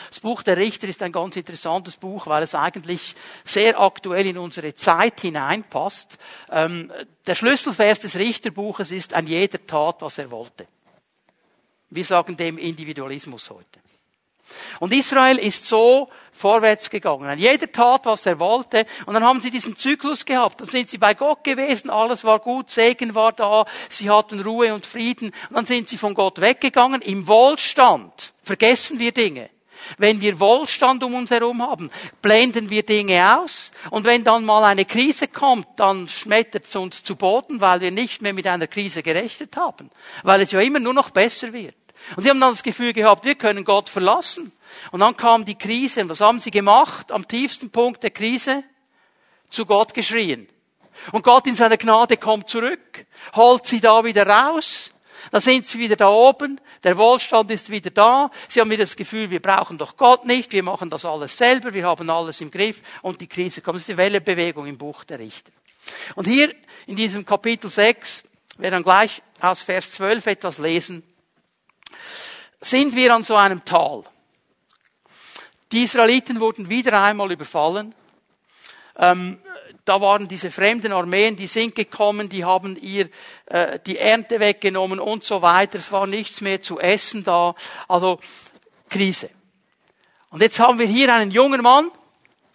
Das 0.10 0.20
Buch 0.20 0.44
der 0.44 0.58
Richter 0.58 0.88
ist 0.88 1.02
ein 1.02 1.12
ganz 1.12 1.36
interessantes 1.36 1.98
Buch, 1.98 2.28
weil 2.28 2.44
es 2.44 2.56
eigentlich 2.56 3.16
sehr 3.44 3.80
aktuell 3.80 4.28
in 4.28 4.38
unsere 4.38 4.76
Zeit 4.76 5.22
hineinpasst. 5.22 6.18
Ähm, 6.52 6.92
der 7.26 7.36
Schlüsselvers 7.36 8.00
des 8.00 8.16
Richterbuches 8.16 8.92
ist 8.92 9.14
ein 9.14 9.28
jeder 9.28 9.66
tat, 9.66 9.98
was 10.02 10.18
er 10.18 10.30
wollte. 10.32 10.68
Wir 11.90 12.06
sagen 12.06 12.38
dem 12.38 12.58
Individualismus 12.58 13.50
heute. 13.50 13.80
Und 14.80 14.94
Israel 14.94 15.38
ist 15.38 15.68
so 15.68 16.10
vorwärts 16.32 16.90
gegangen. 16.90 17.38
Jeder 17.38 17.72
tat, 17.72 18.06
was 18.06 18.26
er 18.26 18.40
wollte. 18.40 18.86
Und 19.06 19.14
dann 19.14 19.24
haben 19.24 19.42
sie 19.42 19.52
diesen 19.52 19.76
Zyklus 19.76 20.26
gehabt. 20.26 20.62
Dann 20.62 20.70
sind 20.70 20.90
sie 20.90 20.98
bei 20.98 21.14
Gott 21.14 21.44
gewesen. 21.44 21.90
Alles 21.90 22.24
war 22.24 22.40
gut. 22.40 22.70
Segen 22.70 23.16
war 23.16 23.32
da. 23.32 23.66
Sie 23.90 24.10
hatten 24.10 24.42
Ruhe 24.42 24.74
und 24.74 24.86
Frieden. 24.86 25.32
Und 25.50 25.56
dann 25.56 25.66
sind 25.66 25.88
sie 25.88 25.98
von 25.98 26.14
Gott 26.14 26.42
weggegangen. 26.42 27.02
Im 27.02 27.28
Wohlstand 27.28 28.34
vergessen 28.44 29.00
wir 29.00 29.12
Dinge. 29.12 29.50
Wenn 29.98 30.22
wir 30.22 30.40
Wohlstand 30.40 31.04
um 31.04 31.16
uns 31.16 31.32
herum 31.32 31.62
haben, 31.62 31.90
blenden 32.22 32.70
wir 32.70 32.84
Dinge 32.84 33.40
aus. 33.40 33.72
Und 33.90 34.06
wenn 34.06 34.24
dann 34.24 34.46
mal 34.46 34.64
eine 34.64 34.86
Krise 34.86 35.28
kommt, 35.28 35.68
dann 35.78 36.08
schmettert 36.08 36.66
es 36.66 36.76
uns 36.76 37.04
zu 37.04 37.16
Boden, 37.16 37.62
weil 37.62 37.82
wir 37.82 37.92
nicht 37.92 38.22
mehr 38.22 38.34
mit 38.34 38.48
einer 38.48 38.68
Krise 38.68 39.04
gerechnet 39.04 39.58
haben. 39.58 39.90
Weil 40.24 40.42
es 40.42 40.52
ja 40.52 40.60
immer 40.60 40.80
nur 40.80 40.94
noch 40.94 41.10
besser 41.10 41.54
wird. 41.54 41.76
Und 42.16 42.24
sie 42.24 42.30
haben 42.30 42.40
dann 42.40 42.52
das 42.52 42.64
Gefühl 42.64 42.94
gehabt, 42.94 43.26
wir 43.26 43.36
können 43.36 43.64
Gott 43.64 43.90
verlassen. 43.90 44.52
Und 44.92 45.00
dann 45.00 45.16
kam 45.16 45.46
die 45.46 45.58
Krise. 45.58 46.02
Und 46.02 46.10
was 46.10 46.22
haben 46.22 46.40
sie 46.40 46.52
gemacht? 46.52 47.12
Am 47.12 47.28
tiefsten 47.28 47.70
Punkt 47.70 48.04
der 48.04 48.12
Krise? 48.12 48.64
Zu 49.50 49.66
Gott 49.66 49.94
geschrien. 49.94 50.48
Und 51.12 51.24
Gott 51.24 51.48
in 51.48 51.56
seiner 51.56 51.78
Gnade 51.78 52.18
kommt 52.18 52.50
zurück, 52.50 53.06
holt 53.36 53.66
sie 53.66 53.80
da 53.80 54.04
wieder 54.04 54.28
raus, 54.28 54.92
dann 55.32 55.42
sind 55.42 55.66
sie 55.66 55.80
wieder 55.80 55.96
da 55.96 56.10
oben, 56.10 56.60
der 56.84 56.98
Wohlstand 56.98 57.50
ist 57.52 57.70
wieder 57.70 57.90
da, 57.90 58.32
sie 58.50 58.60
haben 58.60 58.70
wieder 58.70 58.84
das 58.84 58.96
Gefühl, 58.96 59.30
wir 59.30 59.42
brauchen 59.42 59.78
doch 59.78 59.98
Gott 59.98 60.26
nicht, 60.26 60.52
wir 60.52 60.64
machen 60.64 60.90
das 60.90 61.06
alles 61.06 61.38
selber, 61.38 61.74
wir 61.74 61.86
haben 61.86 62.10
alles 62.10 62.42
im 62.42 62.52
Griff 62.52 62.82
und 63.02 63.22
die 63.22 63.28
Krise 63.28 63.62
kommt. 63.62 63.76
Das 63.76 63.84
ist 63.84 63.90
die 63.90 63.98
Wellenbewegung 63.98 64.66
im 64.68 64.78
Buch 64.78 65.04
der 65.04 65.20
Richter. 65.20 65.52
Und 66.16 66.26
hier 66.26 66.54
in 66.88 66.96
diesem 66.96 67.26
Kapitel 67.26 67.70
6, 67.70 68.24
wir 68.58 68.72
dann 68.72 68.84
gleich 68.84 69.22
aus 69.40 69.62
Vers 69.62 69.92
12 69.94 70.28
etwas 70.28 70.58
lesen, 70.58 71.04
sind 72.62 72.96
wir 72.96 73.14
an 73.14 73.24
so 73.24 73.36
einem 73.36 73.66
Tal. 73.66 74.04
Die 75.72 75.84
Israeliten 75.84 76.40
wurden 76.40 76.70
wieder 76.70 77.02
einmal 77.02 77.32
überfallen. 77.32 77.96
Ähm, 78.96 79.40
da 79.86 80.00
waren 80.00 80.28
diese 80.28 80.50
fremden 80.50 80.94
Armeen, 80.94 81.36
die 81.36 81.48
sind 81.48 81.76
gekommen, 81.76 82.30
die 82.30 82.46
haben 82.46 82.78
ihr 82.78 83.10
äh, 83.48 83.80
die 83.86 83.98
Ernte 83.98 84.40
weggenommen 84.40 85.00
und 85.00 85.24
so 85.24 85.42
weiter. 85.42 85.80
Es 85.80 85.92
war 85.92 86.08
nichts 86.08 86.42
mehr 86.42 86.62
zu 86.62 86.80
essen 86.80 87.24
da. 87.24 87.54
Also 87.88 88.20
Krise. 88.90 89.30
Und 90.30 90.42
jetzt 90.42 90.60
haben 90.60 90.80
wir 90.80 90.88
hier 90.88 91.14
einen 91.14 91.32
jungen 91.32 91.62
Mann 91.62 91.92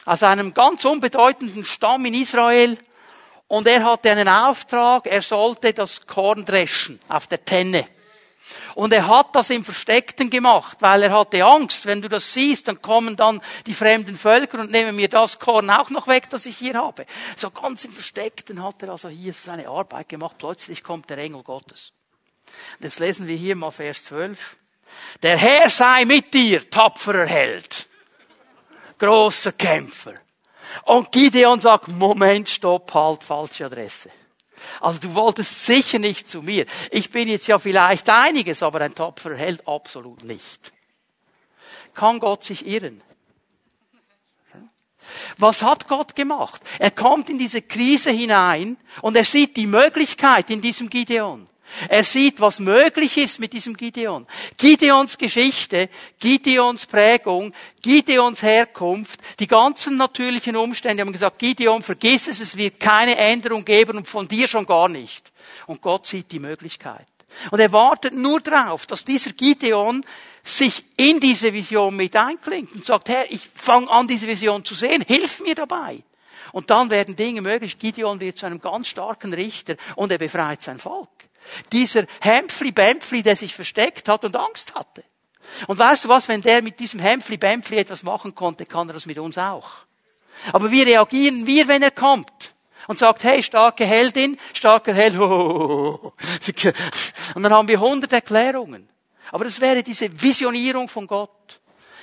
aus 0.05 0.23
einem 0.23 0.55
ganz 0.55 0.85
unbedeutenden 0.85 1.64
Stamm 1.64 2.07
in 2.07 2.14
Israel 2.14 2.79
und 3.47 3.67
er 3.67 3.85
hatte 3.85 4.11
einen 4.11 4.29
Auftrag, 4.29 5.07
er 5.07 5.23
sollte 5.23 5.73
das 5.73 6.07
Korn 6.07 6.45
dreschen 6.45 7.01
auf 7.09 7.27
der 7.27 7.45
Tenne. 7.45 7.87
Und 8.74 8.92
er 8.92 9.06
hat 9.06 9.34
das 9.34 9.50
im 9.50 9.64
Versteckten 9.64 10.30
gemacht, 10.30 10.78
weil 10.80 11.02
er 11.02 11.12
hatte 11.12 11.44
Angst, 11.44 11.87
wenn 11.87 12.02
du 12.02 12.08
das 12.08 12.32
siehst, 12.32 12.68
dann 12.68 12.80
kommen 12.80 13.16
dann 13.16 13.40
die 13.66 13.74
fremden 13.74 14.16
Völker 14.16 14.61
und 14.61 14.70
nehmen 14.70 14.96
mir 14.96 15.08
das 15.08 15.38
Korn 15.38 15.70
auch 15.70 15.90
noch 15.90 16.06
weg, 16.06 16.30
das 16.30 16.46
ich 16.46 16.56
hier 16.56 16.74
habe. 16.74 17.06
So 17.37 17.50
ganz 17.50 17.84
im 17.84 17.92
Versteckten 17.92 18.62
hat 18.62 18.82
er 18.82 18.90
also 18.90 19.08
hier 19.08 19.32
seine 19.32 19.68
Arbeit 19.68 20.08
gemacht. 20.08 20.37
Plötzlich 20.38 20.82
kommt 20.82 21.11
der 21.11 21.18
Engel 21.18 21.42
Gottes. 21.42 21.92
Und 22.78 22.84
jetzt 22.84 22.98
lesen 22.98 23.26
wir 23.26 23.37
hier 23.37 23.56
mal 23.56 23.70
Vers 23.70 24.04
12. 24.04 24.56
Der 25.22 25.37
Herr 25.37 25.68
sei 25.68 26.04
mit 26.04 26.32
dir, 26.32 26.68
tapferer 26.70 27.26
Held, 27.26 27.88
großer 28.98 29.52
Kämpfer. 29.52 30.14
Und 30.84 31.12
Gideon 31.12 31.61
sagt, 31.61 31.88
Moment, 31.88 32.48
stopp, 32.48 32.92
halt, 32.94 33.24
falsche 33.24 33.66
Adresse. 33.66 34.11
Also 34.81 34.98
du 35.00 35.14
wolltest 35.14 35.64
sicher 35.64 35.98
nicht 35.98 36.28
zu 36.28 36.42
mir. 36.42 36.66
Ich 36.90 37.11
bin 37.11 37.28
jetzt 37.28 37.46
ja 37.46 37.59
vielleicht 37.59 38.09
einiges, 38.09 38.62
aber 38.62 38.81
ein 38.81 38.94
tapferer 38.94 39.37
Held 39.37 39.66
absolut 39.66 40.24
nicht. 40.24 40.72
Kann 41.94 42.20
Gott 42.20 42.44
sich 42.44 42.66
irren? 42.66 43.02
Was 45.38 45.62
hat 45.62 45.88
Gott 45.88 46.14
gemacht? 46.14 46.61
Er 46.78 46.90
kommt 46.90 47.31
in 47.31 47.38
diese 47.38 47.62
Krise 47.62 48.11
hinein 48.11 48.76
und 49.02 49.16
er 49.16 49.24
sieht 49.24 49.57
die 49.57 49.66
Möglichkeit 49.66 50.50
in 50.50 50.61
diesem 50.61 50.90
Gideon. 50.90 51.48
Er 51.88 52.04
sieht, 52.04 52.40
was 52.40 52.59
möglich 52.59 53.16
ist 53.16 53.38
mit 53.38 53.52
diesem 53.52 53.76
Gideon. 53.76 54.26
Gideons 54.57 55.18
Geschichte, 55.18 55.88
Gideons 56.18 56.87
Prägung, 56.87 57.52
Gideons 57.83 58.42
Herkunft, 58.42 59.20
die 59.38 59.46
ganzen 59.46 59.96
natürlichen 59.96 60.57
Umstände 60.57 61.02
haben 61.02 61.12
gesagt, 61.12 61.38
Gideon, 61.38 61.83
vergiss 61.83 62.26
es, 62.28 62.40
es 62.40 62.57
wird 62.57 62.81
keine 62.81 63.16
Änderung 63.16 63.64
geben 63.64 63.98
und 63.98 64.09
von 64.09 64.26
dir 64.26 64.48
schon 64.48 64.66
gar 64.66 64.88
nicht. 64.88 65.31
Und 65.66 65.81
Gott 65.81 66.07
sieht 66.07 66.33
die 66.33 66.40
Möglichkeit. 66.40 67.07
Und 67.50 67.61
er 67.61 67.72
wartet 67.72 68.14
nur 68.14 68.40
darauf, 68.40 68.87
dass 68.87 69.04
dieser 69.04 69.33
Gideon 69.33 70.04
sich 70.42 70.83
in 70.96 71.20
diese 71.20 71.52
Vision 71.52 71.94
mit 71.94 72.16
einklingt 72.16 72.74
und 72.74 72.85
sagt, 72.85 73.09
Herr, 73.09 73.31
ich 73.31 73.42
fange 73.54 73.90
an, 73.90 74.09
diese 74.09 74.26
Vision 74.26 74.64
zu 74.64 74.74
sehen, 74.74 75.04
hilf 75.07 75.40
mir 75.40 75.54
dabei. 75.54 76.02
Und 76.52 76.70
dann 76.70 76.88
werden 76.88 77.14
Dinge 77.14 77.42
möglich. 77.42 77.78
Gideon 77.78 78.20
wird 78.20 78.38
zu 78.38 78.46
einem 78.46 78.61
ganz 78.61 78.88
starken 78.88 79.35
Richter 79.35 79.76
und 79.96 80.11
er 80.11 80.18
befreit 80.18 80.62
sein 80.62 80.78
Volk. 80.78 81.09
Dieser 81.72 82.04
Hämpfli-Bämpfli, 82.20 83.22
der 83.22 83.37
sich 83.37 83.54
versteckt 83.54 84.08
hat 84.08 84.24
und 84.24 84.37
Angst 84.37 84.74
hatte. 84.74 85.04
Und 85.66 85.78
weißt 85.78 86.04
du 86.04 86.08
was, 86.08 86.28
wenn 86.28 86.42
der 86.42 86.62
mit 86.62 86.78
diesem 86.80 87.00
Hämpfli-Bämpfli 87.00 87.78
etwas 87.78 88.02
machen 88.02 88.34
konnte, 88.34 88.66
kann 88.66 88.88
er 88.88 88.92
das 88.92 89.06
mit 89.06 89.18
uns 89.18 89.38
auch. 89.38 89.68
Aber 90.52 90.70
wie 90.70 90.82
reagieren 90.82 91.46
wir, 91.46 91.68
wenn 91.68 91.82
er 91.82 91.90
kommt? 91.90 92.54
Und 92.87 92.98
sagt, 92.98 93.24
hey, 93.24 93.42
starke 93.42 93.84
Heldin, 93.84 94.38
starker 94.54 94.94
Held, 94.94 95.14
und 95.18 96.12
dann 97.42 97.52
haben 97.52 97.68
wir 97.68 97.80
hundert 97.80 98.14
Erklärungen. 98.14 98.88
Aber 99.30 99.44
das 99.44 99.61
wäre 99.61 99.82
diese 99.82 100.11
Visionierung 100.22 100.88
von 100.88 101.06
Gott. 101.06 101.61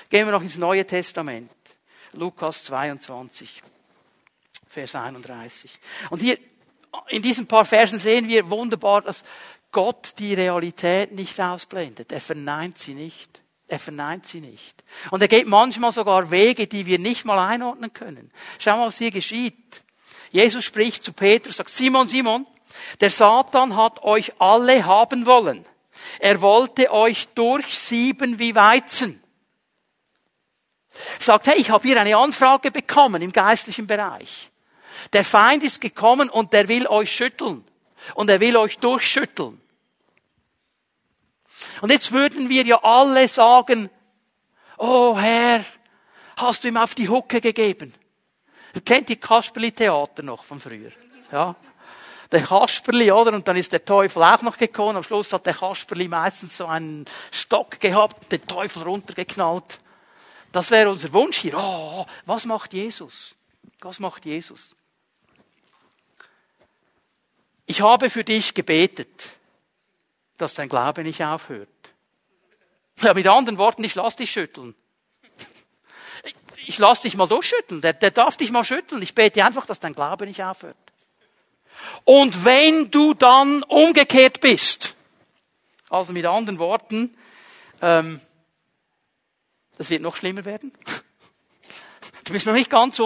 Gehen 0.09 0.27
wir 0.27 0.31
noch 0.31 0.43
ins 0.43 0.57
Neue 0.57 0.85
Testament. 0.85 1.51
Lukas 2.11 2.65
22, 2.65 3.63
Vers 4.67 4.93
31. 4.93 5.79
Und 6.11 6.21
hier 6.21 6.37
in 7.09 7.21
diesen 7.21 7.47
paar 7.47 7.65
Versen 7.65 7.99
sehen 7.99 8.27
wir 8.27 8.49
wunderbar, 8.49 9.01
dass 9.01 9.23
Gott 9.71 10.13
die 10.19 10.33
Realität 10.33 11.11
nicht 11.11 11.39
ausblendet. 11.39 12.11
Er 12.11 12.21
verneint 12.21 12.79
sie 12.79 12.93
nicht. 12.93 13.41
Er 13.67 13.79
verneint 13.79 14.25
sie 14.25 14.41
nicht. 14.41 14.83
Und 15.09 15.21
er 15.21 15.27
geht 15.27 15.47
manchmal 15.47 15.91
sogar 15.91 16.29
Wege, 16.29 16.67
die 16.67 16.85
wir 16.85 16.99
nicht 16.99 17.25
mal 17.25 17.39
einordnen 17.39 17.91
können. 17.91 18.31
Schau 18.59 18.77
mal, 18.77 18.87
was 18.87 18.99
hier 18.99 19.11
geschieht. 19.11 19.83
Jesus 20.31 20.63
spricht 20.63 21.03
zu 21.03 21.13
Petrus, 21.13 21.57
sagt, 21.57 21.69
Simon, 21.69 22.07
Simon, 22.07 22.45
der 23.01 23.09
Satan 23.09 23.75
hat 23.75 24.03
euch 24.03 24.33
alle 24.39 24.85
haben 24.85 25.25
wollen. 25.25 25.65
Er 26.19 26.41
wollte 26.41 26.91
euch 26.91 27.27
durchsieben 27.29 28.37
wie 28.37 28.53
Weizen. 28.53 29.21
Sagt, 31.19 31.47
hey, 31.47 31.57
ich 31.57 31.69
habe 31.71 31.87
hier 31.87 31.99
eine 31.99 32.15
Anfrage 32.15 32.71
bekommen 32.71 33.21
im 33.21 33.31
geistlichen 33.31 33.87
Bereich. 33.87 34.51
Der 35.13 35.23
Feind 35.23 35.63
ist 35.63 35.81
gekommen 35.81 36.29
und 36.29 36.53
der 36.53 36.67
will 36.67 36.87
euch 36.87 37.11
schütteln. 37.11 37.63
Und 38.13 38.29
er 38.29 38.39
will 38.39 38.57
euch 38.57 38.77
durchschütteln. 38.77 39.61
Und 41.81 41.91
jetzt 41.91 42.11
würden 42.11 42.49
wir 42.49 42.63
ja 42.63 42.83
alle 42.83 43.27
sagen, 43.27 43.89
oh 44.77 45.17
Herr, 45.17 45.65
hast 46.37 46.63
du 46.63 46.67
ihm 46.67 46.77
auf 46.77 46.95
die 46.95 47.09
Hucke 47.09 47.41
gegeben? 47.41 47.93
Ihr 48.73 48.81
kennt 48.81 49.09
die 49.09 49.15
Kasperli-Theater 49.15 50.23
noch 50.23 50.43
von 50.43 50.59
früher. 50.59 50.91
Ja. 51.31 51.55
Der 52.31 52.41
Kasperli, 52.41 53.11
oder? 53.11 53.33
Und 53.33 53.47
dann 53.47 53.55
ist 53.55 53.71
der 53.71 53.85
Teufel 53.85 54.23
auch 54.23 54.41
noch 54.41 54.57
gekommen. 54.57 54.97
Am 54.97 55.03
Schluss 55.03 55.31
hat 55.31 55.45
der 55.45 55.53
Kasperli 55.53 56.07
meistens 56.07 56.57
so 56.57 56.65
einen 56.65 57.05
Stock 57.31 57.79
gehabt, 57.79 58.31
den 58.31 58.45
Teufel 58.45 58.83
runtergeknallt. 58.83 59.79
Das 60.51 60.71
wäre 60.71 60.89
unser 60.89 61.13
Wunsch 61.13 61.37
hier. 61.37 61.57
Oh, 61.57 62.05
was 62.25 62.45
macht 62.45 62.73
Jesus? 62.73 63.35
Was 63.79 63.99
macht 63.99 64.25
Jesus? 64.25 64.75
Ich 67.65 67.81
habe 67.81 68.09
für 68.09 68.23
dich 68.23 68.53
gebetet, 68.53 69.29
dass 70.37 70.53
dein 70.53 70.69
Glaube 70.69 71.03
nicht 71.03 71.23
aufhört. 71.23 71.69
Ja, 73.01 73.13
mit 73.13 73.27
anderen 73.27 73.57
Worten, 73.57 73.83
ich 73.83 73.95
lass 73.95 74.15
dich 74.15 74.31
schütteln. 74.31 74.75
Ich 76.67 76.77
lass 76.77 77.01
dich 77.01 77.15
mal 77.15 77.27
durchschütteln. 77.27 77.81
Der, 77.81 77.93
der 77.93 78.11
darf 78.11 78.37
dich 78.37 78.51
mal 78.51 78.63
schütteln. 78.63 79.01
Ich 79.01 79.13
bete 79.13 79.43
einfach, 79.43 79.65
dass 79.65 79.79
dein 79.79 79.93
Glaube 79.93 80.25
nicht 80.25 80.43
aufhört. 80.43 80.77
Und 82.03 82.45
wenn 82.45 82.89
du 82.91 83.13
dann 83.13 83.63
umgekehrt 83.63 84.41
bist, 84.41 84.95
also 85.89 86.13
mit 86.13 86.25
anderen 86.25 86.59
Worten, 86.59 87.15
ähm, 87.81 88.21
das 89.77 89.89
wird 89.89 90.01
noch 90.01 90.15
schlimmer 90.15 90.45
werden. 90.45 90.71
Du 92.23 92.33
bist 92.33 92.47
noch 92.47 92.53
nicht 92.55 92.71
ganz 92.71 92.99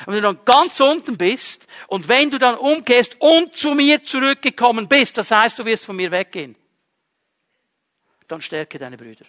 unten. 0.00 0.06
Wenn 0.06 0.14
du 0.14 0.22
dann 0.22 0.44
ganz 0.44 0.80
unten 0.80 1.16
bist 1.16 1.66
und 1.88 2.08
wenn 2.08 2.30
du 2.30 2.38
dann 2.38 2.56
umkehrst 2.56 3.16
und 3.20 3.56
zu 3.56 3.74
mir 3.74 4.02
zurückgekommen 4.04 4.88
bist, 4.88 5.16
das 5.18 5.30
heißt, 5.30 5.58
du 5.58 5.64
wirst 5.64 5.84
von 5.84 5.96
mir 5.96 6.10
weggehen, 6.10 6.56
dann 8.28 8.42
stärke 8.42 8.78
deine 8.78 8.96
Brüder. 8.96 9.26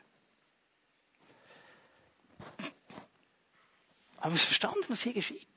Haben 4.20 4.32
wir 4.32 4.36
es 4.36 4.46
verstanden, 4.46 4.86
was 4.88 5.04
hier 5.04 5.14
geschieht? 5.14 5.48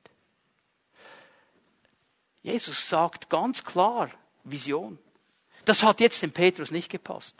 Jesus 2.41 2.87
sagt 2.87 3.29
ganz 3.29 3.63
klar, 3.63 4.11
Vision. 4.43 4.99
Das 5.65 5.83
hat 5.83 5.99
jetzt 5.99 6.21
dem 6.21 6.31
Petrus 6.31 6.71
nicht 6.71 6.89
gepasst. 6.89 7.35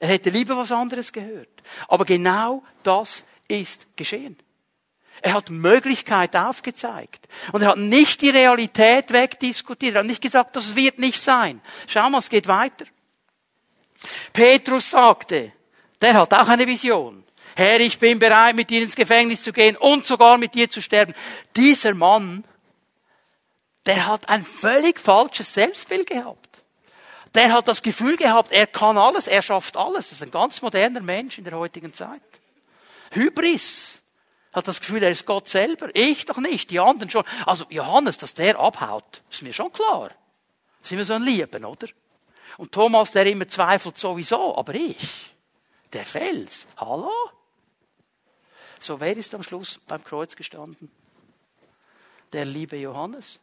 Er 0.00 0.08
hätte 0.08 0.30
lieber 0.30 0.56
was 0.56 0.72
anderes 0.72 1.12
gehört. 1.12 1.62
Aber 1.88 2.04
genau 2.04 2.64
das 2.82 3.24
ist 3.46 3.96
geschehen. 3.96 4.36
Er 5.20 5.34
hat 5.34 5.50
Möglichkeit 5.50 6.34
aufgezeigt. 6.34 7.28
Und 7.52 7.62
er 7.62 7.70
hat 7.70 7.78
nicht 7.78 8.22
die 8.22 8.30
Realität 8.30 9.12
wegdiskutiert. 9.12 9.94
Er 9.94 10.00
hat 10.00 10.06
nicht 10.06 10.22
gesagt, 10.22 10.56
das 10.56 10.74
wird 10.74 10.98
nicht 10.98 11.20
sein. 11.20 11.60
Schau 11.86 12.08
mal, 12.10 12.18
es 12.18 12.30
geht 12.30 12.48
weiter. 12.48 12.86
Petrus 14.32 14.90
sagte, 14.90 15.52
der 16.00 16.14
hat 16.14 16.32
auch 16.32 16.48
eine 16.48 16.66
Vision. 16.66 17.24
Herr, 17.54 17.80
ich 17.80 17.98
bin 17.98 18.18
bereit, 18.18 18.56
mit 18.56 18.70
dir 18.70 18.82
ins 18.82 18.96
Gefängnis 18.96 19.42
zu 19.42 19.52
gehen 19.52 19.76
und 19.76 20.06
sogar 20.06 20.38
mit 20.38 20.54
dir 20.54 20.70
zu 20.70 20.80
sterben. 20.80 21.14
Dieser 21.54 21.94
Mann, 21.94 22.44
der 23.86 24.06
hat 24.06 24.28
ein 24.28 24.42
völlig 24.42 24.98
falsches 24.98 25.52
Selbstbild 25.52 26.06
gehabt. 26.06 26.48
Der 27.34 27.52
hat 27.52 27.68
das 27.68 27.82
Gefühl 27.82 28.16
gehabt, 28.16 28.52
er 28.52 28.66
kann 28.66 28.98
alles, 28.98 29.26
er 29.26 29.42
schafft 29.42 29.76
alles. 29.76 30.08
Das 30.08 30.12
ist 30.12 30.22
ein 30.22 30.30
ganz 30.30 30.60
moderner 30.62 31.00
Mensch 31.00 31.38
in 31.38 31.44
der 31.44 31.56
heutigen 31.56 31.94
Zeit. 31.94 32.22
Hybris 33.12 34.01
hat 34.52 34.68
das 34.68 34.80
Gefühl, 34.80 35.02
er 35.02 35.10
ist 35.10 35.26
Gott 35.26 35.48
selber. 35.48 35.88
Ich 35.94 36.26
doch 36.26 36.38
nicht, 36.38 36.70
die 36.70 36.78
anderen 36.78 37.10
schon. 37.10 37.24
Also 37.46 37.64
Johannes, 37.70 38.18
dass 38.18 38.34
der 38.34 38.58
abhaut, 38.58 39.22
ist 39.30 39.42
mir 39.42 39.52
schon 39.52 39.72
klar. 39.72 40.10
sind 40.82 40.98
wir 40.98 41.04
so 41.04 41.14
ein 41.14 41.22
Lieben, 41.22 41.64
oder? 41.64 41.88
Und 42.58 42.72
Thomas, 42.72 43.12
der 43.12 43.26
immer 43.26 43.48
zweifelt 43.48 43.96
sowieso, 43.96 44.56
aber 44.56 44.74
ich, 44.74 45.34
der 45.92 46.04
Fels, 46.04 46.66
hallo? 46.76 47.12
So, 48.78 49.00
wer 49.00 49.16
ist 49.16 49.34
am 49.34 49.42
Schluss 49.42 49.80
beim 49.86 50.04
Kreuz 50.04 50.36
gestanden? 50.36 50.90
Der 52.32 52.44
liebe 52.44 52.76
Johannes. 52.76 53.38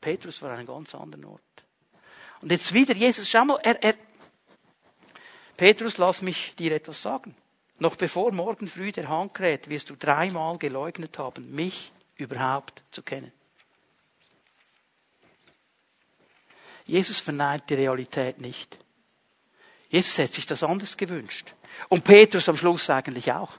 Petrus 0.00 0.40
war 0.42 0.50
an 0.50 0.58
einem 0.58 0.66
ganz 0.66 0.94
anderen 0.94 1.24
Ort. 1.24 1.40
Und 2.42 2.52
jetzt 2.52 2.72
wieder 2.72 2.94
Jesus, 2.94 3.28
schau 3.28 3.44
mal, 3.44 3.58
er, 3.62 3.82
er, 3.82 3.94
Petrus, 5.56 5.96
lass 5.96 6.22
mich 6.22 6.54
dir 6.54 6.72
etwas 6.72 7.00
sagen. 7.00 7.34
Noch 7.78 7.96
bevor 7.96 8.32
morgen 8.32 8.68
früh 8.68 8.90
der 8.92 9.08
Hahn 9.08 9.32
kräht, 9.32 9.68
wirst 9.68 9.90
du 9.90 9.96
dreimal 9.96 10.56
geleugnet 10.58 11.18
haben, 11.18 11.54
mich 11.54 11.92
überhaupt 12.16 12.82
zu 12.90 13.02
kennen. 13.02 13.32
Jesus 16.86 17.18
verneint 17.18 17.68
die 17.68 17.74
Realität 17.74 18.40
nicht. 18.40 18.78
Jesus 19.90 20.16
hätte 20.18 20.34
sich 20.34 20.46
das 20.46 20.62
anders 20.62 20.96
gewünscht. 20.96 21.52
Und 21.88 22.04
Petrus 22.04 22.48
am 22.48 22.56
Schluss 22.56 22.88
eigentlich 22.88 23.30
auch. 23.32 23.52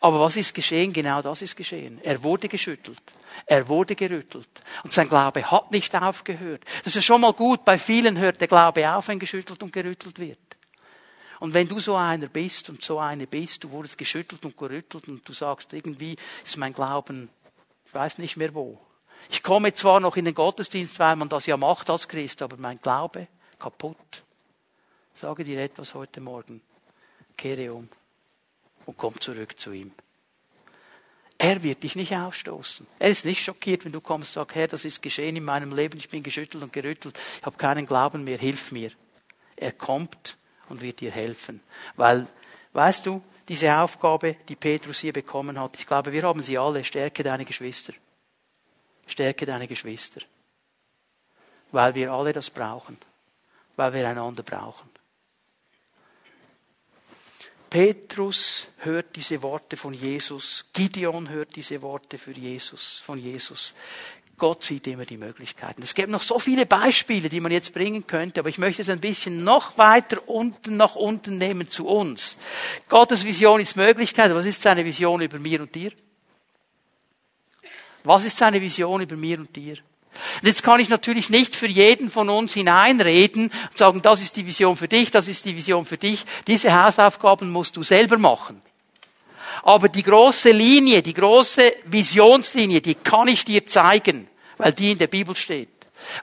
Aber 0.00 0.20
was 0.20 0.36
ist 0.36 0.54
geschehen? 0.54 0.92
Genau 0.92 1.22
das 1.22 1.42
ist 1.42 1.56
geschehen. 1.56 2.00
Er 2.02 2.22
wurde 2.22 2.48
geschüttelt. 2.48 3.00
Er 3.46 3.68
wurde 3.68 3.94
gerüttelt. 3.94 4.48
Und 4.82 4.92
sein 4.92 5.08
Glaube 5.08 5.50
hat 5.50 5.70
nicht 5.70 5.94
aufgehört. 5.94 6.62
Das 6.84 6.96
ist 6.96 7.04
schon 7.04 7.20
mal 7.20 7.32
gut. 7.32 7.64
Bei 7.64 7.78
vielen 7.78 8.18
hört 8.18 8.40
der 8.40 8.48
Glaube 8.48 8.90
auf, 8.92 9.08
wenn 9.08 9.18
geschüttelt 9.18 9.62
und 9.62 9.72
gerüttelt 9.72 10.18
wird. 10.18 10.38
Und 11.40 11.54
wenn 11.54 11.66
du 11.66 11.80
so 11.80 11.96
einer 11.96 12.28
bist 12.28 12.68
und 12.68 12.82
so 12.82 13.00
eine 13.00 13.26
bist, 13.26 13.64
du 13.64 13.70
wurdest 13.70 13.98
geschüttelt 13.98 14.44
und 14.44 14.56
gerüttelt 14.56 15.08
und 15.08 15.26
du 15.26 15.32
sagst, 15.32 15.72
irgendwie 15.72 16.16
ist 16.44 16.58
mein 16.58 16.74
Glauben, 16.74 17.30
ich 17.86 17.94
weiß 17.94 18.18
nicht 18.18 18.36
mehr 18.36 18.54
wo. 18.54 18.78
Ich 19.30 19.42
komme 19.42 19.72
zwar 19.72 20.00
noch 20.00 20.16
in 20.16 20.26
den 20.26 20.34
Gottesdienst, 20.34 20.98
weil 20.98 21.16
man 21.16 21.28
das 21.28 21.46
ja 21.46 21.56
macht 21.56 21.90
als 21.90 22.08
Christ, 22.08 22.42
aber 22.42 22.56
mein 22.58 22.78
Glaube 22.78 23.26
kaputt. 23.58 24.22
Ich 25.14 25.20
sage 25.20 25.44
dir 25.44 25.60
etwas 25.60 25.94
heute 25.94 26.20
Morgen. 26.20 26.60
Kehre 27.36 27.72
um 27.72 27.88
und 28.84 28.96
komm 28.98 29.18
zurück 29.20 29.58
zu 29.58 29.72
ihm. 29.72 29.92
Er 31.38 31.62
wird 31.62 31.82
dich 31.84 31.96
nicht 31.96 32.14
ausstoßen. 32.14 32.86
Er 32.98 33.08
ist 33.08 33.24
nicht 33.24 33.42
schockiert, 33.42 33.86
wenn 33.86 33.92
du 33.92 34.02
kommst 34.02 34.36
und 34.36 34.42
sagst, 34.42 34.56
Herr, 34.56 34.68
das 34.68 34.84
ist 34.84 35.00
geschehen 35.00 35.36
in 35.36 35.44
meinem 35.44 35.74
Leben, 35.74 35.98
ich 35.98 36.10
bin 36.10 36.22
geschüttelt 36.22 36.62
und 36.62 36.72
gerüttelt, 36.72 37.18
ich 37.38 37.46
habe 37.46 37.56
keinen 37.56 37.86
Glauben 37.86 38.24
mehr, 38.24 38.36
hilf 38.36 38.72
mir. 38.72 38.92
Er 39.56 39.72
kommt 39.72 40.36
und 40.70 40.80
wird 40.80 41.00
dir 41.00 41.10
helfen. 41.10 41.60
Weil, 41.96 42.26
weißt 42.72 43.06
du, 43.06 43.22
diese 43.48 43.76
Aufgabe, 43.76 44.36
die 44.48 44.56
Petrus 44.56 45.00
hier 45.00 45.12
bekommen 45.12 45.58
hat, 45.58 45.76
ich 45.78 45.86
glaube, 45.86 46.12
wir 46.12 46.22
haben 46.22 46.42
sie 46.42 46.56
alle, 46.56 46.84
stärke 46.84 47.22
deine 47.22 47.44
Geschwister. 47.44 47.92
Stärke 49.06 49.44
deine 49.44 49.66
Geschwister. 49.66 50.20
Weil 51.72 51.94
wir 51.94 52.12
alle 52.12 52.32
das 52.32 52.48
brauchen. 52.50 52.96
Weil 53.76 53.92
wir 53.92 54.08
einander 54.08 54.42
brauchen. 54.42 54.88
Petrus 57.70 58.66
hört 58.78 59.14
diese 59.14 59.40
Worte 59.42 59.76
von 59.76 59.94
Jesus, 59.94 60.66
Gideon 60.72 61.28
hört 61.28 61.54
diese 61.54 61.80
Worte 61.82 62.18
für 62.18 62.32
Jesus, 62.32 62.98
von 62.98 63.16
Jesus. 63.16 63.76
Gott 64.40 64.64
sieht 64.64 64.86
immer 64.86 65.04
die 65.04 65.18
Möglichkeiten. 65.18 65.82
Es 65.82 65.94
gibt 65.94 66.08
noch 66.08 66.22
so 66.22 66.38
viele 66.38 66.64
Beispiele, 66.64 67.28
die 67.28 67.40
man 67.40 67.52
jetzt 67.52 67.74
bringen 67.74 68.06
könnte, 68.06 68.40
aber 68.40 68.48
ich 68.48 68.58
möchte 68.58 68.82
es 68.82 68.88
ein 68.88 68.98
bisschen 68.98 69.44
noch 69.44 69.76
weiter 69.78 70.26
unten 70.26 70.78
nach 70.78 70.96
unten 70.96 71.38
nehmen 71.38 71.68
zu 71.68 71.86
uns. 71.86 72.38
Gottes 72.88 73.24
Vision 73.24 73.60
ist 73.60 73.76
Möglichkeit. 73.76 74.34
Was 74.34 74.46
ist 74.46 74.62
seine 74.62 74.84
Vision 74.84 75.20
über 75.20 75.38
mir 75.38 75.60
und 75.60 75.74
dir? 75.74 75.92
Was 78.02 78.24
ist 78.24 78.38
seine 78.38 78.62
Vision 78.62 79.02
über 79.02 79.14
mir 79.14 79.38
und 79.38 79.54
dir? 79.54 79.76
Und 80.40 80.48
jetzt 80.48 80.62
kann 80.62 80.80
ich 80.80 80.88
natürlich 80.88 81.28
nicht 81.28 81.54
für 81.54 81.68
jeden 81.68 82.10
von 82.10 82.30
uns 82.30 82.54
hineinreden 82.54 83.52
und 83.70 83.78
sagen, 83.78 84.00
das 84.00 84.22
ist 84.22 84.36
die 84.36 84.46
Vision 84.46 84.76
für 84.76 84.88
dich, 84.88 85.10
das 85.10 85.28
ist 85.28 85.44
die 85.44 85.54
Vision 85.54 85.84
für 85.84 85.98
dich. 85.98 86.24
Diese 86.46 86.72
Hausaufgaben 86.82 87.50
musst 87.52 87.76
du 87.76 87.82
selber 87.82 88.16
machen. 88.16 88.62
Aber 89.62 89.88
die 89.88 90.02
große 90.02 90.50
Linie, 90.50 91.02
die 91.02 91.14
große 91.14 91.74
Visionslinie, 91.86 92.80
die 92.80 92.94
kann 92.94 93.28
ich 93.28 93.44
dir 93.44 93.66
zeigen, 93.66 94.28
weil 94.56 94.72
die 94.72 94.92
in 94.92 94.98
der 94.98 95.06
Bibel 95.06 95.36
steht. 95.36 95.68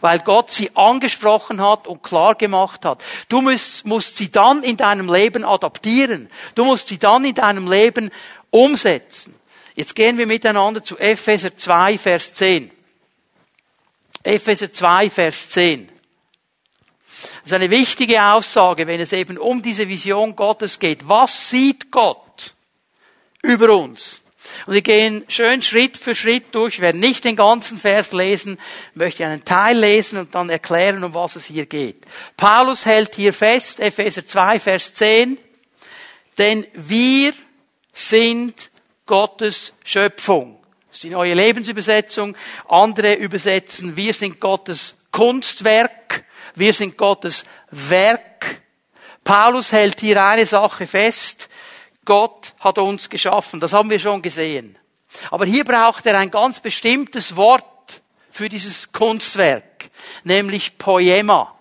Weil 0.01 0.19
Gott 0.19 0.49
sie 0.49 0.75
angesprochen 0.75 1.61
hat 1.61 1.87
und 1.87 2.01
klar 2.01 2.35
gemacht 2.35 2.83
hat. 2.83 3.03
Du 3.29 3.41
musst, 3.41 3.85
musst 3.85 4.17
sie 4.17 4.31
dann 4.31 4.63
in 4.63 4.75
deinem 4.75 5.11
Leben 5.11 5.45
adaptieren. 5.45 6.29
Du 6.55 6.65
musst 6.65 6.87
sie 6.87 6.97
dann 6.97 7.25
in 7.25 7.35
deinem 7.35 7.69
Leben 7.71 8.09
umsetzen. 8.49 9.35
Jetzt 9.75 9.93
gehen 9.93 10.17
wir 10.17 10.25
miteinander 10.25 10.83
zu 10.83 10.97
Epheser 10.97 11.55
2, 11.55 11.99
Vers 11.99 12.33
10. 12.33 12.71
Epheser 14.23 14.71
2, 14.71 15.09
Vers 15.11 15.51
10. 15.51 15.89
Das 17.21 17.51
ist 17.51 17.53
eine 17.53 17.69
wichtige 17.69 18.23
Aussage, 18.23 18.87
wenn 18.87 18.99
es 18.99 19.13
eben 19.13 19.37
um 19.37 19.61
diese 19.61 19.87
Vision 19.87 20.35
Gottes 20.35 20.79
geht. 20.79 21.07
Was 21.07 21.49
sieht 21.49 21.91
Gott 21.91 22.26
über 23.41 23.73
uns? 23.75 24.21
Und 24.65 24.73
wir 24.73 24.81
gehen 24.81 25.25
schön 25.27 25.61
Schritt 25.61 25.97
für 25.97 26.15
Schritt 26.15 26.55
durch. 26.55 26.77
Wir 26.77 26.83
werden 26.83 27.01
nicht 27.01 27.25
den 27.25 27.35
ganzen 27.35 27.77
Vers 27.77 28.11
lesen, 28.13 28.57
möchte 28.93 29.25
einen 29.25 29.43
Teil 29.43 29.77
lesen 29.77 30.19
und 30.19 30.33
dann 30.33 30.49
erklären, 30.49 31.03
um 31.03 31.13
was 31.13 31.35
es 31.35 31.45
hier 31.45 31.65
geht. 31.65 32.05
Paulus 32.37 32.85
hält 32.85 33.15
hier 33.15 33.33
fest, 33.33 33.79
Epheser 33.79 34.25
2, 34.25 34.59
Vers 34.59 34.93
10, 34.95 35.37
denn 36.37 36.65
wir 36.73 37.33
sind 37.93 38.69
Gottes 39.05 39.73
Schöpfung. 39.83 40.59
Das 40.87 40.97
ist 40.97 41.03
die 41.03 41.09
neue 41.09 41.33
Lebensübersetzung. 41.33 42.37
Andere 42.67 43.13
übersetzen, 43.15 43.97
wir 43.97 44.13
sind 44.13 44.39
Gottes 44.39 44.95
Kunstwerk. 45.11 46.25
Wir 46.55 46.73
sind 46.73 46.97
Gottes 46.97 47.45
Werk. 47.69 48.61
Paulus 49.23 49.71
hält 49.71 49.99
hier 49.99 50.23
eine 50.23 50.45
Sache 50.45 50.87
fest. 50.87 51.49
Gott 52.07 52.53
hat 52.61 52.79
uns 52.79 53.09
geschaffen. 53.09 53.59
Das 53.59 53.73
haben 53.73 53.89
wir 53.89 53.99
schon 53.99 54.21
gesehen. 54.21 54.79
Aber 55.29 55.45
hier 55.45 55.65
braucht 55.65 56.05
er 56.05 56.17
ein 56.17 56.31
ganz 56.31 56.61
bestimmtes 56.61 57.35
Wort 57.35 58.01
für 58.31 58.47
dieses 58.47 58.93
Kunstwerk, 58.93 59.89
nämlich 60.23 60.77
Poema. 60.77 61.53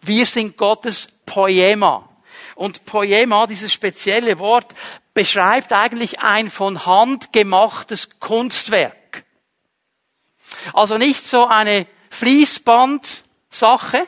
Wir 0.00 0.26
sind 0.26 0.56
Gottes 0.56 1.08
Poema. 1.26 2.08
Und 2.54 2.84
Poema, 2.84 3.48
dieses 3.48 3.72
spezielle 3.72 4.38
Wort, 4.38 4.74
beschreibt 5.12 5.72
eigentlich 5.72 6.20
ein 6.20 6.52
von 6.52 6.86
Hand 6.86 7.32
gemachtes 7.32 8.20
Kunstwerk. 8.20 9.24
Also 10.72 10.98
nicht 10.98 11.24
so 11.26 11.46
eine 11.46 11.88
Fließband-Sache, 12.10 14.06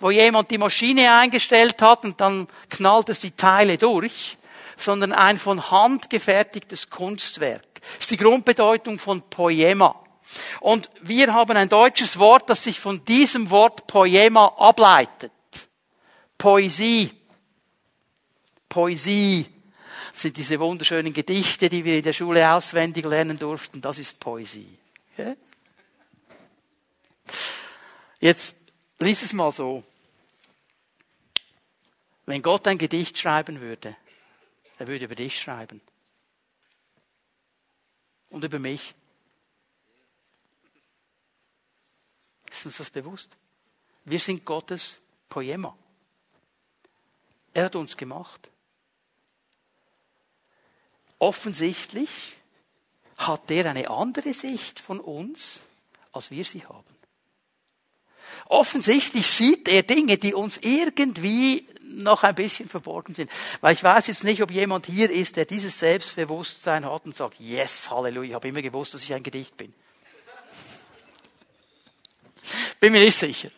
wo 0.00 0.10
jemand 0.10 0.50
die 0.50 0.58
Maschine 0.58 1.14
eingestellt 1.14 1.80
hat 1.80 2.04
und 2.04 2.20
dann 2.20 2.46
knallt 2.68 3.08
es 3.08 3.20
die 3.20 3.30
Teile 3.30 3.78
durch, 3.78 4.36
sondern 4.78 5.12
ein 5.12 5.38
von 5.38 5.70
Hand 5.70 6.10
gefertigtes 6.10 6.90
Kunstwerk. 6.90 7.66
Das 7.74 8.00
ist 8.00 8.10
die 8.10 8.16
Grundbedeutung 8.16 8.98
von 8.98 9.22
Poema. 9.22 10.02
Und 10.60 10.90
wir 11.00 11.32
haben 11.32 11.56
ein 11.56 11.68
deutsches 11.68 12.18
Wort, 12.18 12.50
das 12.50 12.64
sich 12.64 12.78
von 12.78 13.04
diesem 13.04 13.50
Wort 13.50 13.86
Poema 13.86 14.46
ableitet. 14.58 15.32
Poesie. 16.36 17.10
Poesie 18.68 19.46
sind 20.12 20.36
diese 20.36 20.60
wunderschönen 20.60 21.12
Gedichte, 21.12 21.68
die 21.68 21.84
wir 21.84 21.96
in 21.96 22.02
der 22.02 22.12
Schule 22.12 22.50
auswendig 22.52 23.04
lernen 23.04 23.38
durften. 23.38 23.80
Das 23.80 23.98
ist 23.98 24.20
Poesie. 24.20 24.78
Jetzt 28.20 28.56
lies 28.98 29.22
es 29.22 29.32
mal 29.32 29.52
so. 29.52 29.82
Wenn 32.26 32.42
Gott 32.42 32.66
ein 32.68 32.78
Gedicht 32.78 33.18
schreiben 33.18 33.60
würde, 33.60 33.96
er 34.78 34.86
würde 34.86 35.04
über 35.04 35.14
dich 35.14 35.40
schreiben. 35.40 35.80
Und 38.30 38.44
über 38.44 38.58
mich. 38.58 38.94
Ist 42.50 42.66
uns 42.66 42.76
das 42.78 42.90
bewusst? 42.90 43.30
Wir 44.04 44.18
sind 44.18 44.44
Gottes 44.44 45.00
Poema. 45.28 45.76
Er 47.52 47.66
hat 47.66 47.76
uns 47.76 47.96
gemacht. 47.96 48.48
Offensichtlich 51.18 52.36
hat 53.16 53.50
er 53.50 53.70
eine 53.70 53.90
andere 53.90 54.32
Sicht 54.32 54.78
von 54.78 55.00
uns, 55.00 55.62
als 56.12 56.30
wir 56.30 56.44
sie 56.44 56.64
haben. 56.64 56.96
Offensichtlich 58.46 59.26
sieht 59.26 59.68
er 59.68 59.82
Dinge, 59.82 60.18
die 60.18 60.34
uns 60.34 60.58
irgendwie 60.58 61.66
noch 61.88 62.22
ein 62.22 62.34
bisschen 62.34 62.68
verborgen 62.68 63.14
sind. 63.14 63.30
Weil 63.60 63.74
ich 63.74 63.82
weiß 63.82 64.06
jetzt 64.06 64.24
nicht, 64.24 64.42
ob 64.42 64.50
jemand 64.50 64.86
hier 64.86 65.10
ist, 65.10 65.36
der 65.36 65.44
dieses 65.44 65.78
Selbstbewusstsein 65.78 66.84
hat 66.84 67.06
und 67.06 67.16
sagt, 67.16 67.38
yes, 67.40 67.90
Halleluja, 67.90 68.28
ich 68.28 68.34
habe 68.34 68.48
immer 68.48 68.62
gewusst, 68.62 68.94
dass 68.94 69.02
ich 69.02 69.12
ein 69.14 69.22
Gedicht 69.22 69.56
bin. 69.56 69.72
Bin 72.80 72.92
mir 72.92 73.04
nicht 73.04 73.18
sicher. 73.18 73.50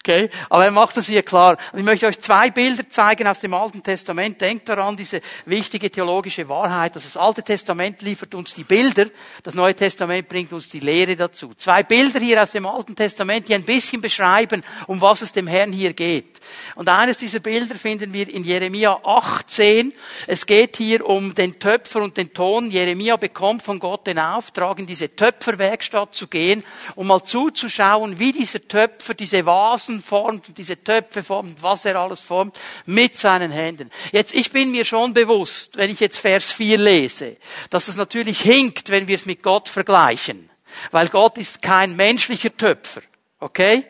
Okay? 0.00 0.30
Aber 0.48 0.64
er 0.64 0.70
macht 0.70 0.96
es 0.96 1.06
hier 1.06 1.22
klar. 1.22 1.56
Und 1.72 1.78
ich 1.78 1.84
möchte 1.84 2.06
euch 2.06 2.20
zwei 2.20 2.50
Bilder 2.50 2.88
zeigen 2.88 3.26
aus 3.26 3.38
dem 3.38 3.54
Alten 3.54 3.82
Testament. 3.82 4.40
Denkt 4.40 4.68
daran, 4.68 4.96
diese 4.96 5.20
wichtige 5.46 5.90
theologische 5.90 6.48
Wahrheit, 6.48 6.96
dass 6.96 7.04
das 7.04 7.16
Alte 7.16 7.42
Testament 7.42 8.02
liefert 8.02 8.34
uns 8.34 8.54
die 8.54 8.64
Bilder, 8.64 9.06
das 9.42 9.54
Neue 9.54 9.74
Testament 9.74 10.28
bringt 10.28 10.52
uns 10.52 10.68
die 10.68 10.80
Lehre 10.80 11.16
dazu. 11.16 11.54
Zwei 11.54 11.82
Bilder 11.82 12.20
hier 12.20 12.42
aus 12.42 12.50
dem 12.50 12.66
Alten 12.66 12.96
Testament, 12.96 13.48
die 13.48 13.54
ein 13.54 13.64
bisschen 13.64 14.00
beschreiben, 14.00 14.62
um 14.86 15.00
was 15.00 15.22
es 15.22 15.32
dem 15.32 15.46
Herrn 15.46 15.72
hier 15.72 15.92
geht. 15.92 16.40
Und 16.74 16.88
eines 16.88 17.18
dieser 17.18 17.40
Bilder 17.40 17.74
finden 17.76 18.12
wir 18.12 18.28
in 18.28 18.44
Jeremia 18.44 19.00
18. 19.04 19.92
Es 20.26 20.46
geht 20.46 20.76
hier 20.76 21.06
um 21.06 21.34
den 21.34 21.58
Töpfer 21.58 22.02
und 22.02 22.16
den 22.16 22.32
Ton. 22.32 22.70
Jeremia 22.70 23.16
bekommt 23.16 23.62
von 23.62 23.78
Gott 23.78 24.06
den 24.06 24.18
Auftrag, 24.18 24.78
in 24.78 24.86
diese 24.86 25.14
Töpferwerkstatt 25.14 26.14
zu 26.14 26.26
gehen, 26.26 26.64
um 26.94 27.06
mal 27.06 27.22
zuzuschauen, 27.22 28.18
wie 28.18 28.32
dieser 28.32 28.66
Töpfer 28.66 29.14
diese 29.14 29.44
Vasen 29.72 30.02
formt 30.02 30.58
diese 30.58 30.82
Töpfe 30.82 31.22
formt, 31.22 31.62
was 31.62 31.84
er 31.84 31.96
alles 31.96 32.20
formt, 32.20 32.58
mit 32.84 33.16
seinen 33.16 33.50
Händen. 33.50 33.90
Jetzt, 34.12 34.34
ich 34.34 34.52
bin 34.52 34.70
mir 34.70 34.84
schon 34.84 35.14
bewusst, 35.14 35.76
wenn 35.76 35.90
ich 35.90 36.00
jetzt 36.00 36.18
Vers 36.18 36.52
4 36.52 36.78
lese, 36.78 37.36
dass 37.70 37.88
es 37.88 37.96
natürlich 37.96 38.40
hinkt, 38.40 38.90
wenn 38.90 39.06
wir 39.06 39.16
es 39.16 39.26
mit 39.26 39.42
Gott 39.42 39.68
vergleichen. 39.68 40.50
Weil 40.90 41.08
Gott 41.08 41.38
ist 41.38 41.62
kein 41.62 41.96
menschlicher 41.96 42.54
Töpfer. 42.54 43.00
Okay? 43.40 43.84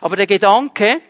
Aber 0.00 0.16
der 0.16 0.26
Gedanke, 0.26 1.00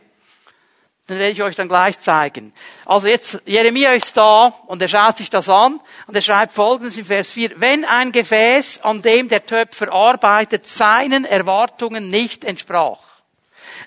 den 1.09 1.19
werde 1.19 1.33
ich 1.33 1.43
euch 1.43 1.57
dann 1.57 1.69
gleich 1.69 1.99
zeigen. 1.99 2.53
Also 2.85 3.09
jetzt, 3.09 3.41
Jeremia 3.47 3.93
ist 3.93 4.15
da 4.17 4.49
und 4.67 4.83
er 4.83 4.89
schaut 4.89 5.17
sich 5.17 5.31
das 5.31 5.49
an 5.49 5.81
und 6.07 6.15
er 6.15 6.23
schreibt 6.23 6.53
folgendes 6.53 6.99
im 6.99 7.07
Vers 7.07 7.31
4. 7.31 7.61
Wenn 7.61 7.87
ein 7.87 8.13
Gefäß, 8.13 8.81
an 8.83 9.01
dem 9.01 9.31
der 9.31 9.47
Töpfer 9.47 9.91
arbeitet, 9.91 10.67
seinen 10.67 11.25
Erwartungen 11.25 12.11
nicht 12.11 12.45
entsprach, 12.45 13.08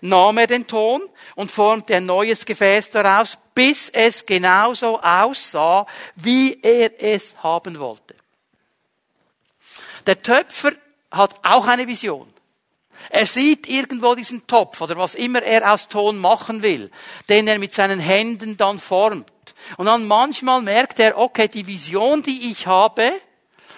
nahm 0.01 0.37
er 0.37 0.47
den 0.47 0.67
Ton 0.67 1.01
und 1.35 1.51
formte 1.51 1.95
ein 1.95 2.05
neues 2.05 2.45
Gefäß 2.45 2.91
daraus, 2.91 3.37
bis 3.53 3.89
es 3.89 4.25
genauso 4.25 4.99
aussah, 5.01 5.85
wie 6.15 6.59
er 6.61 7.01
es 7.03 7.35
haben 7.43 7.79
wollte. 7.79 8.15
Der 10.05 10.21
Töpfer 10.21 10.71
hat 11.11 11.35
auch 11.43 11.67
eine 11.67 11.87
Vision. 11.87 12.31
Er 13.09 13.25
sieht 13.25 13.67
irgendwo 13.67 14.15
diesen 14.15 14.45
Topf 14.47 14.79
oder 14.81 14.95
was 14.95 15.15
immer 15.15 15.41
er 15.41 15.73
aus 15.73 15.87
Ton 15.87 16.17
machen 16.17 16.61
will, 16.61 16.91
den 17.29 17.47
er 17.47 17.59
mit 17.59 17.73
seinen 17.73 17.99
Händen 17.99 18.57
dann 18.57 18.79
formt. 18.79 19.29
Und 19.77 19.87
dann 19.87 20.07
manchmal 20.07 20.61
merkt 20.61 20.99
er, 20.99 21.17
okay, 21.17 21.47
die 21.47 21.65
Vision, 21.65 22.23
die 22.23 22.51
ich 22.51 22.67
habe 22.67 23.11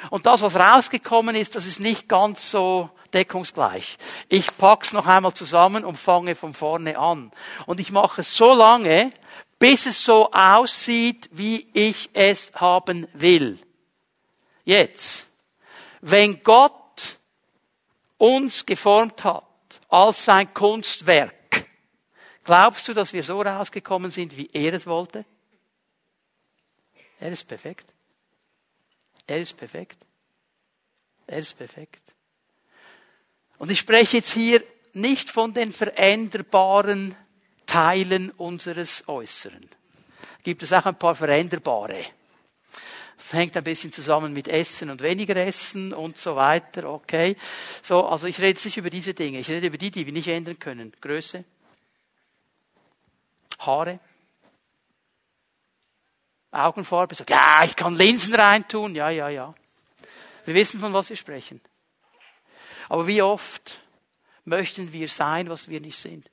und 0.09 0.25
das, 0.25 0.41
was 0.41 0.55
rausgekommen 0.55 1.35
ist, 1.35 1.55
das 1.55 1.65
ist 1.65 1.79
nicht 1.79 2.09
ganz 2.09 2.51
so 2.51 2.89
deckungsgleich. 3.13 3.97
Ich 4.29 4.57
pack's 4.57 4.93
noch 4.93 5.07
einmal 5.07 5.33
zusammen 5.33 5.85
und 5.85 5.97
fange 5.97 6.35
von 6.35 6.53
vorne 6.53 6.97
an. 6.97 7.31
Und 7.65 7.79
ich 7.79 7.91
mache 7.91 8.21
es 8.21 8.35
so 8.35 8.53
lange, 8.53 9.11
bis 9.59 9.85
es 9.85 10.03
so 10.03 10.31
aussieht, 10.31 11.29
wie 11.31 11.67
ich 11.73 12.09
es 12.13 12.51
haben 12.55 13.07
will. 13.13 13.59
Jetzt, 14.65 15.27
wenn 16.01 16.43
Gott 16.43 17.19
uns 18.17 18.65
geformt 18.65 19.23
hat 19.23 19.45
als 19.89 20.25
sein 20.25 20.53
Kunstwerk, 20.53 21.65
glaubst 22.43 22.87
du, 22.87 22.93
dass 22.93 23.13
wir 23.13 23.23
so 23.23 23.41
rausgekommen 23.41 24.11
sind, 24.11 24.35
wie 24.35 24.49
er 24.51 24.73
es 24.73 24.87
wollte? 24.87 25.25
Er 27.19 27.31
ist 27.31 27.47
perfekt. 27.47 27.93
Er 29.25 29.39
ist 29.39 29.55
perfekt. 29.55 29.97
Er 31.25 31.39
ist 31.39 31.57
perfekt. 31.57 32.02
Und 33.63 33.71
ich 33.71 33.79
spreche 33.79 34.17
jetzt 34.17 34.33
hier 34.33 34.61
nicht 34.91 35.29
von 35.29 35.53
den 35.53 35.71
veränderbaren 35.71 37.15
Teilen 37.65 38.29
unseres 38.31 39.07
Äußeren. 39.07 39.69
Gibt 40.43 40.63
es 40.63 40.73
auch 40.73 40.85
ein 40.85 40.99
paar 40.99 41.15
veränderbare. 41.15 42.03
Das 43.15 43.31
hängt 43.31 43.55
ein 43.55 43.63
bisschen 43.63 43.93
zusammen 43.93 44.33
mit 44.33 44.49
Essen 44.49 44.89
und 44.89 45.01
weniger 45.01 45.37
Essen 45.37 45.93
und 45.93 46.17
so 46.17 46.35
weiter, 46.35 46.89
okay. 46.89 47.37
So, 47.81 48.05
also 48.05 48.27
ich 48.27 48.37
rede 48.39 48.49
jetzt 48.49 48.65
nicht 48.65 48.75
über 48.75 48.89
diese 48.89 49.13
Dinge. 49.13 49.39
Ich 49.39 49.49
rede 49.49 49.67
über 49.67 49.77
die, 49.77 49.91
die 49.91 50.05
wir 50.05 50.11
nicht 50.11 50.27
ändern 50.27 50.59
können. 50.59 50.91
Größe. 50.99 51.45
Haare. 53.59 54.01
Augenfarbe. 56.51 57.15
So, 57.15 57.23
ja, 57.29 57.63
ich 57.63 57.77
kann 57.77 57.95
Linsen 57.95 58.35
reintun. 58.35 58.93
Ja, 58.93 59.09
ja, 59.09 59.29
ja. 59.29 59.55
Wir 60.43 60.53
wissen, 60.53 60.81
von 60.81 60.91
was 60.91 61.09
wir 61.09 61.15
sprechen. 61.15 61.61
Aber 62.89 63.07
wie 63.07 63.21
oft 63.21 63.81
möchten 64.45 64.91
wir 64.91 65.07
sein, 65.07 65.49
was 65.49 65.67
wir 65.67 65.79
nicht 65.79 65.97
sind? 65.97 66.29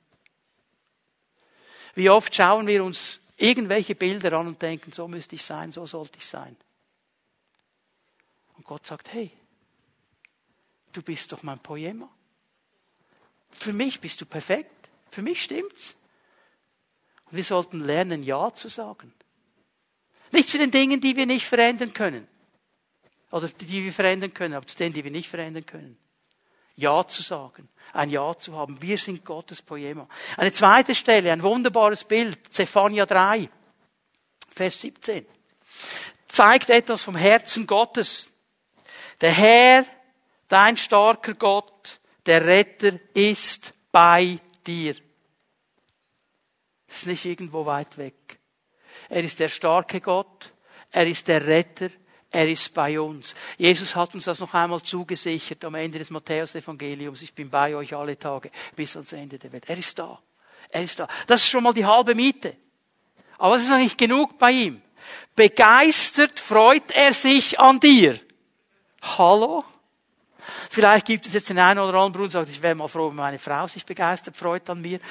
Wie 1.95 2.09
oft 2.09 2.33
schauen 2.35 2.67
wir 2.67 2.83
uns 2.83 3.19
irgendwelche 3.37 3.95
Bilder 3.95 4.33
an 4.33 4.47
und 4.47 4.61
denken, 4.61 4.91
so 4.91 5.07
müsste 5.07 5.35
ich 5.35 5.43
sein, 5.43 5.71
so 5.71 5.85
sollte 5.85 6.17
ich 6.17 6.25
sein. 6.25 6.55
Und 8.55 8.65
Gott 8.65 8.85
sagt, 8.85 9.11
hey, 9.13 9.31
du 10.93 11.01
bist 11.01 11.31
doch 11.31 11.43
mein 11.43 11.59
Poema. 11.59 12.09
Für 13.49 13.73
mich 13.73 13.99
bist 13.99 14.21
du 14.21 14.25
perfekt. 14.25 14.89
Für 15.09 15.21
mich 15.21 15.43
stimmt's. 15.43 15.95
Und 17.25 17.37
wir 17.37 17.43
sollten 17.43 17.81
lernen, 17.81 18.23
Ja 18.23 18.53
zu 18.53 18.69
sagen. 18.69 19.13
Nicht 20.31 20.49
zu 20.49 20.57
den 20.57 20.71
Dingen, 20.71 21.01
die 21.01 21.15
wir 21.15 21.25
nicht 21.25 21.45
verändern 21.45 21.93
können. 21.93 22.27
Oder 23.31 23.47
die 23.47 23.83
wir 23.83 23.93
verändern 23.93 24.33
können, 24.33 24.53
aber 24.53 24.67
zu 24.67 24.77
denen, 24.77 24.93
die 24.93 25.03
wir 25.03 25.11
nicht 25.11 25.29
verändern 25.29 25.65
können. 25.65 25.97
Ja 26.75 27.07
zu 27.07 27.21
sagen. 27.21 27.69
Ein 27.93 28.09
Ja 28.09 28.37
zu 28.37 28.55
haben. 28.55 28.81
Wir 28.81 28.97
sind 28.97 29.25
Gottes 29.25 29.61
Poema. 29.61 30.07
Eine 30.37 30.51
zweite 30.51 30.95
Stelle, 30.95 31.31
ein 31.31 31.43
wunderbares 31.43 32.03
Bild. 32.03 32.39
Zephania 32.53 33.05
3. 33.05 33.49
Vers 34.49 34.81
17. 34.81 35.25
Zeigt 36.27 36.69
etwas 36.69 37.03
vom 37.03 37.15
Herzen 37.15 37.67
Gottes. 37.67 38.29
Der 39.19 39.31
Herr, 39.31 39.85
dein 40.47 40.77
starker 40.77 41.33
Gott, 41.33 41.99
der 42.25 42.45
Retter 42.45 42.99
ist 43.13 43.73
bei 43.91 44.39
dir. 44.65 44.95
Ist 46.87 47.07
nicht 47.07 47.25
irgendwo 47.25 47.65
weit 47.65 47.97
weg. 47.97 48.39
Er 49.09 49.23
ist 49.23 49.39
der 49.39 49.49
starke 49.49 50.01
Gott. 50.01 50.53
Er 50.91 51.07
ist 51.07 51.27
der 51.27 51.45
Retter. 51.45 51.89
Er 52.33 52.47
ist 52.47 52.73
bei 52.73 52.99
uns. 52.99 53.35
Jesus 53.57 53.93
hat 53.93 54.15
uns 54.15 54.23
das 54.23 54.39
noch 54.39 54.53
einmal 54.53 54.81
zugesichert 54.81 55.65
am 55.65 55.75
Ende 55.75 55.99
des 55.99 56.09
Matthäus-Evangeliums. 56.09 57.21
Ich 57.23 57.33
bin 57.33 57.49
bei 57.49 57.75
euch 57.75 57.93
alle 57.93 58.17
Tage 58.17 58.51
bis 58.73 58.95
ans 58.95 59.11
Ende 59.11 59.37
der 59.37 59.51
Welt. 59.51 59.65
Er 59.67 59.77
ist 59.77 59.99
da. 59.99 60.17
Er 60.69 60.81
ist 60.81 60.97
da. 60.97 61.09
Das 61.27 61.41
ist 61.41 61.49
schon 61.49 61.63
mal 61.63 61.73
die 61.73 61.85
halbe 61.85 62.15
Miete. 62.15 62.55
Aber 63.37 63.55
es 63.55 63.63
ist 63.63 63.69
noch 63.69 63.77
nicht 63.77 63.97
genug 63.97 64.37
bei 64.39 64.51
ihm. 64.51 64.81
Begeistert 65.35 66.39
freut 66.39 66.91
er 66.91 67.13
sich 67.13 67.59
an 67.59 67.81
dir. 67.81 68.17
Hallo? 69.01 69.61
Vielleicht 70.69 71.07
gibt 71.07 71.25
es 71.25 71.33
jetzt 71.33 71.49
den 71.49 71.59
einen 71.59 71.79
oder 71.79 71.97
anderen 71.97 72.13
Bruder, 72.13 72.29
der 72.29 72.41
sagt, 72.41 72.49
ich 72.51 72.61
wäre 72.61 72.75
mal 72.75 72.87
froh, 72.87 73.09
wenn 73.09 73.15
meine 73.15 73.39
Frau 73.39 73.67
sich 73.67 73.85
begeistert 73.85 74.37
freut 74.37 74.69
an 74.69 74.79
mir. 74.79 75.01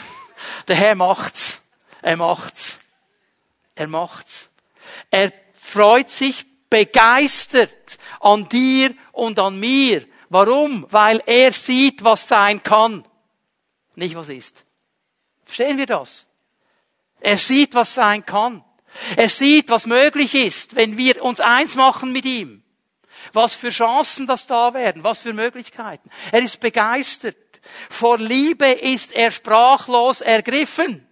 Der 0.68 0.76
Herr 0.76 0.94
macht's. 0.96 1.60
Er 2.02 2.16
macht's. 2.16 2.78
Er 3.76 3.86
macht's. 3.86 4.48
Er 5.10 5.32
freut 5.56 6.10
sich 6.10 6.44
begeistert 6.70 7.98
an 8.20 8.48
dir 8.48 8.94
und 9.12 9.38
an 9.38 9.58
mir. 9.58 10.06
Warum? 10.28 10.86
Weil 10.90 11.22
er 11.26 11.52
sieht, 11.52 12.02
was 12.04 12.26
sein 12.26 12.62
kann. 12.62 13.06
Nicht 13.94 14.14
was 14.16 14.28
ist. 14.28 14.64
Verstehen 15.44 15.78
wir 15.78 15.86
das? 15.86 16.26
Er 17.20 17.38
sieht, 17.38 17.74
was 17.74 17.94
sein 17.94 18.24
kann. 18.26 18.64
Er 19.16 19.28
sieht, 19.28 19.68
was 19.68 19.86
möglich 19.86 20.34
ist, 20.34 20.76
wenn 20.76 20.96
wir 20.96 21.22
uns 21.22 21.40
eins 21.40 21.74
machen 21.74 22.12
mit 22.12 22.24
ihm. 22.24 22.62
Was 23.32 23.54
für 23.54 23.70
Chancen 23.70 24.26
das 24.26 24.46
da 24.46 24.74
werden, 24.74 25.04
was 25.04 25.20
für 25.20 25.32
Möglichkeiten. 25.32 26.10
Er 26.32 26.40
ist 26.40 26.60
begeistert. 26.60 27.36
Vor 27.90 28.18
Liebe 28.18 28.66
ist 28.66 29.12
er 29.12 29.30
sprachlos 29.30 30.20
ergriffen. 30.20 31.06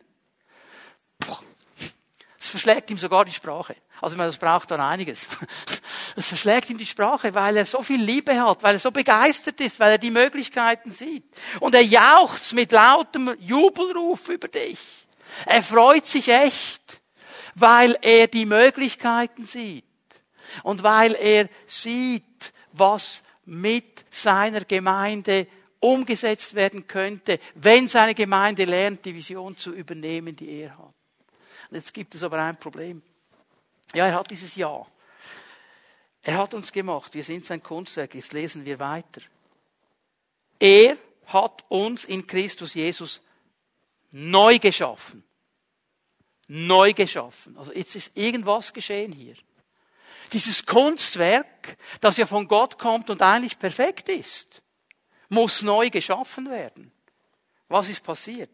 Es 2.39 2.49
verschlägt 2.49 2.91
ihm 2.91 2.99
sogar 2.99 3.25
die 3.25 3.33
Sprache. 3.33 3.75
Also 4.01 4.17
man, 4.17 4.27
das 4.27 4.39
braucht 4.39 4.71
dann 4.71 4.81
einiges. 4.81 5.29
Es 6.17 6.29
verschlägt 6.29 6.71
ihm 6.71 6.79
die 6.79 6.87
Sprache, 6.87 7.35
weil 7.35 7.57
er 7.57 7.67
so 7.67 7.83
viel 7.83 8.01
Liebe 8.01 8.41
hat, 8.41 8.63
weil 8.63 8.77
er 8.77 8.79
so 8.79 8.93
begeistert 8.93 9.61
ist, 9.61 9.81
weil 9.81 9.93
er 9.93 9.99
die 9.99 10.11
Möglichkeiten 10.11 10.93
sieht. 10.93 11.25
Und 11.59 11.75
er 11.75 11.83
jauchzt 11.83 12.53
mit 12.53 12.71
lautem 12.71 13.35
Jubelruf 13.41 14.29
über 14.29 14.47
dich. 14.47 14.79
Er 15.45 15.63
freut 15.63 16.07
sich 16.07 16.29
echt, 16.29 17.01
weil 17.57 17.99
er 18.01 18.29
die 18.29 18.47
Möglichkeiten 18.47 19.45
sieht. 19.45 19.85
Und 20.63 20.85
weil 20.85 21.15
er 21.15 21.49
sieht, 21.67 22.53
was 22.73 23.23
mit 23.45 24.05
seiner 24.11 24.65
Gemeinde 24.65 25.49
umgesetzt 25.81 26.55
werden 26.55 26.87
könnte, 26.87 27.39
wenn 27.55 27.89
seine 27.89 28.15
Gemeinde 28.15 28.65
lernt, 28.65 29.05
die 29.05 29.15
Vision 29.15 29.57
zu 29.57 29.73
übernehmen, 29.73 30.35
die 30.35 30.61
er 30.61 30.79
hat. 30.79 30.95
Und 31.71 31.77
jetzt 31.77 31.93
gibt 31.93 32.15
es 32.15 32.23
aber 32.23 32.43
ein 32.43 32.57
Problem. 32.57 33.03
Ja, 33.95 34.07
er 34.07 34.15
hat 34.15 34.31
dieses 34.31 34.57
Ja. 34.57 34.87
Er 36.23 36.39
hat 36.39 36.55
uns 36.55 36.73
gemacht. 36.73 37.15
Wir 37.15 37.25
sind 37.25 37.45
sein 37.45 37.63
Kunstwerk. 37.63 38.15
Jetzt 38.15 38.33
lesen 38.33 38.65
wir 38.65 38.79
weiter. 38.79 39.21
Er 40.59 40.97
hat 41.27 41.65
uns 41.69 42.05
in 42.05 42.27
Christus 42.27 42.75
Jesus 42.75 43.21
neu 44.11 44.59
geschaffen. 44.59 45.23
Neu 46.47 46.93
geschaffen. 46.93 47.57
Also 47.59 47.73
jetzt 47.73 47.95
ist 47.95 48.17
irgendwas 48.17 48.73
geschehen 48.73 49.13
hier. 49.13 49.35
Dieses 50.33 50.65
Kunstwerk, 50.65 51.77
das 52.01 52.17
ja 52.17 52.27
von 52.27 52.49
Gott 52.49 52.79
kommt 52.79 53.11
und 53.11 53.23
eigentlich 53.23 53.59
perfekt 53.59 54.09
ist, 54.09 54.63
muss 55.29 55.63
neu 55.63 55.91
geschaffen 55.91 56.51
werden. 56.51 56.91
Was 57.69 57.89
ist 57.89 58.05
passiert? 58.05 58.51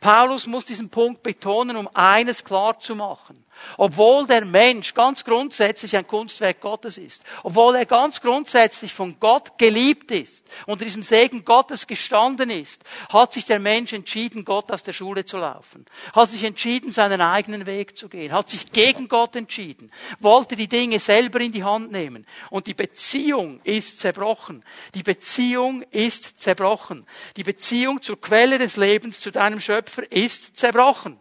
Paulus 0.00 0.46
muss 0.46 0.64
diesen 0.64 0.88
Punkt 0.88 1.22
betonen, 1.22 1.76
um 1.76 1.88
eines 1.94 2.44
klar 2.44 2.78
zu 2.78 2.94
machen. 2.94 3.44
Obwohl 3.78 4.26
der 4.26 4.44
Mensch 4.44 4.94
ganz 4.94 5.24
grundsätzlich 5.24 5.96
ein 5.96 6.06
Kunstwerk 6.06 6.60
Gottes 6.60 6.98
ist, 6.98 7.22
obwohl 7.42 7.76
er 7.76 7.86
ganz 7.86 8.20
grundsätzlich 8.20 8.92
von 8.92 9.18
Gott 9.18 9.58
geliebt 9.58 10.10
ist, 10.10 10.44
unter 10.66 10.84
diesem 10.84 11.02
Segen 11.02 11.44
Gottes 11.44 11.86
gestanden 11.86 12.50
ist, 12.50 12.82
hat 13.10 13.32
sich 13.32 13.44
der 13.44 13.58
Mensch 13.58 13.92
entschieden, 13.92 14.44
Gott 14.44 14.70
aus 14.70 14.82
der 14.82 14.92
Schule 14.92 15.24
zu 15.24 15.38
laufen, 15.38 15.86
hat 16.12 16.30
sich 16.30 16.44
entschieden, 16.44 16.92
seinen 16.92 17.20
eigenen 17.20 17.66
Weg 17.66 17.96
zu 17.96 18.08
gehen, 18.08 18.32
hat 18.32 18.50
sich 18.50 18.72
gegen 18.72 19.08
Gott 19.08 19.36
entschieden, 19.36 19.90
wollte 20.20 20.56
die 20.56 20.68
Dinge 20.68 21.00
selber 21.00 21.40
in 21.40 21.52
die 21.52 21.64
Hand 21.64 21.92
nehmen 21.92 22.26
und 22.50 22.66
die 22.66 22.74
Beziehung 22.74 23.60
ist 23.64 24.00
zerbrochen. 24.00 24.64
Die 24.94 25.02
Beziehung 25.02 25.82
ist 25.90 26.40
zerbrochen. 26.40 27.06
Die 27.36 27.44
Beziehung 27.44 28.02
zur 28.02 28.20
Quelle 28.20 28.58
des 28.58 28.76
Lebens, 28.76 29.20
zu 29.20 29.30
deinem 29.30 29.60
Schöpfer 29.60 30.10
ist 30.10 30.56
zerbrochen. 30.56 31.18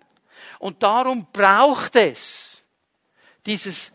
Und 0.60 0.84
darum 0.84 1.28
braucht 1.32 1.96
es 1.96 2.64
dieses 3.46 3.92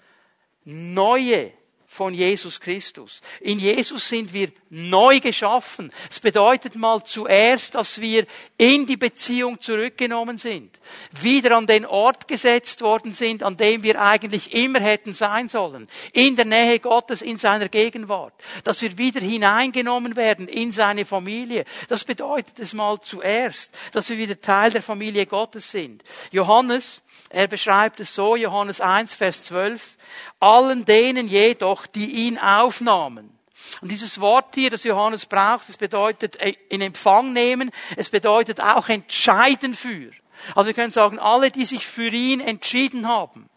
neue 0.64 1.52
von 1.96 2.12
Jesus 2.12 2.60
Christus. 2.60 3.22
In 3.40 3.58
Jesus 3.58 4.06
sind 4.06 4.32
wir 4.34 4.52
neu 4.68 5.18
geschaffen. 5.18 5.90
Es 6.10 6.20
bedeutet 6.20 6.76
mal 6.76 7.02
zuerst, 7.02 7.74
dass 7.74 8.00
wir 8.00 8.26
in 8.58 8.86
die 8.86 8.98
Beziehung 8.98 9.60
zurückgenommen 9.60 10.36
sind, 10.36 10.78
wieder 11.22 11.56
an 11.56 11.66
den 11.66 11.86
Ort 11.86 12.28
gesetzt 12.28 12.82
worden 12.82 13.14
sind, 13.14 13.42
an 13.42 13.56
dem 13.56 13.82
wir 13.82 14.00
eigentlich 14.00 14.52
immer 14.52 14.80
hätten 14.80 15.14
sein 15.14 15.48
sollen, 15.48 15.88
in 16.12 16.36
der 16.36 16.44
Nähe 16.44 16.80
Gottes, 16.80 17.22
in 17.22 17.38
seiner 17.38 17.70
Gegenwart, 17.70 18.34
dass 18.62 18.82
wir 18.82 18.98
wieder 18.98 19.20
hineingenommen 19.20 20.16
werden 20.16 20.48
in 20.48 20.72
seine 20.72 21.06
Familie. 21.06 21.64
Das 21.88 22.04
bedeutet 22.04 22.58
es 22.58 22.74
mal 22.74 23.00
zuerst, 23.00 23.74
dass 23.92 24.10
wir 24.10 24.18
wieder 24.18 24.38
Teil 24.38 24.70
der 24.70 24.82
Familie 24.82 25.24
Gottes 25.24 25.70
sind. 25.70 26.04
Johannes 26.30 27.02
er 27.30 27.48
beschreibt 27.48 28.00
es 28.00 28.14
so, 28.14 28.36
Johannes 28.36 28.80
1, 28.80 29.14
Vers 29.14 29.44
12. 29.44 29.96
Allen 30.40 30.84
denen 30.84 31.28
jedoch, 31.28 31.86
die 31.86 32.26
ihn 32.26 32.38
aufnahmen. 32.38 33.36
Und 33.80 33.90
dieses 33.90 34.20
Wort 34.20 34.54
hier, 34.54 34.70
das 34.70 34.84
Johannes 34.84 35.26
braucht, 35.26 35.68
das 35.68 35.76
bedeutet 35.76 36.36
äh, 36.40 36.54
in 36.68 36.80
Empfang 36.80 37.32
nehmen, 37.32 37.70
es 37.96 38.10
bedeutet 38.10 38.60
auch 38.60 38.88
entscheiden 38.88 39.74
für. 39.74 40.10
Also 40.54 40.66
wir 40.66 40.74
können 40.74 40.92
sagen, 40.92 41.18
alle, 41.18 41.50
die 41.50 41.64
sich 41.64 41.86
für 41.86 42.08
ihn 42.08 42.40
entschieden 42.40 43.08
haben. 43.08 43.48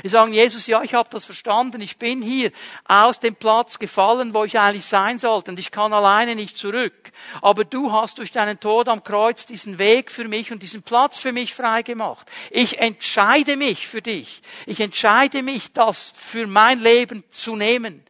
Wir 0.00 0.10
sagen, 0.10 0.32
Jesus, 0.32 0.66
ja, 0.66 0.82
ich 0.82 0.94
habe 0.94 1.10
das 1.10 1.26
verstanden, 1.26 1.80
ich 1.82 1.98
bin 1.98 2.22
hier 2.22 2.50
aus 2.84 3.20
dem 3.20 3.34
Platz 3.34 3.78
gefallen, 3.78 4.32
wo 4.32 4.44
ich 4.44 4.58
eigentlich 4.58 4.86
sein 4.86 5.18
sollte 5.18 5.50
und 5.50 5.58
ich 5.58 5.70
kann 5.70 5.92
alleine 5.92 6.34
nicht 6.34 6.56
zurück. 6.56 7.12
Aber 7.42 7.64
du 7.64 7.92
hast 7.92 8.18
durch 8.18 8.32
deinen 8.32 8.58
Tod 8.58 8.88
am 8.88 9.04
Kreuz 9.04 9.44
diesen 9.44 9.78
Weg 9.78 10.10
für 10.10 10.26
mich 10.28 10.50
und 10.52 10.62
diesen 10.62 10.82
Platz 10.82 11.18
für 11.18 11.32
mich 11.32 11.54
freigemacht. 11.54 12.30
Ich 12.50 12.78
entscheide 12.78 13.56
mich 13.56 13.86
für 13.86 14.00
dich. 14.00 14.40
Ich 14.66 14.80
entscheide 14.80 15.42
mich, 15.42 15.72
das 15.72 16.12
für 16.16 16.46
mein 16.46 16.80
Leben 16.80 17.24
zu 17.30 17.56
nehmen. 17.56 18.04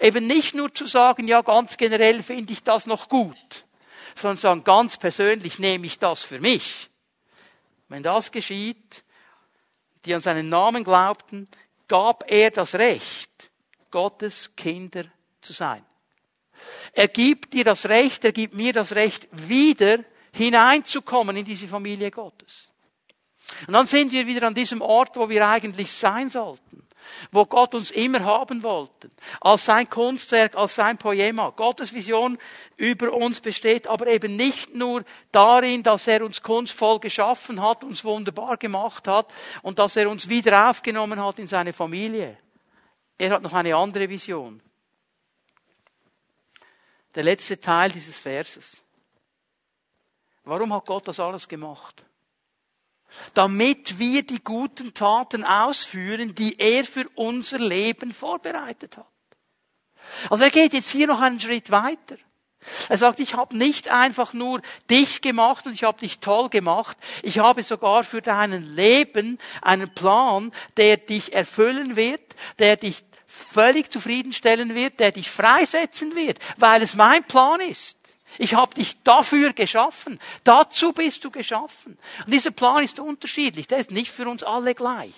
Eben 0.00 0.26
nicht 0.26 0.54
nur 0.54 0.74
zu 0.74 0.86
sagen, 0.86 1.28
ja, 1.28 1.42
ganz 1.42 1.76
generell 1.76 2.22
finde 2.22 2.52
ich 2.52 2.62
das 2.62 2.86
noch 2.86 3.08
gut, 3.08 3.64
sondern 4.16 4.36
sagen, 4.38 4.64
ganz 4.64 4.96
persönlich 4.96 5.58
nehme 5.58 5.86
ich 5.86 5.98
das 5.98 6.24
für 6.24 6.40
mich. 6.40 6.90
Wenn 7.88 8.02
das 8.02 8.32
geschieht, 8.32 9.03
die 10.04 10.14
an 10.14 10.20
seinen 10.20 10.48
Namen 10.48 10.84
glaubten, 10.84 11.48
gab 11.88 12.30
er 12.30 12.50
das 12.50 12.74
Recht, 12.74 13.50
Gottes 13.90 14.54
Kinder 14.56 15.04
zu 15.40 15.52
sein. 15.52 15.84
Er 16.92 17.08
gibt 17.08 17.52
dir 17.52 17.64
das 17.64 17.88
Recht, 17.88 18.24
er 18.24 18.32
gibt 18.32 18.54
mir 18.54 18.72
das 18.72 18.94
Recht, 18.94 19.28
wieder 19.32 19.98
hineinzukommen 20.32 21.36
in 21.36 21.44
diese 21.44 21.68
Familie 21.68 22.10
Gottes. 22.10 22.70
Und 23.66 23.74
dann 23.74 23.86
sind 23.86 24.12
wir 24.12 24.26
wieder 24.26 24.46
an 24.46 24.54
diesem 24.54 24.80
Ort, 24.80 25.16
wo 25.16 25.28
wir 25.28 25.46
eigentlich 25.46 25.92
sein 25.92 26.28
sollten 26.28 26.84
wo 27.30 27.44
Gott 27.44 27.74
uns 27.74 27.90
immer 27.90 28.24
haben 28.24 28.62
wollte, 28.62 29.10
als 29.40 29.64
sein 29.64 29.88
Kunstwerk, 29.88 30.56
als 30.56 30.74
sein 30.74 30.98
Poema. 30.98 31.50
Gottes 31.50 31.92
Vision 31.92 32.38
über 32.76 33.12
uns 33.12 33.40
besteht 33.40 33.86
aber 33.86 34.06
eben 34.06 34.36
nicht 34.36 34.74
nur 34.74 35.04
darin, 35.32 35.82
dass 35.82 36.06
er 36.06 36.24
uns 36.24 36.42
kunstvoll 36.42 37.00
geschaffen 37.00 37.62
hat, 37.62 37.84
uns 37.84 38.04
wunderbar 38.04 38.56
gemacht 38.56 39.08
hat 39.08 39.26
und 39.62 39.78
dass 39.78 39.96
er 39.96 40.10
uns 40.10 40.28
wieder 40.28 40.70
aufgenommen 40.70 41.22
hat 41.22 41.38
in 41.38 41.48
seine 41.48 41.72
Familie. 41.72 42.36
Er 43.18 43.30
hat 43.30 43.42
noch 43.42 43.52
eine 43.52 43.76
andere 43.76 44.08
Vision. 44.08 44.60
Der 47.14 47.22
letzte 47.22 47.60
Teil 47.60 47.90
dieses 47.92 48.18
Verses. 48.18 48.82
Warum 50.44 50.72
hat 50.72 50.86
Gott 50.86 51.08
das 51.08 51.20
alles 51.20 51.48
gemacht? 51.48 52.04
Damit 53.34 53.98
wir 53.98 54.22
die 54.22 54.42
guten 54.42 54.94
Taten 54.94 55.44
ausführen, 55.44 56.34
die 56.34 56.58
er 56.58 56.84
für 56.84 57.08
unser 57.14 57.58
Leben 57.58 58.12
vorbereitet 58.12 58.96
hat. 58.96 59.06
Also 60.30 60.44
er 60.44 60.50
geht 60.50 60.72
jetzt 60.72 60.90
hier 60.90 61.06
noch 61.06 61.20
einen 61.20 61.40
Schritt 61.40 61.70
weiter. 61.70 62.16
Er 62.88 62.98
sagt, 62.98 63.20
ich 63.20 63.34
habe 63.34 63.56
nicht 63.56 63.88
einfach 63.88 64.32
nur 64.32 64.62
dich 64.90 65.20
gemacht 65.20 65.66
und 65.66 65.72
ich 65.72 65.84
habe 65.84 66.00
dich 66.00 66.20
toll 66.20 66.48
gemacht, 66.48 66.96
ich 67.22 67.38
habe 67.38 67.62
sogar 67.62 68.04
für 68.04 68.22
dein 68.22 68.74
Leben 68.74 69.38
einen 69.60 69.92
Plan, 69.94 70.52
der 70.76 70.96
dich 70.96 71.34
erfüllen 71.34 71.96
wird, 71.96 72.22
der 72.58 72.76
dich 72.76 73.04
völlig 73.26 73.90
zufriedenstellen 73.90 74.74
wird, 74.74 75.00
der 75.00 75.12
dich 75.12 75.30
freisetzen 75.30 76.14
wird, 76.14 76.38
weil 76.56 76.82
es 76.82 76.94
mein 76.94 77.24
Plan 77.24 77.60
ist. 77.60 77.98
Ich 78.38 78.54
habe 78.54 78.74
dich 78.74 79.02
dafür 79.02 79.52
geschaffen. 79.52 80.18
Dazu 80.42 80.92
bist 80.92 81.24
du 81.24 81.30
geschaffen. 81.30 81.98
Und 82.24 82.34
dieser 82.34 82.50
Plan 82.50 82.82
ist 82.82 82.98
unterschiedlich. 82.98 83.66
Der 83.66 83.78
ist 83.78 83.90
nicht 83.90 84.10
für 84.10 84.28
uns 84.28 84.42
alle 84.42 84.74
gleich. 84.74 85.14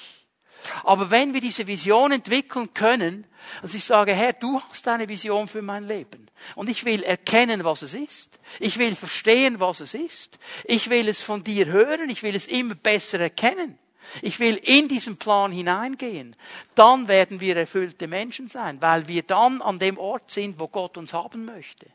Aber 0.85 1.11
wenn 1.11 1.35
wir 1.35 1.41
diese 1.41 1.67
Vision 1.67 2.13
entwickeln 2.13 2.73
können, 2.75 3.27
dass 3.63 3.75
ich 3.75 3.85
sage, 3.85 4.13
Herr, 4.13 4.33
du 4.33 4.61
hast 4.69 4.89
eine 4.89 5.09
Vision 5.09 5.49
für 5.49 5.63
mein 5.63 5.87
Leben. 5.87 6.29
Und 6.55 6.69
ich 6.69 6.85
will 6.85 7.03
erkennen, 7.03 7.65
was 7.65 7.83
es 7.83 7.95
ist. 7.95 8.39
Ich 8.59 8.79
will 8.79 8.97
verstehen, 8.97 9.61
was 9.61 9.81
es 9.81 9.95
ist. 9.95 10.39
Ich 10.65 10.91
will 10.91 11.09
es 11.09 11.23
von 11.23 11.45
dir 11.45 11.67
hören. 11.67 12.11
Ich 12.11 12.23
will 12.23 12.35
es 12.35 12.47
immer 12.47 12.75
besser 12.75 13.21
erkennen. 13.21 13.79
Ich 14.23 14.41
will 14.41 14.57
in 14.57 14.89
diesen 14.89 15.17
Plan 15.17 15.53
hineingehen. 15.53 16.37
Dann 16.75 17.09
werden 17.09 17.41
wir 17.41 17.57
erfüllte 17.57 18.07
Menschen 18.07 18.49
sein, 18.49 18.81
weil 18.81 19.09
wir 19.09 19.23
dann 19.23 19.63
an 19.63 19.79
dem 19.79 19.99
Ort 19.99 20.31
sind, 20.31 20.59
wo 20.59 20.69
Gott 20.69 20.97
uns 20.97 21.13
haben 21.13 21.45
möchte. 21.45 21.87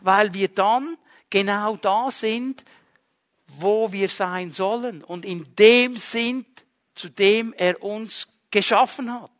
Weil 0.00 0.34
wir 0.34 0.48
dann 0.48 0.96
genau 1.30 1.76
da 1.76 2.10
sind, 2.10 2.64
wo 3.46 3.92
wir 3.92 4.08
sein 4.08 4.52
sollen 4.52 5.04
und 5.04 5.24
in 5.24 5.44
dem 5.56 5.96
sind, 5.96 6.46
zu 6.94 7.08
dem 7.08 7.52
er 7.52 7.82
uns 7.82 8.28
geschaffen 8.50 9.12
hat. 9.12 9.30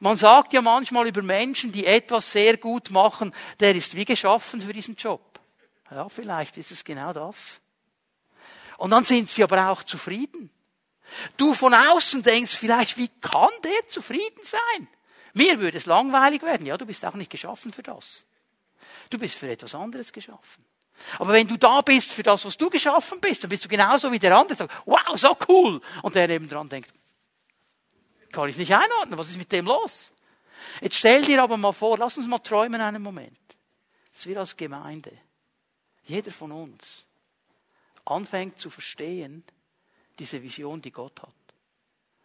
Man 0.00 0.16
sagt 0.16 0.52
ja 0.52 0.60
manchmal 0.60 1.06
über 1.06 1.22
Menschen, 1.22 1.70
die 1.70 1.86
etwas 1.86 2.32
sehr 2.32 2.56
gut 2.56 2.90
machen, 2.90 3.32
der 3.60 3.76
ist 3.76 3.94
wie 3.94 4.04
geschaffen 4.04 4.60
für 4.60 4.72
diesen 4.72 4.96
Job. 4.96 5.40
Ja, 5.90 6.08
vielleicht 6.08 6.56
ist 6.56 6.72
es 6.72 6.82
genau 6.82 7.12
das. 7.12 7.60
Und 8.78 8.90
dann 8.90 9.04
sind 9.04 9.28
sie 9.28 9.44
aber 9.44 9.68
auch 9.68 9.82
zufrieden. 9.82 10.50
Du 11.36 11.54
von 11.54 11.74
außen 11.74 12.22
denkst 12.22 12.56
vielleicht, 12.56 12.96
wie 12.96 13.08
kann 13.20 13.50
der 13.62 13.88
zufrieden 13.88 14.42
sein? 14.42 14.88
Mir 15.34 15.58
würde 15.60 15.76
es 15.76 15.86
langweilig 15.86 16.42
werden. 16.42 16.66
Ja, 16.66 16.76
du 16.76 16.86
bist 16.86 17.04
auch 17.04 17.14
nicht 17.14 17.30
geschaffen 17.30 17.72
für 17.72 17.82
das. 17.82 18.24
Du 19.12 19.18
bist 19.18 19.34
für 19.34 19.50
etwas 19.50 19.74
anderes 19.74 20.10
geschaffen. 20.10 20.64
Aber 21.18 21.34
wenn 21.34 21.46
du 21.46 21.58
da 21.58 21.82
bist 21.82 22.10
für 22.10 22.22
das, 22.22 22.46
was 22.46 22.56
du 22.56 22.70
geschaffen 22.70 23.20
bist, 23.20 23.42
dann 23.42 23.50
bist 23.50 23.62
du 23.62 23.68
genauso 23.68 24.10
wie 24.10 24.18
der 24.18 24.34
andere. 24.34 24.56
Sagt, 24.56 24.72
wow, 24.86 25.18
so 25.18 25.36
cool. 25.48 25.82
Und 26.00 26.14
der 26.14 26.28
neben 26.28 26.48
dran 26.48 26.70
denkt, 26.70 26.90
kann 28.30 28.48
ich 28.48 28.56
nicht 28.56 28.74
einordnen, 28.74 29.18
was 29.18 29.28
ist 29.28 29.36
mit 29.36 29.52
dem 29.52 29.66
los? 29.66 30.12
Jetzt 30.80 30.96
stell 30.96 31.22
dir 31.26 31.42
aber 31.42 31.58
mal 31.58 31.72
vor, 31.72 31.98
lass 31.98 32.16
uns 32.16 32.26
mal 32.26 32.38
träumen 32.38 32.80
einen 32.80 33.02
Moment. 33.02 33.36
Dass 34.14 34.26
wir 34.26 34.38
als 34.38 34.56
Gemeinde, 34.56 35.12
jeder 36.04 36.32
von 36.32 36.50
uns, 36.50 37.04
anfängt 38.06 38.58
zu 38.58 38.70
verstehen, 38.70 39.44
diese 40.18 40.42
Vision, 40.42 40.80
die 40.80 40.90
Gott 40.90 41.20
hat. 41.20 41.34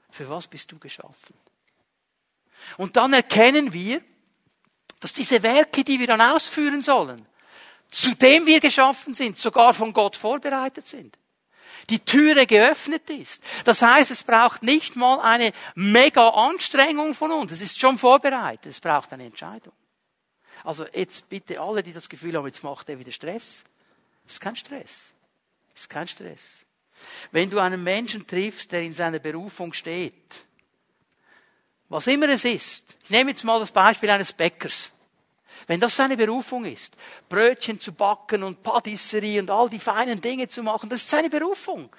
Für 0.09 0.29
was 0.29 0.47
bist 0.47 0.71
du 0.71 0.79
geschaffen? 0.79 1.35
Und 2.77 2.95
dann 2.95 3.11
erkennen 3.11 3.73
wir, 3.73 4.01
dass 4.99 5.13
diese 5.13 5.43
Werke, 5.43 5.83
die 5.83 5.99
wir 5.99 6.07
dann 6.07 6.21
ausführen 6.21 6.81
sollen, 6.81 7.25
zu 7.89 8.15
dem 8.15 8.45
wir 8.45 8.59
geschaffen 8.59 9.13
sind, 9.13 9.37
sogar 9.37 9.73
von 9.73 9.93
Gott 9.93 10.15
vorbereitet 10.15 10.87
sind. 10.87 11.17
Die 11.89 11.99
Türe 11.99 12.45
geöffnet 12.45 13.09
ist. 13.09 13.41
Das 13.63 13.81
heißt, 13.81 14.11
es 14.11 14.23
braucht 14.23 14.61
nicht 14.61 14.97
mal 14.97 15.19
eine 15.21 15.53
mega 15.75 16.27
Anstrengung 16.29 17.13
von 17.13 17.31
uns. 17.31 17.53
Es 17.53 17.61
ist 17.61 17.79
schon 17.79 17.97
vorbereitet. 17.97 18.65
Es 18.65 18.81
braucht 18.81 19.13
eine 19.13 19.25
Entscheidung. 19.25 19.73
Also 20.65 20.85
jetzt 20.93 21.29
bitte 21.29 21.61
alle, 21.61 21.83
die 21.83 21.93
das 21.93 22.09
Gefühl 22.09 22.35
haben, 22.35 22.45
jetzt 22.45 22.63
macht 22.63 22.89
er 22.89 22.99
wieder 22.99 23.11
Stress. 23.11 23.63
Es 24.25 24.33
ist 24.33 24.41
kein 24.41 24.57
Stress. 24.57 25.11
Es 25.73 25.81
ist 25.81 25.89
kein 25.89 26.07
Stress. 26.09 26.41
Wenn 27.31 27.49
du 27.49 27.59
einen 27.59 27.81
Menschen 27.83 28.27
triffst, 28.27 28.71
der 28.71 28.81
in 28.81 28.93
seiner 28.93 29.19
Berufung 29.19 29.71
steht, 29.71 30.46
was 31.89 32.07
immer 32.07 32.29
es 32.29 32.45
ist, 32.45 32.83
ich 33.03 33.09
nehme 33.09 33.31
jetzt 33.31 33.43
mal 33.43 33.59
das 33.59 33.71
Beispiel 33.71 34.09
eines 34.09 34.33
Bäckers. 34.33 34.91
Wenn 35.67 35.79
das 35.79 35.95
seine 35.95 36.15
Berufung 36.15 36.65
ist, 36.65 36.95
Brötchen 37.27 37.79
zu 37.79 37.91
backen 37.91 38.43
und 38.43 38.63
Patisserie 38.63 39.41
und 39.41 39.49
all 39.49 39.69
die 39.69 39.79
feinen 39.79 40.21
Dinge 40.21 40.47
zu 40.47 40.63
machen, 40.63 40.89
das 40.89 41.01
ist 41.01 41.09
seine 41.09 41.29
Berufung. 41.29 41.89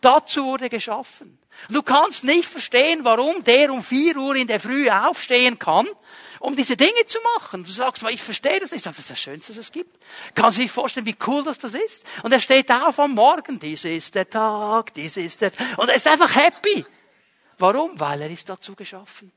Dazu 0.00 0.44
wurde 0.44 0.68
geschaffen. 0.68 1.38
Du 1.68 1.82
kannst 1.82 2.24
nicht 2.24 2.46
verstehen, 2.46 3.04
warum 3.04 3.44
der 3.44 3.72
um 3.72 3.84
vier 3.84 4.16
Uhr 4.16 4.34
in 4.34 4.48
der 4.48 4.58
Früh 4.58 4.90
aufstehen 4.90 5.58
kann, 5.58 5.86
um 6.40 6.56
diese 6.56 6.76
Dinge 6.76 7.06
zu 7.06 7.18
machen. 7.36 7.62
Du 7.62 7.70
sagst, 7.70 8.02
ich 8.10 8.20
verstehe 8.20 8.58
das 8.58 8.72
nicht. 8.72 8.78
Ich 8.78 8.82
sage, 8.82 8.96
das 8.96 9.04
ist 9.04 9.10
das 9.10 9.20
Schönste, 9.20 9.52
was 9.52 9.58
es 9.58 9.70
gibt. 9.70 9.96
Kannst 10.34 10.58
du 10.58 10.62
dir 10.62 10.68
vorstellen, 10.68 11.06
wie 11.06 11.16
cool 11.26 11.44
das 11.44 11.58
das 11.58 11.74
ist? 11.74 12.04
Und 12.24 12.32
er 12.32 12.40
steht 12.40 12.70
auf 12.70 12.98
am 12.98 13.12
Morgen. 13.12 13.60
Dies 13.60 13.84
ist 13.84 14.14
der 14.16 14.28
Tag, 14.28 14.92
dies 14.94 15.16
ist 15.16 15.40
der... 15.40 15.52
Und 15.76 15.88
er 15.88 15.94
ist 15.94 16.08
einfach 16.08 16.34
happy. 16.34 16.84
Warum? 17.58 17.98
Weil 17.98 18.22
er 18.22 18.30
ist 18.30 18.48
dazu 18.48 18.74
geschaffen. 18.74 19.32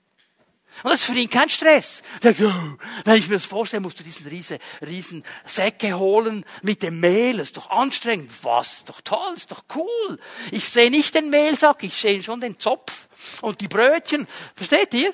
Und 0.83 0.91
das 0.91 1.01
ist 1.01 1.05
für 1.05 1.17
ihn 1.17 1.29
kein 1.29 1.49
Stress. 1.49 2.03
Sagt, 2.21 2.41
oh, 2.41 2.77
wenn 3.05 3.15
ich 3.15 3.29
mir 3.29 3.35
das 3.35 3.45
vorstelle, 3.45 3.81
musst 3.81 3.99
du 3.99 4.03
diesen 4.03 4.27
riesen, 4.27 4.59
riesen 4.81 5.23
Säcke 5.45 5.97
holen 5.97 6.45
mit 6.63 6.83
dem 6.83 6.99
Mehl. 6.99 7.37
Das 7.37 7.47
ist 7.49 7.57
doch 7.57 7.69
anstrengend. 7.69 8.31
Was? 8.43 8.69
Das 8.69 8.77
ist 8.79 8.89
doch 8.89 9.01
toll, 9.01 9.31
das 9.31 9.41
ist 9.41 9.51
doch 9.51 9.63
cool. 9.75 10.19
Ich 10.51 10.67
sehe 10.67 10.91
nicht 10.91 11.15
den 11.15 11.29
Mehlsack, 11.29 11.83
ich 11.83 11.93
sehe 11.93 12.21
schon 12.21 12.41
den 12.41 12.59
Zopf 12.59 13.07
und 13.41 13.61
die 13.61 13.69
Brötchen. 13.69 14.27
Versteht 14.55 14.93
ihr? 14.93 15.13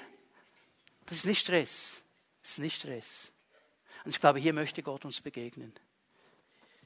Das 1.06 1.18
ist 1.18 1.26
nicht 1.26 1.42
Stress. 1.42 2.02
Das 2.42 2.54
ist 2.54 2.60
nicht 2.60 2.80
Stress. 2.80 3.32
Und 4.04 4.12
ich 4.12 4.20
glaube, 4.20 4.40
hier 4.40 4.54
möchte 4.54 4.82
Gott 4.82 5.06
uns 5.06 5.22
begegnen. 5.22 5.74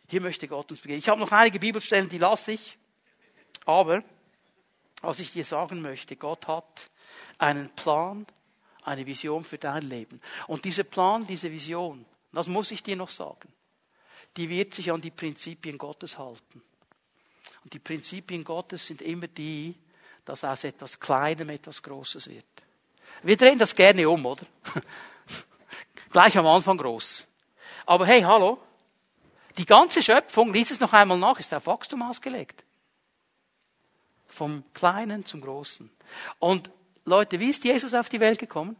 Hier 0.08 0.20
möchte 0.20 0.48
Gott 0.48 0.70
uns 0.70 0.82
begegnen. 0.82 1.00
Ich 1.00 1.10
habe 1.10 1.22
noch 1.22 1.32
einige 1.32 1.60
Bibelstellen, 1.60 2.10
die 2.10 2.18
lasse 2.18 2.52
ich. 2.54 2.78
Aber, 3.66 4.04
was 5.02 5.20
ich 5.20 5.34
dir 5.34 5.46
sagen 5.46 5.82
möchte, 5.82 6.16
Gott 6.16 6.48
hat 6.48 6.90
einen 7.38 7.70
Plan 7.70 8.26
eine 8.84 9.06
Vision 9.06 9.44
für 9.44 9.58
dein 9.58 9.84
Leben. 9.84 10.22
Und 10.48 10.66
dieser 10.66 10.84
Plan, 10.84 11.26
diese 11.26 11.52
Vision, 11.52 12.06
das 12.32 12.48
muss 12.48 12.72
ich 12.72 12.84
dir 12.84 12.96
noch 12.96 13.10
sagen, 13.10 13.52
die 14.38 14.50
wird 14.50 14.74
sich 14.74 14.92
an 14.92 15.02
die 15.02 15.12
Prinzipien 15.12 15.78
Gottes 15.78 16.18
halten. 16.18 16.62
Und 17.64 17.74
die 17.74 17.80
Prinzipien 17.80 18.44
Gottes 18.44 18.86
sind 18.86 19.02
immer 19.02 19.28
die, 19.28 19.76
dass 20.24 20.44
aus 20.44 20.64
etwas 20.64 21.00
Kleinem 21.00 21.50
etwas 21.50 21.82
Großes 21.82 22.30
wird. 22.30 22.46
Wir 23.24 23.38
drehen 23.38 23.58
das 23.58 23.76
gerne 23.76 24.08
um, 24.08 24.26
oder? 24.26 24.46
Gleich 26.12 26.38
am 26.38 26.46
Anfang 26.48 26.78
groß. 26.78 27.28
Aber 27.86 28.06
hey, 28.06 28.22
hallo. 28.22 28.60
Die 29.58 29.66
ganze 29.66 30.04
Schöpfung, 30.04 30.54
lies 30.54 30.72
es 30.72 30.80
noch 30.80 30.94
einmal 30.94 31.18
nach, 31.18 31.40
ist 31.40 31.54
auf 31.54 31.66
Wachstum 31.66 32.02
ausgelegt. 32.02 32.64
Vom 34.36 34.66
Kleinen 34.74 35.26
zum 35.26 35.40
Großen. 35.40 35.90
Und 36.40 36.70
Leute, 37.06 37.40
wie 37.40 37.50
ist 37.50 37.64
Jesus 37.64 37.94
auf 37.94 38.10
die 38.10 38.20
Welt 38.20 38.38
gekommen? 38.38 38.76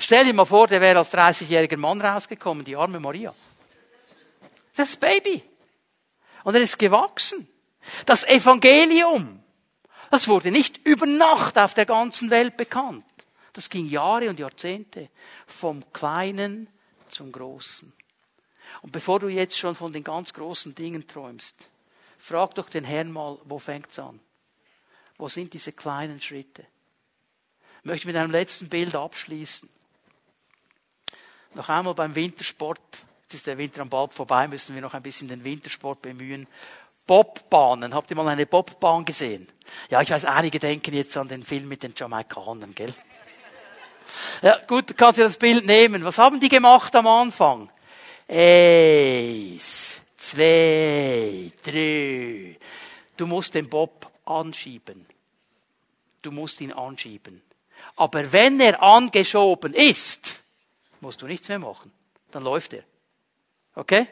Stell 0.00 0.24
dir 0.24 0.34
mal 0.34 0.44
vor, 0.44 0.66
der 0.66 0.80
wäre 0.80 0.98
als 0.98 1.14
30-jähriger 1.14 1.76
Mann 1.76 2.00
rausgekommen, 2.00 2.64
die 2.64 2.74
arme 2.74 2.98
Maria. 2.98 3.32
Das 4.74 4.96
Baby. 4.96 5.44
Und 6.42 6.56
er 6.56 6.60
ist 6.60 6.76
gewachsen. 6.76 7.48
Das 8.04 8.24
Evangelium, 8.24 9.44
das 10.10 10.26
wurde 10.26 10.50
nicht 10.50 10.78
über 10.84 11.06
Nacht 11.06 11.56
auf 11.56 11.74
der 11.74 11.86
ganzen 11.86 12.30
Welt 12.30 12.56
bekannt. 12.56 13.04
Das 13.52 13.70
ging 13.70 13.86
Jahre 13.86 14.28
und 14.28 14.40
Jahrzehnte 14.40 15.08
vom 15.46 15.84
Kleinen 15.92 16.66
zum 17.08 17.30
Großen. 17.30 17.92
Und 18.82 18.90
bevor 18.90 19.20
du 19.20 19.28
jetzt 19.28 19.56
schon 19.56 19.76
von 19.76 19.92
den 19.92 20.02
ganz 20.02 20.32
großen 20.32 20.74
Dingen 20.74 21.06
träumst, 21.06 21.68
frag 22.20 22.54
doch 22.54 22.68
den 22.68 22.84
Herrn 22.84 23.10
mal, 23.10 23.38
wo 23.44 23.58
fängt's 23.58 23.98
an? 23.98 24.20
Wo 25.16 25.28
sind 25.28 25.52
diese 25.52 25.72
kleinen 25.72 26.20
Schritte? 26.20 26.64
Ich 27.80 27.84
möchte 27.84 28.06
mit 28.06 28.16
einem 28.16 28.30
letzten 28.30 28.68
Bild 28.68 28.94
abschließen. 28.94 29.68
Noch 31.54 31.68
einmal 31.68 31.94
beim 31.94 32.14
Wintersport. 32.14 32.80
Jetzt 33.22 33.34
ist 33.34 33.46
der 33.46 33.58
Winter 33.58 33.82
am 33.82 33.88
bald 33.88 34.12
vorbei, 34.12 34.48
müssen 34.48 34.74
wir 34.74 34.82
noch 34.82 34.94
ein 34.94 35.02
bisschen 35.02 35.28
den 35.28 35.44
Wintersport 35.44 36.02
bemühen. 36.02 36.46
Bobbahnen. 37.06 37.94
Habt 37.94 38.10
ihr 38.10 38.16
mal 38.16 38.28
eine 38.28 38.46
Bobbahn 38.46 39.04
gesehen? 39.04 39.48
Ja, 39.88 40.00
ich 40.00 40.10
weiß, 40.10 40.26
einige 40.26 40.58
denken 40.58 40.94
jetzt 40.94 41.16
an 41.16 41.28
den 41.28 41.42
Film 41.42 41.68
mit 41.68 41.82
den 41.82 41.94
Jamaikanern, 41.96 42.74
gell? 42.74 42.94
Ja, 44.42 44.58
gut, 44.66 44.96
kannst 44.96 45.18
du 45.18 45.22
das 45.22 45.36
Bild 45.36 45.66
nehmen. 45.66 46.04
Was 46.04 46.18
haben 46.18 46.40
die 46.40 46.48
gemacht 46.48 46.94
am 46.94 47.06
Anfang? 47.06 47.70
Eins, 48.28 49.99
zwei, 50.20 51.50
drei. 51.62 52.58
Du 53.16 53.26
musst 53.26 53.54
den 53.54 53.68
Bob 53.68 54.10
anschieben. 54.24 55.06
Du 56.22 56.30
musst 56.30 56.60
ihn 56.60 56.72
anschieben. 56.72 57.42
Aber 57.96 58.30
wenn 58.32 58.60
er 58.60 58.82
angeschoben 58.82 59.74
ist, 59.74 60.40
musst 61.00 61.22
du 61.22 61.26
nichts 61.26 61.48
mehr 61.48 61.58
machen. 61.58 61.90
Dann 62.30 62.44
läuft 62.44 62.74
er. 62.74 62.84
Okay? 63.74 64.06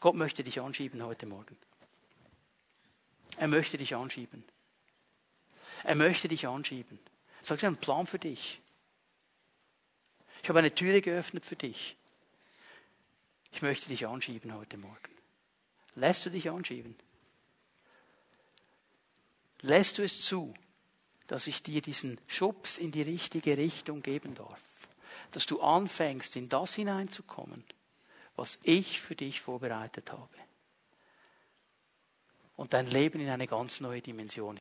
Gott 0.00 0.14
möchte 0.14 0.42
dich 0.42 0.60
anschieben 0.60 1.02
heute 1.04 1.26
Morgen. 1.26 1.56
Er 3.36 3.48
möchte 3.48 3.78
dich 3.78 3.94
anschieben. 3.94 4.44
Er 5.84 5.94
möchte 5.94 6.28
dich 6.28 6.46
anschieben. 6.46 6.98
Sag 7.42 7.58
ich 7.58 7.66
einen 7.66 7.76
Plan 7.76 8.06
für 8.06 8.18
dich. 8.18 8.60
Ich 10.42 10.48
habe 10.48 10.58
eine 10.58 10.74
Türe 10.74 11.00
geöffnet 11.00 11.46
für 11.46 11.56
dich. 11.56 11.96
Ich 13.52 13.62
möchte 13.62 13.88
dich 13.88 14.06
anschieben 14.06 14.54
heute 14.54 14.78
Morgen. 14.78 14.96
Lässt 15.94 16.24
du 16.24 16.30
dich 16.30 16.50
anschieben? 16.50 16.96
Lässt 19.60 19.98
du 19.98 20.02
es 20.02 20.22
zu, 20.22 20.54
dass 21.26 21.46
ich 21.46 21.62
dir 21.62 21.82
diesen 21.82 22.18
Schubs 22.26 22.78
in 22.78 22.90
die 22.90 23.02
richtige 23.02 23.56
Richtung 23.56 24.02
geben 24.02 24.34
darf? 24.34 24.60
Dass 25.30 25.46
du 25.46 25.60
anfängst, 25.60 26.34
in 26.36 26.48
das 26.48 26.74
hineinzukommen, 26.74 27.62
was 28.36 28.58
ich 28.62 29.00
für 29.00 29.14
dich 29.14 29.40
vorbereitet 29.40 30.10
habe? 30.12 30.34
Und 32.56 32.72
dein 32.72 32.86
Leben 32.86 33.20
in 33.20 33.28
eine 33.28 33.46
ganz 33.46 33.80
neue 33.80 34.02
Dimension 34.02 34.60